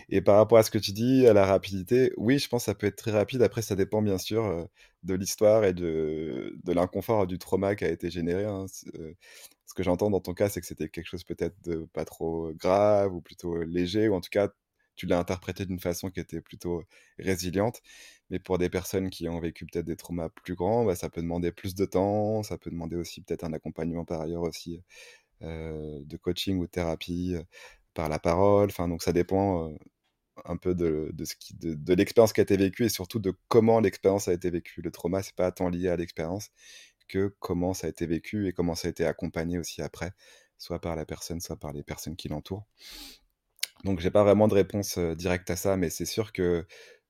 Et 0.09 0.21
par 0.21 0.37
rapport 0.37 0.57
à 0.59 0.63
ce 0.63 0.71
que 0.71 0.77
tu 0.79 0.91
dis, 0.93 1.27
à 1.27 1.33
la 1.33 1.45
rapidité, 1.45 2.13
oui, 2.17 2.39
je 2.39 2.49
pense 2.49 2.65
ça 2.65 2.75
peut 2.75 2.87
être 2.87 2.97
très 2.97 3.11
rapide. 3.11 3.41
Après, 3.43 3.61
ça 3.61 3.75
dépend 3.75 4.01
bien 4.01 4.17
sûr, 4.17 4.67
de 5.03 5.13
l'histoire 5.15 5.65
et 5.65 5.73
de 5.73 6.57
de 6.63 6.73
l'inconfort, 6.73 7.27
du 7.27 7.39
trauma 7.39 7.75
qui 7.75 7.85
a 7.85 7.89
été 7.89 8.09
généré, 8.11 8.45
hein. 8.45 8.65
Ce 9.65 9.73
que 9.73 9.83
j'entends 9.83 10.09
dans 10.09 10.21
ton 10.21 10.33
cas, 10.33 10.49
c'est 10.49 10.61
que 10.61 10.67
c'était 10.67 10.89
quelque 10.89 11.07
chose 11.07 11.23
peut-être 11.23 11.55
de 11.63 11.87
pas 11.93 12.05
trop 12.05 12.51
grave 12.53 13.13
ou 13.13 13.21
plutôt 13.21 13.61
léger, 13.63 14.07
ou 14.09 14.15
en 14.15 14.21
tout 14.21 14.29
cas, 14.31 14.49
tu 14.95 15.05
l'as 15.07 15.19
interprété 15.19 15.65
d'une 15.65 15.79
façon 15.79 16.09
qui 16.09 16.19
était 16.19 16.41
plutôt 16.41 16.83
résiliente. 17.19 17.81
Mais 18.29 18.39
pour 18.39 18.57
des 18.57 18.69
personnes 18.69 19.09
qui 19.09 19.29
ont 19.29 19.39
vécu 19.39 19.65
peut-être 19.65 19.85
des 19.85 19.95
traumas 19.95 20.29
plus 20.29 20.55
grands, 20.55 20.85
bah, 20.85 20.95
ça 20.95 21.09
peut 21.09 21.21
demander 21.21 21.51
plus 21.51 21.75
de 21.75 21.85
temps, 21.85 22.43
ça 22.43 22.57
peut 22.57 22.69
demander 22.69 22.95
aussi 22.95 23.21
peut-être 23.21 23.43
un 23.43 23.53
accompagnement 23.53 24.05
par 24.05 24.21
ailleurs 24.21 24.43
aussi 24.43 24.81
de 25.41 26.17
coaching 26.17 26.57
ou 26.57 26.65
de 26.65 26.71
thérapie 26.71 27.35
par 27.93 28.09
la 28.09 28.19
parole. 28.19 28.69
Enfin, 28.69 28.87
donc 28.87 29.03
ça 29.03 29.13
dépend 29.13 29.71
un 30.45 30.57
peu 30.57 30.75
de, 30.75 31.11
de 31.13 31.93
l'expérience 31.93 32.33
qui 32.33 32.41
a 32.41 32.43
été 32.43 32.57
vécue 32.57 32.85
et 32.85 32.89
surtout 32.89 33.19
de 33.19 33.33
comment 33.47 33.79
l'expérience 33.79 34.27
a 34.27 34.33
été 34.33 34.49
vécue. 34.49 34.81
Le 34.81 34.91
trauma, 34.91 35.23
c'est 35.23 35.35
pas 35.35 35.51
tant 35.51 35.69
lié 35.69 35.89
à 35.89 35.95
l'expérience 35.95 36.49
que 37.07 37.33
comment 37.39 37.73
ça 37.73 37.87
a 37.87 37.89
été 37.89 38.05
vécu 38.05 38.47
et 38.47 38.53
comment 38.53 38.75
ça 38.75 38.87
a 38.87 38.91
été 38.91 39.05
accompagné 39.05 39.57
aussi 39.57 39.81
après, 39.81 40.11
soit 40.57 40.81
par 40.81 40.95
la 40.95 41.05
personne, 41.05 41.39
soit 41.39 41.57
par 41.57 41.71
les 41.71 41.83
personnes 41.83 42.15
qui 42.15 42.27
l'entourent. 42.27 42.65
Donc 43.83 43.99
j'ai 43.99 44.11
pas 44.11 44.23
vraiment 44.23 44.47
de 44.47 44.53
réponse 44.55 44.97
directe 44.97 45.49
à 45.49 45.55
ça, 45.55 45.77
mais 45.77 45.89
c'est 45.89 46.05
sûr 46.05 46.33
que 46.33 46.65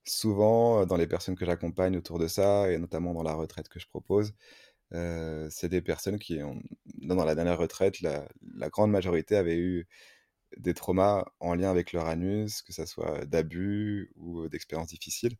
souvent 0.08 0.86
dans 0.86 0.98
les 0.98 1.08
personnes 1.08 1.36
que 1.36 1.46
j'accompagne 1.46 1.98
autour 1.98 2.20
de 2.20 2.28
ça, 2.28 2.72
et 2.72 2.78
notamment 2.78 3.14
dans 3.14 3.24
la 3.24 3.34
retraite 3.34 3.70
que 3.70 3.80
je 3.80 3.88
propose, 3.88 4.34
c'est 4.92 5.70
des 5.70 5.82
personnes 5.82 6.20
qui 6.20 6.42
ont, 6.44 6.62
dans 7.02 7.26
la 7.26 7.36
dernière 7.36 7.58
retraite, 7.58 8.02
la, 8.02 8.28
grande 8.70 8.92
majorité 8.92 9.36
avait 9.36 9.58
eu 9.58 9.88
des 10.58 10.74
traumas 10.74 11.26
en 11.40 11.56
lien 11.56 11.70
avec 11.72 11.94
leur 11.94 12.08
anus, 12.08 12.62
que 12.62 12.74
ce 12.74 12.86
soit 12.86 13.26
d'abus 13.26 14.12
ou 14.16 14.48
d'expériences 14.50 14.90
difficiles. 14.90 15.38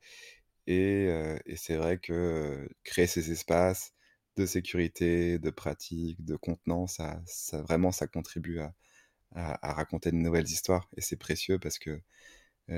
Et, 0.68 1.10
c'est 1.56 1.78
vrai 1.78 1.98
que 2.00 2.70
créer 2.84 3.08
ces 3.08 3.32
espaces 3.32 3.94
de 4.38 4.46
sécurité, 4.46 5.40
de 5.40 5.50
pratique, 5.50 6.24
de 6.24 6.36
contenance, 6.36 6.96
ça, 6.96 7.22
ça 7.26 7.62
vraiment, 7.64 7.92
ça 7.92 8.08
contribue 8.08 8.60
à, 8.60 8.74
raconter 9.74 10.12
de 10.12 10.18
nouvelles 10.18 10.48
histoires. 10.48 10.90
Et 10.98 11.02
c'est 11.02 11.18
précieux 11.18 11.60
parce 11.60 11.80
que 11.80 12.02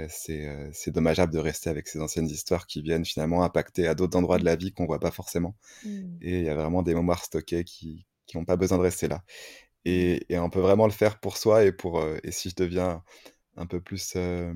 c'est 0.09 0.91
dommageable 0.91 1.33
de 1.33 1.39
rester 1.39 1.69
avec 1.69 1.87
ces 1.87 1.99
anciennes 1.99 2.27
histoires 2.27 2.67
qui 2.67 2.81
viennent 2.81 3.05
finalement 3.05 3.43
impacter 3.43 3.87
à 3.87 3.95
d'autres 3.95 4.17
endroits 4.17 4.37
de 4.37 4.45
la 4.45 4.55
vie 4.55 4.71
qu'on 4.71 4.85
voit 4.85 4.99
pas 4.99 5.11
forcément. 5.11 5.55
Mmh. 5.83 6.17
Et 6.21 6.39
il 6.39 6.45
y 6.45 6.49
a 6.49 6.55
vraiment 6.55 6.83
des 6.83 6.93
mémoires 6.93 7.23
stockées 7.23 7.63
qui 7.63 8.05
n'ont 8.35 8.45
pas 8.45 8.55
besoin 8.55 8.77
de 8.77 8.83
rester 8.83 9.07
là. 9.07 9.23
Et, 9.85 10.25
et, 10.29 10.37
on 10.37 10.49
peut 10.49 10.59
vraiment 10.59 10.85
le 10.85 10.91
faire 10.91 11.19
pour 11.19 11.37
soi 11.37 11.63
et 11.63 11.71
pour 11.71 12.03
et 12.23 12.31
si 12.31 12.49
je 12.49 12.55
deviens 12.55 13.01
un 13.59 13.65
peu 13.65 13.81
plus 13.81 14.13
euh, 14.15 14.53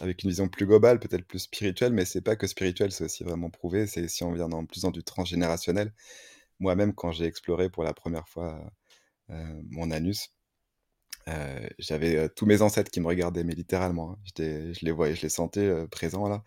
avec 0.00 0.22
une 0.22 0.30
vision 0.30 0.48
plus 0.48 0.66
globale, 0.66 0.98
peut-être 0.98 1.26
plus 1.26 1.40
spirituelle, 1.40 1.92
mais 1.92 2.04
c'est 2.04 2.20
pas 2.20 2.36
que 2.36 2.46
spirituel, 2.46 2.92
c'est 2.92 3.04
aussi 3.04 3.24
vraiment 3.24 3.50
prouvé. 3.50 3.86
C'est 3.86 4.08
si 4.08 4.24
on 4.24 4.32
vient 4.32 4.48
dans, 4.48 4.64
plus 4.66 4.82
dans 4.82 4.90
du 4.90 5.02
transgénérationnel. 5.04 5.92
Moi-même, 6.58 6.94
quand 6.94 7.12
j'ai 7.12 7.26
exploré 7.26 7.70
pour 7.70 7.84
la 7.84 7.94
première 7.94 8.28
fois 8.28 8.60
euh, 9.30 9.62
mon 9.70 9.90
anus, 9.90 10.30
euh, 11.28 11.68
j'avais 11.78 12.16
euh, 12.16 12.28
tous 12.28 12.46
mes 12.46 12.62
ancêtres 12.62 12.90
qui 12.90 13.00
me 13.00 13.06
regardaient, 13.06 13.44
mais 13.44 13.54
littéralement. 13.54 14.12
Hein. 14.12 14.18
Je 14.36 14.84
les 14.84 14.92
voyais, 14.92 15.14
je 15.14 15.22
les 15.22 15.28
sentais 15.28 15.60
euh, 15.60 15.86
présents 15.86 16.28
là. 16.28 16.42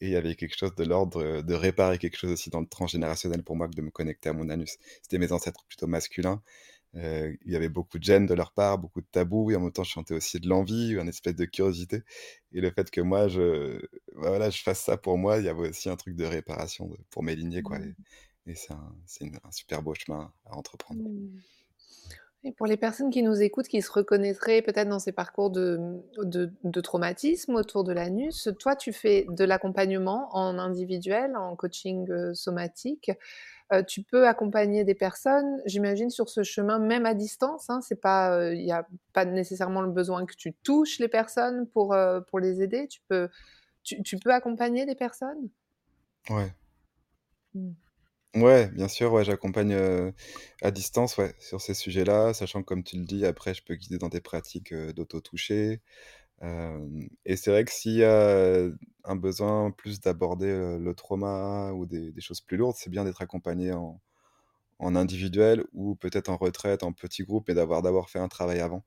Et 0.00 0.06
il 0.08 0.12
y 0.12 0.16
avait 0.16 0.34
quelque 0.34 0.56
chose 0.56 0.74
de 0.76 0.84
l'ordre 0.84 1.42
de 1.42 1.54
réparer 1.54 1.98
quelque 1.98 2.16
chose 2.16 2.32
aussi 2.32 2.50
dans 2.50 2.60
le 2.60 2.66
transgénérationnel 2.66 3.42
pour 3.44 3.56
moi 3.56 3.68
que 3.68 3.74
de 3.74 3.82
me 3.82 3.90
connecter 3.90 4.30
à 4.30 4.32
mon 4.32 4.48
anus. 4.50 4.78
C'était 5.02 5.18
mes 5.18 5.32
ancêtres 5.32 5.64
plutôt 5.68 5.86
masculins. 5.86 6.42
il 6.94 7.38
y 7.46 7.56
avait 7.56 7.68
beaucoup 7.68 7.98
de 7.98 8.04
gêne 8.04 8.26
de 8.26 8.34
leur 8.34 8.52
part, 8.52 8.78
beaucoup 8.78 9.02
de 9.02 9.06
tabous, 9.12 9.50
et 9.50 9.56
en 9.56 9.60
même 9.60 9.72
temps, 9.72 9.84
je 9.84 9.92
sentais 9.92 10.14
aussi 10.14 10.40
de 10.40 10.48
l'envie, 10.48 10.94
une 10.94 11.08
espèce 11.08 11.36
de 11.36 11.44
curiosité. 11.44 12.02
Et 12.52 12.60
le 12.62 12.70
fait 12.70 12.90
que 12.90 13.02
moi, 13.02 13.28
je, 13.28 13.78
bah 14.16 14.30
voilà, 14.30 14.50
je 14.50 14.62
fasse 14.62 14.80
ça 14.80 14.96
pour 14.96 15.18
moi, 15.18 15.38
il 15.38 15.44
y 15.44 15.48
avait 15.48 15.68
aussi 15.68 15.90
un 15.90 15.96
truc 15.96 16.16
de 16.16 16.24
réparation 16.24 16.90
pour 17.10 17.22
mes 17.22 17.36
lignées, 17.36 17.62
quoi. 17.62 17.78
Mmh. 17.78 17.94
Et, 18.46 18.52
et 18.52 18.54
c'est 18.54 18.72
un, 18.72 18.94
un, 19.44 19.52
super 19.52 19.82
beau 19.82 19.94
chemin 19.94 20.32
à 20.46 20.56
entreprendre. 20.56 21.02
Mmh. 21.02 21.40
Et 22.42 22.52
pour 22.52 22.66
les 22.66 22.78
personnes 22.78 23.10
qui 23.10 23.22
nous 23.22 23.42
écoutent, 23.42 23.68
qui 23.68 23.82
se 23.82 23.92
reconnaîtraient 23.92 24.62
peut-être 24.62 24.88
dans 24.88 24.98
ces 24.98 25.12
parcours 25.12 25.50
de, 25.50 25.78
de, 26.22 26.50
de, 26.64 26.80
traumatisme 26.80 27.54
autour 27.54 27.84
de 27.84 27.92
l'anus, 27.92 28.48
toi, 28.58 28.76
tu 28.76 28.94
fais 28.94 29.26
de 29.28 29.44
l'accompagnement 29.44 30.34
en 30.34 30.58
individuel, 30.58 31.36
en 31.36 31.54
coaching 31.54 32.10
euh, 32.10 32.32
somatique. 32.32 33.10
Euh, 33.72 33.84
tu 33.84 34.02
peux 34.02 34.26
accompagner 34.26 34.82
des 34.82 34.96
personnes, 34.96 35.62
j'imagine, 35.64 36.10
sur 36.10 36.28
ce 36.28 36.42
chemin, 36.42 36.80
même 36.80 37.06
à 37.06 37.14
distance. 37.14 37.70
Hein, 37.70 37.80
pas, 38.02 38.52
il 38.52 38.58
euh, 38.58 38.62
n'y 38.62 38.72
a 38.72 38.86
pas 39.12 39.24
nécessairement 39.24 39.82
le 39.82 39.92
besoin 39.92 40.26
que 40.26 40.34
tu 40.34 40.52
touches 40.52 40.98
les 40.98 41.08
personnes 41.08 41.68
pour, 41.68 41.92
euh, 41.92 42.20
pour 42.20 42.40
les 42.40 42.62
aider. 42.62 42.88
Tu 42.88 43.00
peux, 43.08 43.28
tu, 43.84 44.02
tu, 44.02 44.18
peux 44.18 44.32
accompagner 44.32 44.86
des 44.86 44.96
personnes? 44.96 45.48
Ouais. 46.30 46.52
Mmh. 47.54 47.70
Ouais, 48.36 48.68
bien 48.70 48.86
sûr, 48.86 49.12
ouais, 49.12 49.24
j'accompagne, 49.24 49.74
à 50.62 50.70
distance, 50.70 51.16
ouais, 51.18 51.34
sur 51.40 51.60
ces 51.60 51.74
sujets-là, 51.74 52.32
sachant 52.32 52.60
que 52.62 52.66
comme 52.66 52.84
tu 52.84 52.96
le 52.96 53.04
dis, 53.04 53.26
après 53.26 53.54
je 53.54 53.62
peux 53.64 53.74
guider 53.74 53.98
dans 53.98 54.08
des 54.08 54.20
pratiques, 54.20 54.72
d'auto-toucher. 54.72 55.80
et 57.24 57.36
c'est 57.36 57.50
vrai 57.50 57.64
que 57.64 57.70
s'il 57.72 57.96
y 57.96 58.04
a 58.04 58.68
un 59.04 59.16
besoin 59.16 59.70
plus 59.70 60.00
d'aborder, 60.00 60.78
le 60.78 60.94
trauma 60.94 61.72
ou 61.72 61.86
des 61.86 62.12
choses 62.20 62.40
plus 62.40 62.56
lourdes, 62.56 62.76
c'est 62.78 62.90
bien 62.90 63.04
d'être 63.04 63.22
accompagné 63.22 63.72
en 63.72 64.00
en 64.80 64.96
individuel 64.96 65.64
ou 65.72 65.94
peut-être 65.96 66.28
en 66.30 66.36
retraite, 66.38 66.82
en 66.84 66.92
petit 66.92 67.22
groupe 67.24 67.50
et 67.50 67.54
d'avoir 67.54 67.82
d'abord 67.82 68.10
fait 68.10 68.18
un 68.18 68.28
travail 68.28 68.60
avant. 68.60 68.84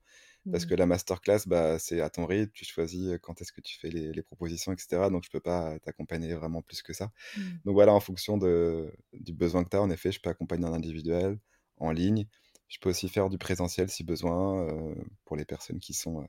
Parce 0.50 0.66
que 0.66 0.74
mmh. 0.74 0.78
la 0.78 0.86
masterclass, 0.86 1.40
bah, 1.46 1.78
c'est 1.78 2.00
à 2.00 2.10
ton 2.10 2.26
rythme, 2.26 2.52
tu 2.52 2.64
choisis 2.64 3.18
quand 3.22 3.40
est-ce 3.40 3.52
que 3.52 3.60
tu 3.60 3.78
fais 3.78 3.88
les, 3.88 4.12
les 4.12 4.22
propositions, 4.22 4.72
etc. 4.72 5.08
Donc, 5.10 5.24
je 5.24 5.30
peux 5.30 5.40
pas 5.40 5.78
t'accompagner 5.80 6.34
vraiment 6.34 6.60
plus 6.62 6.82
que 6.82 6.92
ça. 6.92 7.10
Mmh. 7.36 7.40
Donc, 7.64 7.74
voilà, 7.74 7.92
en 7.94 8.00
fonction 8.00 8.36
de, 8.36 8.92
du 9.12 9.32
besoin 9.32 9.64
que 9.64 9.70
tu 9.70 9.76
as, 9.76 9.82
en 9.82 9.90
effet, 9.90 10.12
je 10.12 10.20
peux 10.20 10.30
accompagner 10.30 10.66
en 10.66 10.74
individuel, 10.74 11.38
en 11.78 11.90
ligne. 11.90 12.26
Je 12.68 12.78
peux 12.78 12.90
aussi 12.90 13.08
faire 13.08 13.30
du 13.30 13.38
présentiel 13.38 13.88
si 13.90 14.04
besoin 14.04 14.66
euh, 14.68 14.94
pour 15.24 15.36
les 15.36 15.44
personnes 15.44 15.78
qui 15.78 15.94
sont, 15.94 16.22
euh, 16.22 16.26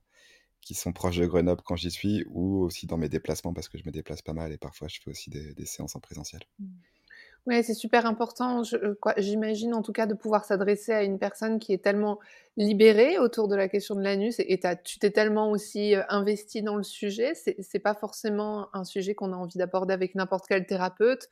qui 0.62 0.76
sont 0.76 0.94
proches 0.94 1.18
de 1.18 1.26
Grenoble 1.26 1.62
quand 1.66 1.76
j'y 1.76 1.92
suis 1.92 2.24
ou 2.28 2.64
aussi 2.64 2.88
dans 2.88 2.98
mes 2.98 3.10
déplacements 3.10 3.54
parce 3.54 3.70
que 3.70 3.78
je 3.78 3.84
me 3.86 3.92
déplace 3.92 4.22
pas 4.22 4.34
mal 4.34 4.52
et 4.52 4.58
parfois 4.58 4.88
je 4.88 5.00
fais 5.02 5.10
aussi 5.10 5.30
des, 5.30 5.54
des 5.54 5.66
séances 5.66 5.96
en 5.96 6.00
présentiel. 6.00 6.42
Mmh. 6.60 6.66
Oui, 7.48 7.64
c'est 7.64 7.76
super 7.76 8.08
important, 8.08 8.64
euh, 8.74 8.96
j'imagine 9.18 9.76
en 9.76 9.84
tout 9.84 9.92
cas 9.92 10.08
de 10.08 10.16
pouvoir 10.16 10.46
s'adresser 10.46 10.94
à 10.94 11.04
une 11.04 11.20
personne 11.20 11.60
qui 11.60 11.74
est 11.74 11.84
tellement 11.84 12.20
libérée 12.58 13.20
autour 13.20 13.48
de 13.48 13.56
la 13.56 13.68
question 13.70 13.94
de 13.94 14.02
l'anus 14.02 14.40
et, 14.40 14.60
tu 14.84 14.98
t'es 14.98 15.12
tellement 15.12 15.52
aussi 15.52 15.96
euh, 15.96 16.02
investi 16.10 16.64
dans 16.64 16.76
le 16.76 16.82
sujet. 16.82 17.34
C'est 17.36 17.80
pas 17.80 17.94
forcément 17.94 18.70
un 18.74 18.84
sujet 18.84 19.14
qu'on 19.14 19.32
a 19.32 19.36
envie 19.36 19.60
d'aborder 19.60 19.94
avec 19.94 20.16
n'importe 20.16 20.46
quel 20.48 20.66
thérapeute. 20.66 21.30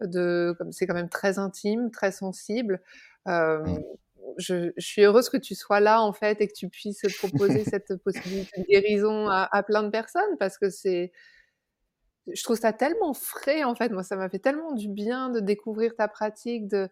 De, 0.00 0.56
c'est 0.70 0.86
quand 0.86 0.94
même 0.94 1.08
très 1.08 1.38
intime, 1.38 1.90
très 1.90 2.12
sensible. 2.12 2.80
Euh, 3.26 3.58
mmh. 3.64 3.82
je, 4.36 4.72
suis 4.78 5.02
heureuse 5.02 5.30
que 5.30 5.38
tu 5.38 5.56
sois 5.56 5.80
là 5.80 6.00
en 6.00 6.12
fait 6.12 6.40
et 6.42 6.46
que 6.46 6.52
tu 6.52 6.68
puisses 6.68 7.02
proposer 7.18 7.64
cette 7.64 7.96
possibilité 8.04 8.60
de 8.60 8.66
guérison 8.66 9.28
à, 9.28 9.48
à 9.50 9.62
plein 9.64 9.82
de 9.82 9.90
personnes 9.90 10.36
parce 10.38 10.58
que 10.58 10.70
c'est 10.70 11.10
je 12.32 12.42
trouve 12.42 12.58
ça 12.58 12.72
tellement 12.72 13.14
frais 13.14 13.64
en 13.64 13.74
fait. 13.74 13.90
Moi, 13.90 14.02
ça 14.02 14.16
m'a 14.16 14.28
fait 14.28 14.38
tellement 14.38 14.72
du 14.72 14.88
bien 14.88 15.30
de 15.30 15.40
découvrir 15.40 15.94
ta 15.94 16.08
pratique, 16.08 16.68
de 16.68 16.88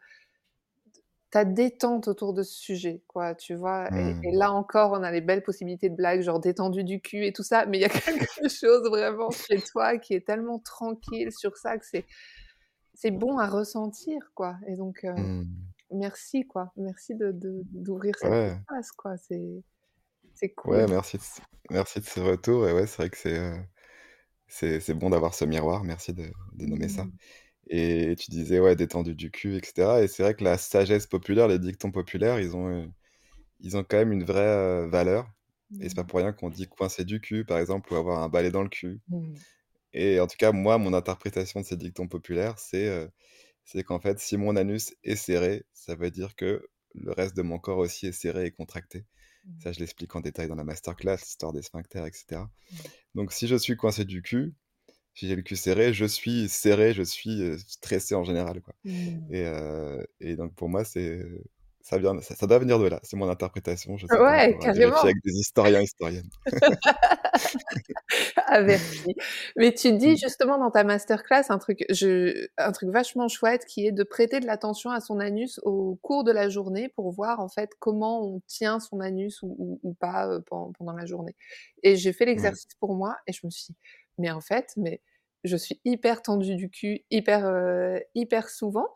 ta 1.30 1.44
détente 1.44 2.06
autour 2.06 2.32
de 2.32 2.44
ce 2.44 2.54
sujet, 2.54 3.02
quoi, 3.08 3.34
tu 3.34 3.56
vois. 3.56 3.88
Et, 3.92 4.14
mmh. 4.14 4.20
là 4.34 4.52
encore, 4.52 4.92
on 4.92 5.02
a 5.02 5.10
les 5.10 5.20
belles 5.20 5.42
possibilités 5.42 5.88
de 5.88 5.96
blagues, 5.96 6.20
genre 6.20 6.38
détendu 6.38 6.84
du 6.84 7.00
cul 7.00 7.26
et 7.26 7.32
tout 7.32 7.42
ça, 7.42 7.66
mais 7.66 7.78
il 7.78 7.80
y 7.80 7.84
a 7.84 7.88
quelque 7.88 8.48
chose 8.48 8.88
vraiment 8.88 9.30
chez 9.30 9.60
toi 9.60 9.98
qui 9.98 10.14
est 10.14 10.24
tellement 10.24 10.60
tranquille 10.60 11.32
sur 11.32 11.56
ça 11.56 11.76
que 11.76 11.84
c'est 11.84 12.04
c'est 12.96 13.10
bon 13.10 13.38
à 13.38 13.48
ressentir, 13.48 14.30
quoi. 14.34 14.54
Et 14.68 14.76
donc, 14.76 15.02
euh, 15.02 15.12
mmh. 15.12 15.48
merci, 15.90 16.46
quoi. 16.46 16.72
Merci 16.76 17.16
de 17.16 17.32
d'ouvrir 17.34 18.14
cette 18.16 18.32
espace, 18.32 18.92
quoi. 18.92 19.16
C'est 19.16 19.64
c'est 20.34 20.50
cool. 20.50 20.76
Ouais, 20.76 20.86
merci 20.86 21.16
de, 21.16 21.22
merci 21.70 21.98
de 21.98 22.04
ce 22.04 22.20
retour. 22.20 22.68
Et 22.68 22.72
ouais, 22.72 22.86
c'est 22.86 22.98
vrai 22.98 23.10
que 23.10 23.16
c'est 23.16 23.38
euh, 23.38 23.56
c'est 24.54 24.94
bon 24.94 25.10
d'avoir 25.10 25.34
ce 25.34 25.44
miroir, 25.44 25.84
merci 25.84 26.12
de, 26.12 26.30
nommer 26.58 26.88
ça. 26.88 27.04
Mmh. 27.04 27.12
Et 27.68 28.14
tu 28.18 28.30
disais, 28.30 28.60
ouais, 28.60 28.76
détendu 28.76 29.14
du 29.14 29.30
cul, 29.30 29.56
etc. 29.56 30.02
Et 30.02 30.08
c'est 30.08 30.22
vrai 30.22 30.34
que 30.34 30.44
la 30.44 30.58
sagesse 30.58 31.06
populaire, 31.06 31.48
les 31.48 31.58
dictons 31.58 31.90
populaires, 31.90 32.38
ils 32.38 32.54
ont, 32.54 32.68
euh, 32.68 32.86
ils 33.60 33.76
ont 33.76 33.84
quand 33.84 33.96
même 33.96 34.12
une 34.12 34.24
vraie 34.24 34.40
euh, 34.40 34.86
valeur. 34.86 35.28
Et 35.80 35.88
c'est 35.88 35.96
pas 35.96 36.02
mmh. 36.02 36.06
pour 36.06 36.18
rien 36.20 36.32
qu'on 36.32 36.50
dit 36.50 36.68
coincer 36.68 37.04
du 37.04 37.20
cul, 37.20 37.44
par 37.44 37.58
exemple, 37.58 37.92
ou 37.92 37.96
avoir 37.96 38.22
un 38.22 38.28
balai 38.28 38.50
dans 38.50 38.62
le 38.62 38.68
cul. 38.68 39.00
Mmh. 39.08 39.34
Et 39.94 40.20
en 40.20 40.26
tout 40.26 40.36
cas, 40.38 40.52
moi, 40.52 40.78
mon 40.78 40.92
interprétation 40.92 41.60
de 41.60 41.64
ces 41.64 41.76
dictons 41.76 42.06
populaires, 42.06 42.58
c'est 42.58 42.88
euh, 42.88 43.08
c'est 43.64 43.82
qu'en 43.82 43.98
fait, 43.98 44.18
si 44.20 44.36
mon 44.36 44.56
anus 44.56 44.94
est 45.04 45.16
serré, 45.16 45.64
ça 45.72 45.94
veut 45.94 46.10
dire 46.10 46.36
que 46.36 46.66
le 46.94 47.12
reste 47.12 47.36
de 47.36 47.42
mon 47.42 47.58
corps 47.58 47.78
aussi 47.78 48.06
est 48.06 48.12
serré 48.12 48.46
et 48.46 48.50
contracté. 48.50 49.04
Ça, 49.62 49.72
je 49.72 49.80
l'explique 49.80 50.14
en 50.16 50.20
détail 50.20 50.48
dans 50.48 50.54
la 50.54 50.64
masterclass, 50.64 51.16
l'histoire 51.16 51.52
des 51.52 51.62
sphincters, 51.62 52.06
etc. 52.06 52.42
Donc, 53.14 53.32
si 53.32 53.46
je 53.46 53.56
suis 53.56 53.76
coincé 53.76 54.04
du 54.04 54.22
cul, 54.22 54.54
si 55.14 55.28
j'ai 55.28 55.36
le 55.36 55.42
cul 55.42 55.56
serré, 55.56 55.92
je 55.92 56.04
suis 56.04 56.48
serré, 56.48 56.92
je 56.92 57.02
suis 57.02 57.58
stressé 57.66 58.14
en 58.14 58.24
général. 58.24 58.60
Quoi. 58.60 58.74
Mmh. 58.84 59.34
Et, 59.34 59.46
et, 60.20 60.36
donc, 60.36 60.54
pour 60.54 60.68
moi, 60.68 60.84
c'est 60.84 61.24
ça, 61.86 61.98
vient, 61.98 62.18
ça, 62.22 62.34
ça 62.34 62.46
doit 62.46 62.58
venir 62.58 62.78
de 62.78 62.86
là. 62.88 62.98
C'est 63.02 63.18
mon 63.18 63.28
interprétation. 63.28 63.98
Je 63.98 64.06
sais 64.06 64.18
Ouais, 64.18 64.56
carrément. 64.58 64.96
avec 64.96 65.16
des 65.22 65.32
historiens, 65.32 65.82
historiennes. 65.82 66.30
Averti. 68.46 69.14
Mais 69.56 69.72
tu 69.74 69.92
dis 69.92 70.12
Mm. 70.12 70.16
justement 70.16 70.58
dans 70.58 70.70
ta 70.70 70.84
masterclass 70.84 71.44
un 71.50 71.58
truc, 71.58 71.84
je, 71.90 72.46
un 72.56 72.72
truc 72.72 72.90
vachement 72.90 73.28
chouette 73.28 73.64
qui 73.66 73.86
est 73.86 73.92
de 73.92 74.02
prêter 74.02 74.40
de 74.40 74.46
l'attention 74.46 74.90
à 74.90 75.00
son 75.00 75.20
anus 75.20 75.60
au 75.62 75.96
cours 76.02 76.24
de 76.24 76.32
la 76.32 76.48
journée 76.48 76.88
pour 76.88 77.10
voir 77.12 77.40
en 77.40 77.48
fait 77.48 77.70
comment 77.80 78.24
on 78.26 78.40
tient 78.46 78.80
son 78.80 79.00
anus 79.00 79.42
ou, 79.42 79.54
ou- 79.58 79.80
ou 79.82 79.94
pas 79.94 80.28
euh, 80.28 80.40
pen- 80.40 80.72
pendant 80.78 80.92
la 80.92 81.06
journée. 81.06 81.34
Et 81.82 81.96
j'ai 81.96 82.12
fait 82.12 82.24
Ouais. 82.24 82.30
l'exercice 82.30 82.74
pour 82.80 82.94
moi 82.94 83.16
et 83.26 83.32
je 83.32 83.40
me 83.44 83.50
suis 83.50 83.72
dit, 83.72 83.78
mais 84.18 84.30
en 84.30 84.40
fait, 84.40 84.72
mais 84.76 85.00
je 85.44 85.56
suis 85.58 85.78
hyper 85.84 86.22
tendue 86.22 86.56
du 86.56 86.70
cul, 86.70 87.04
hyper, 87.10 87.44
euh, 87.44 87.98
hyper 88.14 88.48
souvent. 88.48 88.88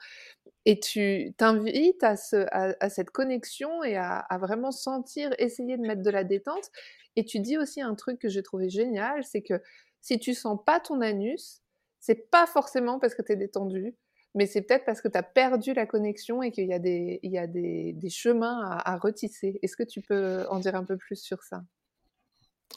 Et 0.69 0.79
tu 0.79 1.33
t'invites 1.39 2.05
à, 2.05 2.15
ce, 2.15 2.45
à, 2.53 2.75
à 2.81 2.91
cette 2.91 3.09
connexion 3.09 3.83
et 3.83 3.97
à, 3.97 4.27
vraiment 4.39 4.71
sentir, 4.71 5.31
essayer 5.39 5.79
de 5.79 5.83
mettre 5.83 6.03
de 6.03 6.11
la 6.11 6.25
détente. 6.25 6.71
Et 7.17 7.25
tu 7.25 7.41
dis 7.41 7.57
aussi 7.57 7.81
un 7.81 7.95
truc 7.95 8.19
que 8.19 8.29
j'ai 8.29 8.43
trouvé 8.43 8.69
génial, 8.69 9.25
c'est 9.25 9.41
que 9.41 9.63
si 10.03 10.19
tu 10.19 10.35
sens 10.35 10.59
pas 10.67 10.79
ton 10.79 11.01
anus, 11.01 11.63
c'est 12.01 12.31
pas 12.31 12.47
forcément 12.47 12.99
parce 12.99 13.15
que 13.15 13.23
tu 13.23 13.33
es 13.33 13.37
détendu, 13.37 13.97
mais 14.35 14.45
c'est 14.45 14.61
peut-être 14.61 14.85
parce 14.85 15.01
que 15.01 15.09
tu 15.09 15.17
as 15.17 15.23
perdu 15.23 15.73
la 15.73 15.87
connexion 15.87 16.43
et 16.43 16.53
qu'il 16.53 16.67
y 16.69 16.75
a 16.75 16.79
des, 16.79 18.11
chemins 18.11 18.61
à, 18.63 18.93
à 18.93 18.99
retisser. 18.99 19.59
Est-ce 19.63 19.75
que 19.75 19.85
tu 19.85 20.03
peux 20.03 20.45
en 20.51 20.59
dire 20.59 20.75
un 20.75 20.85
peu 20.85 20.99
plus 20.99 21.17
sur 21.17 21.45
ça? 21.45 21.65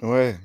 Ouais. 0.01 0.37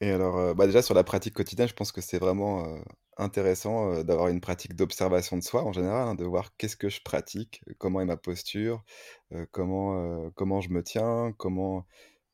Et 0.00 0.10
alors, 0.12 0.38
euh, 0.38 0.54
bah 0.54 0.64
déjà 0.64 0.80
sur 0.80 0.94
la 0.94 1.04
pratique 1.04 1.34
quotidienne, 1.34 1.68
je 1.68 1.74
pense 1.74 1.92
que 1.92 2.00
c'est 2.00 2.18
vraiment 2.18 2.64
euh, 2.64 2.78
intéressant 3.20 3.92
euh, 3.92 4.02
d'avoir 4.02 4.28
une 4.28 4.40
pratique 4.40 4.74
d'observation 4.74 5.36
de 5.36 5.42
soi 5.42 5.64
en 5.64 5.72
général, 5.72 6.08
hein, 6.08 6.14
de 6.14 6.24
voir 6.24 6.56
qu'est-ce 6.56 6.76
que 6.76 6.88
je 6.88 7.00
pratique, 7.02 7.62
comment 7.78 8.00
est 8.00 8.06
ma 8.06 8.16
posture, 8.16 8.84
euh, 9.32 9.46
comment, 9.52 10.26
euh, 10.26 10.30
comment 10.34 10.60
je 10.60 10.70
me 10.70 10.82
tiens, 10.82 11.32
comment, 11.38 11.86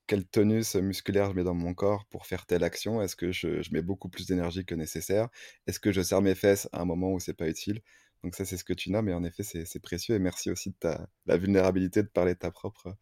quel 0.07 0.25
tonus 0.27 0.77
musculaire 0.77 1.31
je 1.31 1.37
mets 1.37 1.45
dans 1.45 1.55
mon 1.55 1.75
corps 1.75 2.07
pour 2.07 2.27
faire 2.27 2.47
telle 2.47 2.65
action. 2.65 3.03
Est-ce 3.03 3.17
que 3.17 3.33
je, 3.33 3.63
mets 3.73 3.83
beaucoup 3.83 4.09
plus 4.09 4.27
d'énergie 4.27 4.65
que 4.65 4.75
nécessaire? 4.75 5.29
Est-ce 5.67 5.81
que 5.81 5.93
je 5.93 6.03
serre 6.03 6.23
mes 6.23 6.35
fesses 6.35 6.69
à 6.73 6.83
un 6.83 6.85
moment 6.85 7.13
où 7.13 7.21
c'est 7.21 7.35
pas 7.35 7.49
utile? 7.49 7.83
Donc 8.25 8.35
ça, 8.35 8.45
c'est 8.45 8.57
ce 8.57 8.65
que 8.65 8.73
tu 8.73 8.91
nommes, 8.91 9.09
et 9.09 9.15
en 9.15 9.25
effet, 9.25 9.43
c'est 9.43 9.83
précieux. 9.83 10.17
Et 10.17 10.19
merci 10.19 10.51
aussi 10.51 10.71
de 10.71 10.77
ta 10.77 11.09
la 11.27 11.37
vulnérabilité 11.37 12.03
de 12.03 12.09
parler 12.09 12.35
de 12.35 12.39
ta 12.39 12.51
propre 12.51 12.97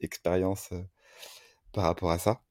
expérience 0.00 0.70
par 1.72 1.84
rapport 1.84 2.10
à 2.10 2.18
ça. 2.18 2.42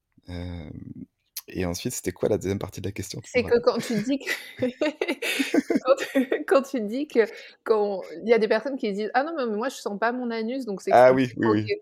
Et 1.50 1.66
ensuite, 1.66 1.94
c'était 1.94 2.12
quoi 2.12 2.30
la 2.30 2.38
deuxième 2.38 2.60
partie 2.60 2.82
de 2.82 2.88
la 2.88 2.92
question? 2.92 3.22
C'est 3.26 3.44
que 3.44 3.60
quand 3.64 3.78
tu 3.80 3.94
dis 4.02 4.20
que 4.20 4.32
quand 5.86 5.96
tu, 5.98 6.44
quand 6.48 6.62
tu 6.62 6.82
dis 6.82 7.08
que 7.08 7.20
quand 7.64 8.02
il 8.24 8.30
y 8.30 8.34
a 8.34 8.40
des 8.40 8.48
personnes 8.48 8.78
qui 8.78 8.92
disent 8.94 9.12
ah 9.14 9.24
non 9.24 9.34
mais 9.36 9.46
moi 9.46 9.70
je 9.70 9.76
sens 9.76 9.98
pas 10.00 10.12
mon 10.12 10.32
anus 10.32 10.66
donc 10.66 10.82
c'est 10.82 10.92
Ah 10.94 11.14
oui, 11.14 11.32
oui, 11.38 11.48
oui. 11.48 11.76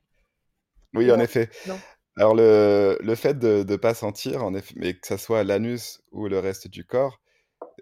Oui, 0.94 1.12
en 1.12 1.20
effet. 1.20 1.50
non 1.68 1.80
Alors 2.16 2.34
le, 2.36 2.98
le 3.02 3.16
fait 3.16 3.38
de 3.38 3.64
ne 3.68 3.76
pas 3.76 3.94
sentir, 3.94 4.44
en 4.44 4.54
effet, 4.56 4.74
mais 4.78 4.94
que 4.96 5.06
ça 5.08 5.18
soit 5.18 5.44
l'anus 5.44 6.02
ou 6.12 6.28
le 6.28 6.40
reste 6.40 6.68
du 6.68 6.84
corps, 6.84 7.22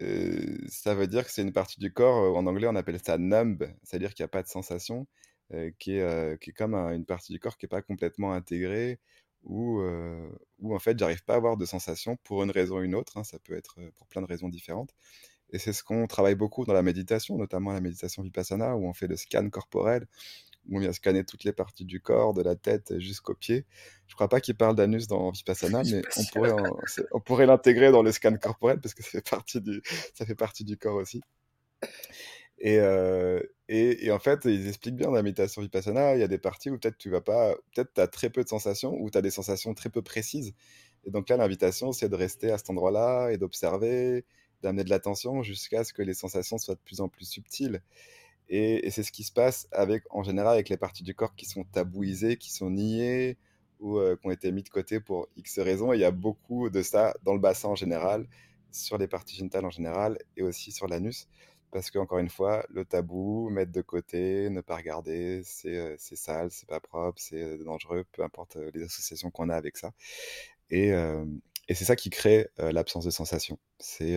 euh, 0.02 0.58
ça 0.68 0.94
veut 0.94 1.06
dire 1.06 1.24
que 1.24 1.30
c'est 1.30 1.42
une 1.42 1.52
partie 1.52 1.80
du 1.80 1.92
corps, 1.92 2.18
euh, 2.24 2.38
en 2.38 2.46
anglais 2.46 2.66
on 2.68 2.76
appelle 2.76 3.00
ça 3.04 3.18
numb, 3.18 3.64
c'est-à-dire 3.82 4.14
qu'il 4.14 4.24
n'y 4.24 4.26
a 4.26 4.28
pas 4.28 4.42
de 4.42 4.48
sensation, 4.48 5.06
euh, 5.54 5.70
qui 5.78 5.96
est, 5.96 6.02
euh, 6.02 6.36
qui 6.36 6.50
est 6.50 6.52
comme 6.52 6.74
un- 6.74 6.92
une 6.92 7.06
partie 7.06 7.32
du 7.32 7.40
corps 7.40 7.56
qui 7.56 7.64
n'est 7.66 7.70
pas 7.70 7.82
complètement 7.82 8.32
intégrée, 8.32 9.00
euh, 9.80 10.28
où 10.60 10.74
en 10.74 10.78
fait 10.78 10.98
j'arrive 10.98 11.24
pas 11.24 11.34
à 11.34 11.36
avoir 11.36 11.56
de 11.56 11.64
sensation 11.66 12.16
pour 12.24 12.42
une 12.42 12.50
raison 12.50 12.78
ou 12.78 12.82
une 12.82 12.94
autre, 12.94 13.16
hein, 13.18 13.24
ça 13.24 13.38
peut 13.38 13.56
être 13.56 13.76
euh, 13.80 13.90
pour 13.96 14.06
plein 14.08 14.22
de 14.22 14.26
raisons 14.26 14.48
différentes. 14.48 14.90
Et 15.50 15.58
c'est 15.58 15.72
ce 15.72 15.84
qu'on 15.84 16.06
travaille 16.06 16.34
beaucoup 16.36 16.64
dans 16.64 16.74
la 16.74 16.82
méditation, 16.82 17.36
notamment 17.38 17.72
la 17.72 17.80
méditation 17.80 18.22
vipassana, 18.22 18.76
où 18.76 18.86
on 18.86 18.92
fait 18.94 19.06
le 19.08 19.16
scan 19.16 19.48
corporel, 19.50 20.06
où 20.68 20.76
on 20.78 20.80
vient 20.80 20.92
scanner 20.92 21.24
toutes 21.24 21.44
les 21.44 21.52
parties 21.52 21.84
du 21.84 22.00
corps, 22.00 22.34
de 22.34 22.42
la 22.42 22.56
tête 22.56 22.98
jusqu'aux 22.98 23.34
pieds. 23.34 23.64
Je 24.08 24.14
crois 24.14 24.28
pas 24.28 24.40
qu'il 24.40 24.56
parle 24.56 24.76
d'anus 24.76 25.06
dans 25.08 25.30
Vipassana, 25.30 25.82
mais 25.86 26.02
on 26.16 26.24
pourrait, 26.24 26.52
en- 26.52 26.80
c'est- 26.86 27.06
on 27.12 27.20
pourrait 27.20 27.46
l'intégrer 27.46 27.92
dans 27.92 28.02
le 28.02 28.12
scan 28.12 28.36
corporel 28.38 28.80
parce 28.80 28.94
que 28.94 29.02
ça 29.02 29.10
fait 29.10 29.28
partie 29.30 29.60
du, 29.60 29.82
ça 30.14 30.26
fait 30.26 30.34
partie 30.34 30.64
du 30.64 30.76
corps 30.76 30.96
aussi. 30.96 31.22
Et, 32.58 32.78
euh, 32.78 33.40
et, 33.68 34.10
en 34.10 34.18
fait, 34.18 34.44
ils 34.44 34.68
expliquent 34.68 34.96
bien 34.96 35.08
dans 35.08 35.14
la 35.14 35.22
méditation 35.22 35.60
Vipassana, 35.62 36.14
il 36.14 36.20
y 36.20 36.22
a 36.22 36.28
des 36.28 36.38
parties 36.38 36.70
où 36.70 36.78
peut-être 36.78 36.96
tu 36.98 37.10
vas 37.10 37.20
pas, 37.20 37.54
peut-être 37.74 37.92
tu 37.94 38.00
as 38.00 38.06
très 38.06 38.30
peu 38.30 38.44
de 38.44 38.48
sensations, 38.48 38.94
ou 39.00 39.10
tu 39.10 39.18
as 39.18 39.22
des 39.22 39.30
sensations 39.30 39.74
très 39.74 39.90
peu 39.90 40.02
précises. 40.02 40.54
Et 41.04 41.10
donc 41.10 41.28
là, 41.28 41.36
l'invitation, 41.36 41.92
c'est 41.92 42.08
de 42.08 42.16
rester 42.16 42.50
à 42.50 42.58
cet 42.58 42.70
endroit-là 42.70 43.30
et 43.30 43.38
d'observer, 43.38 44.24
d'amener 44.62 44.84
de 44.84 44.90
l'attention 44.90 45.42
jusqu'à 45.42 45.84
ce 45.84 45.92
que 45.92 46.02
les 46.02 46.14
sensations 46.14 46.58
soient 46.58 46.74
de 46.74 46.80
plus 46.84 47.00
en 47.00 47.08
plus 47.08 47.26
subtiles. 47.26 47.82
Et, 48.48 48.90
c'est 48.90 49.02
ce 49.02 49.12
qui 49.12 49.24
se 49.24 49.32
passe 49.32 49.68
avec, 49.72 50.04
en 50.10 50.22
général 50.22 50.54
avec 50.54 50.68
les 50.68 50.76
parties 50.76 51.02
du 51.02 51.14
corps 51.14 51.34
qui 51.36 51.46
sont 51.46 51.64
tabouisées, 51.64 52.36
qui 52.36 52.52
sont 52.52 52.70
niées 52.70 53.36
ou 53.80 53.98
euh, 53.98 54.16
qui 54.16 54.26
ont 54.26 54.30
été 54.30 54.52
mis 54.52 54.62
de 54.62 54.68
côté 54.68 55.00
pour 55.00 55.28
X 55.36 55.58
raisons. 55.58 55.92
Il 55.92 56.00
y 56.00 56.04
a 56.04 56.10
beaucoup 56.12 56.70
de 56.70 56.82
ça 56.82 57.14
dans 57.24 57.34
le 57.34 57.40
bassin 57.40 57.68
en 57.68 57.74
général, 57.74 58.26
sur 58.72 58.98
les 58.98 59.08
parties 59.08 59.36
génitales 59.36 59.64
en 59.64 59.70
général 59.70 60.18
et 60.36 60.42
aussi 60.42 60.72
sur 60.72 60.86
l'anus. 60.86 61.28
Parce 61.72 61.90
que, 61.90 61.98
encore 61.98 62.18
une 62.18 62.28
fois, 62.28 62.64
le 62.70 62.84
tabou, 62.84 63.48
mettre 63.50 63.72
de 63.72 63.82
côté, 63.82 64.48
ne 64.50 64.60
pas 64.60 64.76
regarder, 64.76 65.42
c'est 65.44 65.76
euh, 65.76 65.96
sale, 65.98 66.50
c'est 66.50 66.68
pas 66.68 66.80
propre, 66.80 67.20
c'est 67.20 67.42
euh, 67.42 67.62
dangereux, 67.64 68.04
peu 68.12 68.22
importe 68.22 68.56
euh, 68.56 68.70
les 68.74 68.84
associations 68.84 69.30
qu'on 69.30 69.48
a 69.48 69.56
avec 69.56 69.76
ça. 69.76 69.92
Et, 70.70 70.92
c'est 71.68 71.84
ça 71.84 71.96
qui 71.96 72.10
crée 72.10 72.48
l'absence 72.58 73.04
de 73.04 73.10
sensation. 73.10 73.58
C'est 73.78 74.16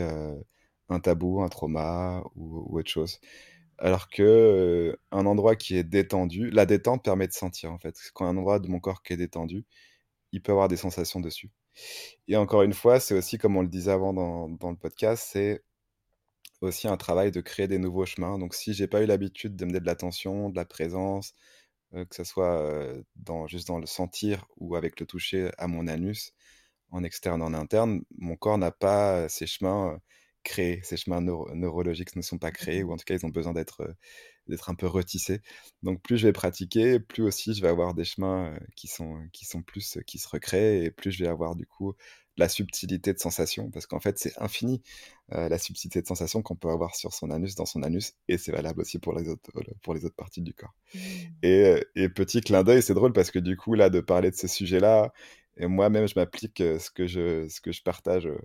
un 0.90 1.00
tabou, 1.00 1.42
un 1.42 1.50
trauma 1.50 2.24
ou, 2.36 2.78
autre 2.78 2.90
chose. 2.90 3.20
Alors 3.80 4.10
que 4.10 4.98
un 5.12 5.26
endroit 5.26 5.56
qui 5.56 5.78
est 5.78 5.84
détendu, 5.84 6.50
la 6.52 6.66
détente 6.66 7.04
permet 7.04 7.28
de 7.28 7.34
sentir 7.34 7.72
en 7.72 7.80
fait. 7.80 7.96
Quand 8.14 8.26
un 8.28 8.38
endroit 8.38 8.60
de 8.60 8.68
mon 8.68 8.80
corps 8.80 9.04
qui 9.04 9.14
est 9.14 9.18
détendu, 9.18 9.66
il 10.32 10.42
peut 10.42 10.52
avoir 10.52 10.68
des 10.68 10.78
sensations 10.78 11.20
dessus. 11.20 11.52
Et 12.28 12.36
encore 12.38 12.64
une 12.64 12.74
fois, 12.74 13.00
c'est 13.00 13.16
aussi, 13.16 13.38
comme 13.38 13.58
on 13.58 13.62
le 13.62 13.68
disait 13.68 13.92
avant 13.92 14.14
dans 14.14 14.70
le 14.70 14.78
podcast, 14.78 15.28
c'est 15.32 15.64
aussi 16.62 16.88
un 16.88 16.98
travail 16.98 17.32
de 17.32 17.42
créer 17.42 17.68
des 17.68 17.80
nouveaux 17.80 18.06
chemins. 18.06 18.38
Donc 18.40 18.54
si 18.56 18.74
j'ai 18.74 18.88
pas 18.88 19.02
eu 19.04 19.06
l'habitude 19.06 19.56
de 19.56 19.66
me 19.66 19.72
donner 19.72 19.82
de 19.82 19.86
l'attention, 19.86 20.50
de 20.50 20.56
la 20.56 20.66
présence, 20.66 21.34
euh, 21.96 22.06
que 22.06 22.16
ce 22.16 22.24
soit 22.24 22.94
dans, 23.16 23.48
juste 23.48 23.68
dans 23.68 23.80
le 23.80 23.86
sentir 23.88 24.46
ou 24.58 24.76
avec 24.76 25.00
le 25.00 25.06
toucher 25.06 25.52
à 25.58 25.68
mon 25.68 25.88
anus, 25.88 26.34
en 26.92 27.04
externe, 27.04 27.42
en 27.42 27.54
interne, 27.54 28.04
mon 28.18 28.36
corps 28.36 28.58
n'a 28.58 28.72
pas 28.72 29.30
ces 29.30 29.48
chemins 29.48 30.00
créés, 30.44 30.82
ces 30.84 30.98
chemins 30.98 31.22
neuro- 31.22 31.54
neurologiques 31.56 32.16
ne 32.16 32.22
sont 32.22 32.38
pas 32.40 32.52
créés, 32.52 32.84
ou 32.84 32.92
en 32.94 32.98
tout 32.98 33.06
cas 33.06 33.16
ils 33.16 33.26
ont 33.26 33.30
besoin 33.30 33.54
d'être 33.54 33.96
d'être 34.48 34.70
un 34.70 34.76
peu 34.76 34.88
retissés. 34.88 35.42
Donc 35.84 36.02
plus 36.02 36.18
je 36.18 36.28
vais 36.28 36.34
pratiquer, 36.34 37.00
plus 37.00 37.24
aussi 37.24 37.54
je 37.54 37.62
vais 37.62 37.68
avoir 37.70 37.94
des 37.94 38.04
chemins 38.06 38.58
qui 38.76 38.88
sont, 38.88 39.28
qui 39.34 39.46
sont 39.46 39.62
plus, 39.62 40.00
qui 40.08 40.18
se 40.20 40.28
recréent, 40.30 40.84
et 40.84 40.92
plus 40.92 41.12
je 41.12 41.24
vais 41.24 41.30
avoir 41.30 41.56
du 41.56 41.66
coup 41.68 41.94
la 42.40 42.50
subtilité 42.50 43.14
de 43.14 43.20
sensation, 43.20 43.70
parce 43.70 43.86
qu'en 43.86 44.00
fait 44.00 44.18
c'est 44.18 44.34
infini 44.40 44.82
euh, 45.34 45.50
la 45.50 45.58
subtilité 45.58 46.02
de 46.02 46.08
sensation 46.08 46.42
qu'on 46.42 46.56
peut 46.56 46.70
avoir 46.70 46.96
sur 46.96 47.14
son 47.14 47.30
anus, 47.32 47.56
dans 47.56 47.66
son 47.66 47.84
anus, 47.84 48.14
et 48.28 48.38
c'est 48.38 48.52
valable 48.52 48.82
aussi 48.82 49.00
pour 49.00 49.14
les 49.14 49.30
autres, 49.30 49.52
pour 49.82 49.94
les 49.94 50.06
autres 50.06 50.16
parties 50.16 50.42
du 50.42 50.54
corps. 50.54 50.74
Mm. 50.94 51.00
Et, 51.44 51.64
euh, 51.66 51.80
et 51.96 52.10
petit 52.10 52.42
clin 52.42 52.64
d'œil, 52.64 52.82
c'est 52.82 52.94
drôle 52.94 53.14
parce 53.14 53.32
que 53.32 53.40
du 53.40 53.56
coup, 53.58 53.76
là, 53.76 53.90
de 53.90 54.00
parler 54.00 54.32
de 54.32 54.36
ce 54.36 54.48
sujet-là, 54.48 55.12
et 55.60 55.68
moi-même, 55.68 56.08
je 56.08 56.16
m'applique 56.16 56.62
euh, 56.62 56.80
ce 56.80 56.90
que 56.90 57.06
je, 57.06 57.48
ce 57.50 57.62
que 57.62 57.72
je 57.72 57.84
partage, 57.84 58.26
euh, 58.28 58.40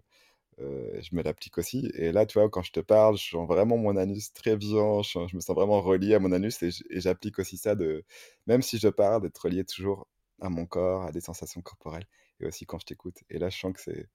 euh, 0.61 1.01
je 1.01 1.15
me 1.17 1.23
l'applique 1.23 1.59
aussi. 1.59 1.91
Et 1.95 2.13
là, 2.13 2.27
tu 2.27 2.39
vois, 2.39 2.51
quand 2.51 2.63
je 2.63 2.73
te 2.73 2.81
parle, 2.81 3.17
je 3.17 3.31
sens 3.31 3.47
vraiment 3.49 3.77
mon 3.77 3.97
anus 3.97 4.33
très 4.33 4.57
vivant, 4.57 5.03
je, 5.03 5.19
je 5.29 5.37
me 5.37 5.41
sens 5.41 5.55
vraiment 5.57 5.81
relié 5.81 6.15
à 6.15 6.19
mon 6.21 6.33
anus 6.33 6.63
et 6.63 6.71
j'applique 7.01 7.39
aussi 7.39 7.57
ça 7.57 7.75
de, 7.75 8.05
même 8.47 8.63
si 8.63 8.79
je 8.79 8.89
parle, 8.89 9.23
d'être 9.23 9.39
relié 9.39 9.65
toujours 9.65 10.09
à 10.41 10.49
mon 10.51 10.67
corps, 10.67 11.05
à 11.05 11.13
des 11.13 11.21
sensations 11.21 11.61
corporelles, 11.63 12.07
et 12.41 12.47
aussi 12.47 12.67
quand 12.67 12.79
je 12.79 12.87
t'écoute. 12.87 13.17
Et 13.31 13.39
là, 13.39 13.49
je 13.51 13.59
sens 13.59 13.73
que 13.73 13.81
c'est, 13.81 14.09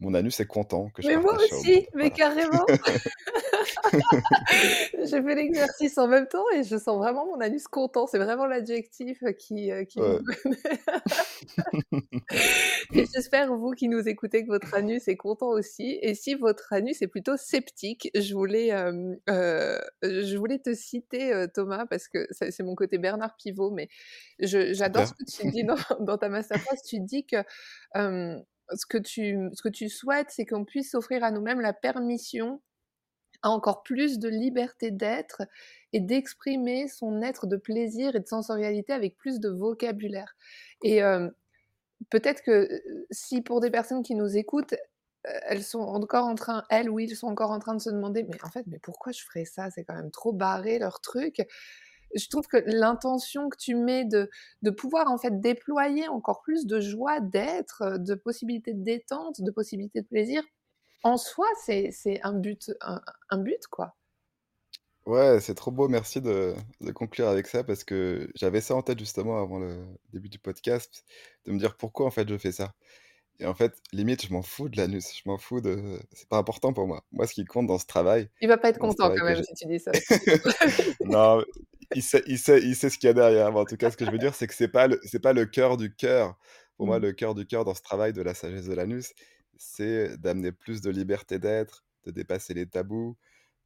mon 0.00 0.14
anus 0.14 0.40
est 0.40 0.46
content 0.46 0.90
que 0.90 1.02
je 1.02 1.08
mais 1.08 1.16
moi 1.16 1.34
aussi 1.34 1.86
mais 1.94 2.04
Voilà. 2.04 2.10
carrément 2.10 2.66
J'ai 5.04 5.22
fait 5.22 5.34
l'exercice 5.34 5.98
en 5.98 6.08
même 6.08 6.26
temps 6.28 6.44
et 6.54 6.62
je 6.64 6.76
sens 6.76 6.96
vraiment 6.98 7.26
mon 7.26 7.40
anus 7.40 7.66
content. 7.68 8.06
C'est 8.06 8.18
vraiment 8.18 8.46
l'adjectif 8.46 9.22
qui, 9.38 9.70
euh, 9.70 9.84
qui 9.84 10.00
Ouais. 10.00 10.00
me 10.00 10.18
Et 12.94 13.04
j'espère, 13.14 13.54
vous 13.54 13.72
qui 13.72 13.88
nous 13.88 14.08
écoutez, 14.08 14.42
que 14.44 14.48
votre 14.48 14.74
anus 14.74 15.08
est 15.08 15.16
content 15.16 15.48
aussi. 15.48 15.98
Et 16.02 16.14
si 16.14 16.34
votre 16.34 16.72
anus 16.72 17.02
est 17.02 17.08
plutôt 17.08 17.36
sceptique, 17.36 18.10
je 18.14 18.34
voulais, 18.34 18.72
euh, 18.72 19.14
euh, 19.30 19.78
je 20.02 20.36
voulais 20.36 20.58
te 20.58 20.74
citer, 20.74 21.32
euh, 21.32 21.46
Thomas, 21.52 21.86
parce 21.86 22.08
que 22.08 22.26
c'est 22.30 22.62
mon 22.62 22.74
côté 22.74 22.98
Bernard 22.98 23.36
Pivot, 23.36 23.70
mais 23.70 23.88
j'adore 24.40 25.06
ce 25.06 25.12
que 25.12 25.24
tu 25.30 25.46
dis 25.48 25.64
dans, 25.64 25.76
dans 26.00 26.18
ta 26.18 26.28
masterclass. 26.28 26.80
Tu 26.88 27.00
dis 27.00 27.26
que 27.26 27.36
euh, 27.96 28.36
ce, 28.74 28.86
que 28.86 28.98
tu, 28.98 29.48
ce 29.52 29.62
que 29.62 29.68
tu 29.68 29.88
souhaites, 29.88 30.30
c'est 30.30 30.46
qu'on 30.46 30.64
puisse 30.64 30.90
s'offrir 30.92 31.24
à 31.24 31.30
nous-mêmes 31.30 31.60
la 31.60 31.72
permission 31.72 32.60
à 33.42 33.50
encore 33.50 33.82
plus 33.82 34.18
de 34.18 34.28
liberté 34.28 34.90
d'être 34.90 35.42
et 35.92 36.00
d'exprimer 36.00 36.88
son 36.88 37.22
être 37.22 37.46
de 37.46 37.56
plaisir 37.56 38.16
et 38.16 38.20
de 38.20 38.26
sensorialité 38.26 38.92
avec 38.92 39.16
plus 39.16 39.40
de 39.40 39.48
vocabulaire. 39.48 40.36
Et 40.82 41.02
euh, 41.02 41.28
peut-être 42.10 42.42
que 42.42 42.50
euh, 42.50 43.06
si 43.10 43.42
pour 43.42 43.60
des 43.60 43.70
personnes 43.70 44.02
qui 44.02 44.14
nous 44.14 44.36
écoutent, 44.36 44.74
euh, 44.74 45.38
elles 45.46 45.62
sont 45.64 45.80
encore 45.80 46.26
en 46.26 46.34
train, 46.34 46.64
elles 46.70 46.90
ou 46.90 46.98
ils 46.98 47.16
sont 47.16 47.28
encore 47.28 47.50
en 47.50 47.58
train 47.58 47.74
de 47.74 47.80
se 47.80 47.90
demander, 47.90 48.24
mais 48.24 48.42
en 48.44 48.50
fait, 48.50 48.66
mais 48.66 48.78
pourquoi 48.78 49.12
je 49.12 49.22
ferais 49.24 49.44
ça? 49.44 49.70
C'est 49.70 49.84
quand 49.84 49.96
même 49.96 50.10
trop 50.10 50.32
barré 50.32 50.78
leur 50.78 51.00
truc. 51.00 51.42
Je 52.14 52.28
trouve 52.28 52.46
que 52.46 52.58
l'intention 52.66 53.48
que 53.48 53.56
tu 53.56 53.74
mets 53.74 54.04
de, 54.04 54.30
de 54.62 54.70
pouvoir 54.70 55.10
en 55.10 55.18
fait 55.18 55.40
déployer 55.40 56.08
encore 56.08 56.42
plus 56.42 56.66
de 56.66 56.80
joie 56.80 57.20
d'être, 57.20 57.98
de 57.98 58.14
possibilités 58.14 58.74
de 58.74 58.82
détente, 58.82 59.40
de 59.40 59.50
possibilités 59.50 60.00
de 60.00 60.06
plaisir, 60.06 60.42
en 61.02 61.16
soi, 61.16 61.46
c'est 61.64 62.20
un 62.22 62.32
but, 62.32 62.72
un, 62.80 63.38
but, 63.38 63.66
quoi. 63.70 63.94
Ouais, 65.06 65.38
c'est 65.40 65.54
trop 65.54 65.70
beau, 65.70 65.86
merci 65.88 66.20
de, 66.20 66.54
de, 66.80 66.90
conclure 66.90 67.28
avec 67.28 67.46
ça 67.46 67.62
parce 67.62 67.84
que 67.84 68.28
j'avais 68.34 68.60
ça 68.60 68.74
en 68.74 68.82
tête 68.82 68.98
justement 68.98 69.40
avant 69.40 69.60
le 69.60 69.86
début 70.12 70.28
du 70.28 70.40
podcast, 70.40 71.04
de 71.44 71.52
me 71.52 71.58
dire 71.60 71.76
pourquoi 71.76 72.06
en 72.06 72.10
fait 72.10 72.28
je 72.28 72.36
fais 72.36 72.50
ça. 72.50 72.74
Et 73.38 73.46
en 73.46 73.54
fait, 73.54 73.74
limite, 73.92 74.26
je 74.26 74.32
m'en 74.32 74.42
fous 74.42 74.68
de 74.68 74.78
l'anus, 74.78 75.12
je 75.14 75.28
m'en 75.28 75.36
fous 75.36 75.60
de... 75.60 75.98
C'est 76.12 76.28
pas 76.28 76.38
important 76.38 76.72
pour 76.72 76.86
moi. 76.86 77.04
Moi, 77.12 77.26
ce 77.26 77.34
qui 77.34 77.44
compte 77.44 77.66
dans 77.66 77.78
ce 77.78 77.84
travail... 77.86 78.30
Il 78.40 78.48
va 78.48 78.56
pas 78.56 78.70
être 78.70 78.78
content 78.78 79.10
quand 79.14 79.24
même 79.24 79.42
si 79.42 79.54
tu 79.54 79.66
dis 79.68 79.78
ça. 79.78 79.92
non, 81.04 81.44
il 81.94 82.02
sait, 82.02 82.22
il 82.26 82.38
sait, 82.38 82.60
il 82.62 82.76
sait 82.76 82.90
ce 82.90 82.98
qu'il 82.98 83.06
y 83.08 83.10
a 83.10 83.14
derrière. 83.14 83.54
en 83.54 83.64
tout 83.64 83.76
cas, 83.76 83.90
ce 83.90 83.96
que 83.96 84.04
je 84.04 84.10
veux 84.10 84.18
dire, 84.18 84.34
c'est 84.34 84.46
que 84.46 84.54
c'est 84.54 84.68
pas 84.68 84.86
le, 84.88 85.00
c'est 85.04 85.20
pas 85.20 85.32
le 85.32 85.46
cœur 85.46 85.76
du 85.76 85.94
cœur. 85.94 86.38
Pour 86.76 86.86
moi, 86.86 86.98
mmh. 86.98 87.02
le 87.02 87.12
cœur 87.12 87.34
du 87.34 87.46
cœur 87.46 87.64
dans 87.64 87.74
ce 87.74 87.82
travail 87.82 88.12
de 88.12 88.22
la 88.22 88.34
sagesse 88.34 88.66
de 88.66 88.74
l'anus, 88.74 89.14
c'est 89.56 90.18
d'amener 90.18 90.52
plus 90.52 90.82
de 90.82 90.90
liberté 90.90 91.38
d'être, 91.38 91.84
de 92.04 92.10
dépasser 92.10 92.54
les 92.54 92.66
tabous, 92.66 93.16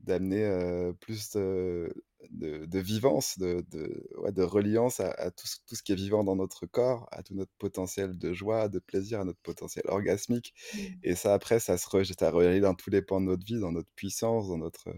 d'amener 0.00 0.92
plus 1.00 1.30
de, 1.32 1.92
de, 2.30 2.78
vivance, 2.78 3.38
de, 3.38 3.64
de, 3.70 4.08
ouais, 4.18 4.32
de 4.32 4.42
reliance 4.42 5.00
à, 5.00 5.30
tout, 5.30 5.46
tout, 5.66 5.74
ce 5.74 5.82
qui 5.82 5.92
est 5.92 5.96
vivant 5.96 6.24
dans 6.24 6.36
notre 6.36 6.66
corps, 6.66 7.08
à 7.12 7.22
tout 7.22 7.34
notre 7.34 7.52
potentiel 7.58 8.16
de 8.16 8.32
joie, 8.32 8.68
de 8.68 8.78
plaisir, 8.78 9.20
à 9.20 9.24
notre 9.24 9.40
potentiel 9.40 9.84
orgasmique. 9.88 10.54
Mmh. 10.74 10.78
Et 11.02 11.14
ça, 11.14 11.34
après, 11.34 11.60
ça 11.60 11.76
se 11.76 11.88
rejette 11.88 12.22
à 12.22 12.30
dans 12.30 12.74
tous 12.74 12.90
les 12.90 13.02
pans 13.02 13.20
de 13.20 13.26
notre 13.26 13.44
vie, 13.44 13.60
dans 13.60 13.72
notre 13.72 13.90
puissance, 13.94 14.48
dans 14.48 14.58
notre 14.58 14.90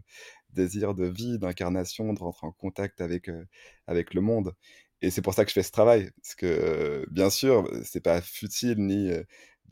désir 0.52 0.94
de 0.94 1.06
vie, 1.06 1.38
d'incarnation, 1.38 2.12
de 2.12 2.18
rentrer 2.18 2.46
en 2.46 2.52
contact 2.52 3.00
avec, 3.00 3.30
avec 3.86 4.14
le 4.14 4.20
monde. 4.20 4.54
Et 5.00 5.10
c'est 5.10 5.22
pour 5.22 5.34
ça 5.34 5.44
que 5.44 5.50
je 5.50 5.54
fais 5.54 5.62
ce 5.62 5.72
travail. 5.72 6.10
Parce 6.22 6.34
que, 6.34 7.06
bien 7.10 7.30
sûr, 7.30 7.68
c'est 7.84 8.02
pas 8.02 8.20
futile 8.20 8.78
ni 8.78 9.10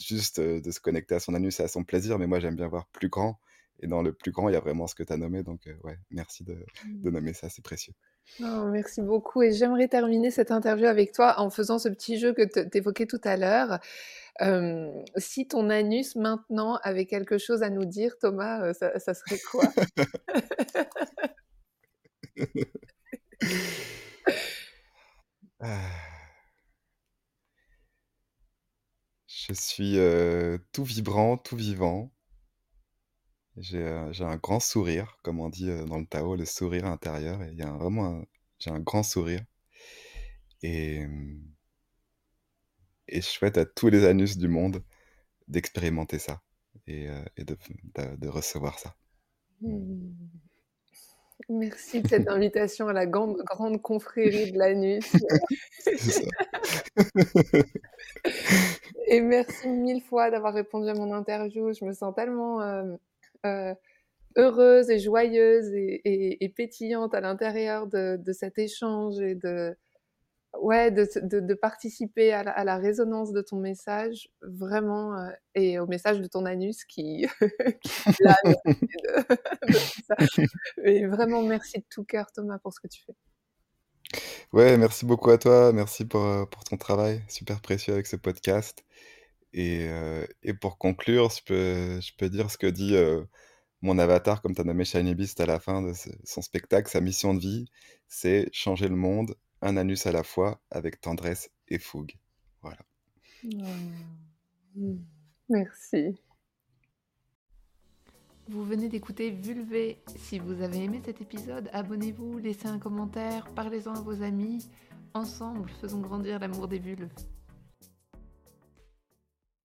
juste 0.01 0.40
de 0.40 0.71
se 0.71 0.81
connecter 0.81 1.14
à 1.14 1.21
son 1.21 1.35
anus 1.35 1.61
et 1.61 1.62
à 1.62 1.69
son 1.69 1.85
plaisir, 1.85 2.19
mais 2.19 2.27
moi, 2.27 2.40
j'aime 2.40 2.57
bien 2.57 2.69
voir 2.69 2.87
plus 2.88 3.09
grand 3.09 3.38
et 3.83 3.87
dans 3.87 4.03
le 4.03 4.12
plus 4.12 4.31
grand, 4.31 4.49
il 4.49 4.53
y 4.53 4.57
a 4.57 4.61
vraiment 4.61 4.87
ce 4.87 4.95
que 4.95 5.03
tu 5.03 5.12
as 5.12 5.16
nommé. 5.16 5.43
Donc, 5.43 5.66
euh, 5.66 5.75
ouais, 5.85 5.99
merci 6.11 6.45
de, 6.45 6.55
de, 6.85 7.11
mmh. 7.11 7.12
nommer 7.12 7.33
ça, 7.33 7.49
c'est 7.49 7.64
précieux. 7.64 7.95
merci 8.38 9.01
beaucoup. 9.01 9.43
Et 9.43 9.53
j'aimerais 9.53 9.88
terminer 9.88 10.31
cette 10.31 10.51
interview 10.51 10.87
avec 10.87 11.12
toi 11.12 11.40
en 11.40 11.51
faisant 11.51 11.79
ce 11.79 11.88
petit 11.88 12.19
jeu 12.19 12.33
que 12.33 12.43
tu 12.43 12.77
évoquais 12.77 13.07
tout 13.07 13.21
à 13.25 13.37
l'heure. 13.37 13.81
Si 15.16 15.47
ton 15.49 15.71
anus 15.71 16.16
maintenant 16.16 16.77
avait 16.83 17.07
quelque 17.07 17.38
chose 17.38 17.62
à 17.62 17.71
nous 17.71 17.85
dire, 17.85 18.19
Thomas, 18.19 18.73
ça, 18.75 19.14
serait 19.14 19.38
quoi? 19.51 19.64
Je 29.27 29.53
suis 29.55 29.99
tout 30.73 30.85
vibrant, 30.85 31.37
tout 31.37 31.57
vivant. 31.57 32.12
J'ai 33.57 33.85
un 33.85 34.37
grand 34.37 34.61
sourire, 34.61 35.19
comme 35.23 35.40
on 35.40 35.49
dit 35.49 35.66
dans 35.87 35.99
le 35.99 36.07
Tao, 36.07 36.37
le 36.37 36.45
sourire 36.45 36.87
intérieur. 36.87 37.43
il 37.45 37.59
y 37.59 37.62
a 37.62 37.73
vraiment 37.73 38.25
j'ai 38.61 38.71
un 38.71 38.81
grand 38.81 39.03
sourire. 39.03 39.43
Et, 40.62 41.07
et 43.11 43.20
je 43.20 43.27
souhaite 43.27 43.59
à 43.59 43.64
tous 43.64 43.88
les 43.88 44.05
anus 44.05 44.38
du 44.38 44.49
monde 44.49 44.83
d'expérimenter 45.49 46.18
ça 46.18 46.40
et, 46.87 47.09
de, 47.38 48.29
recevoir 48.29 48.79
ça. 48.79 48.94
Mmh. 49.61 50.11
Merci 51.49 52.03
de 52.03 52.09
cette 52.09 52.29
invitation 52.29 52.88
à 52.88 52.92
la 52.92 53.07
grande, 53.07 53.42
grande 53.44 53.83
confrérie 53.83 54.53
de 54.53 54.59
l'anus. 54.59 55.05
et 59.07 59.20
merci 59.20 59.68
mille 59.68 60.03
fois 60.03 60.31
d'avoir 60.31 60.55
répondu 60.55 60.88
à 60.88 60.94
mon 60.94 61.12
interview. 61.12 61.73
Je 61.73 61.85
me 61.85 61.92
sens 61.92 62.14
tellement 62.14 62.62
euh, 62.62 63.75
heureuse 64.37 64.90
et 64.90 64.99
joyeuse 64.99 65.70
et, 65.75 66.53
pétillante 66.57 67.14
à 67.14 67.20
l'intérieur 67.20 67.87
de, 67.87 68.33
cet 68.33 68.59
échange 68.59 69.20
et 69.20 69.35
de, 69.35 69.77
ouais, 70.59 70.91
de, 70.91 71.55
participer 71.55 72.33
à 72.33 72.65
la, 72.65 72.77
résonance 72.77 73.33
de 73.33 73.41
ton 73.41 73.57
message, 73.57 74.29
vraiment, 74.43 75.17
euh, 75.17 75.31
et 75.55 75.79
au 75.79 75.87
message 75.87 76.21
de 76.21 76.27
ton 76.27 76.45
anus 76.45 76.85
qui, 76.85 77.27
qui 77.83 78.13
plane. 78.19 78.55
Et 80.85 81.07
vraiment, 81.07 81.43
merci 81.43 81.79
de 81.79 81.85
tout 81.91 82.05
cœur, 82.05 82.27
Thomas, 82.33 82.59
pour 82.59 82.73
ce 82.73 82.81
que 82.81 82.89
tu 82.89 83.03
fais. 83.05 83.15
Ouais, 84.53 84.77
merci 84.77 85.07
beaucoup 85.07 85.31
à 85.31 85.39
toi. 85.39 85.73
Merci 85.73 86.05
pour, 86.05 86.25
euh, 86.25 86.45
pour 86.47 86.65
ton 86.65 86.77
travail, 86.77 87.23
super 87.29 87.61
précieux 87.61 87.95
avec 87.95 88.07
ce 88.07 88.17
podcast. 88.17 88.85
Et, 89.53 89.89
et 90.45 90.55
pour 90.55 90.79
conclure, 90.79 91.29
je 91.31 91.43
peux, 91.45 92.01
je 92.01 92.13
peux 92.17 92.29
dire 92.29 92.53
ce 92.53 92.57
que 92.57 92.69
dit 92.69 92.95
mon 93.83 93.99
avatar, 93.99 94.43
comme 94.43 94.55
tu 94.55 94.61
as 94.61 94.65
nommé 94.65 94.85
Shiny 94.85 95.17
Beast 95.17 95.41
à 95.41 95.47
la 95.47 95.59
fin 95.59 95.83
de 95.83 95.93
son 96.23 96.41
spectacle, 96.41 96.89
sa 96.89 97.01
mission 97.01 97.35
de 97.35 97.41
vie, 97.41 97.67
c'est 98.07 98.49
changer 98.53 98.87
le 98.87 98.95
monde, 98.95 99.35
un 99.62 99.77
anus 99.77 100.07
à 100.07 100.12
la 100.12 100.23
fois, 100.23 100.61
avec 100.70 101.01
tendresse 101.01 101.51
et 101.68 101.79
fougue. 101.79 102.14
Voilà. 102.62 102.79
Mmh. 104.77 104.96
Merci. 105.49 106.20
Vous 108.49 108.64
venez 108.64 108.88
d'écouter 108.88 109.31
Vulvé. 109.31 110.03
Si 110.16 110.38
vous 110.38 110.61
avez 110.62 110.85
aimé 110.85 111.01
cet 111.05 111.20
épisode, 111.20 111.70
abonnez-vous, 111.73 112.38
laissez 112.38 112.66
un 112.66 112.79
commentaire, 112.79 113.49
parlez-en 113.55 113.94
à 113.94 114.01
vos 114.01 114.23
amis. 114.23 114.68
Ensemble, 115.14 115.70
faisons 115.81 116.01
grandir 116.01 116.38
l'amour 116.38 116.66
des 116.66 116.79
vulves. 116.79 117.09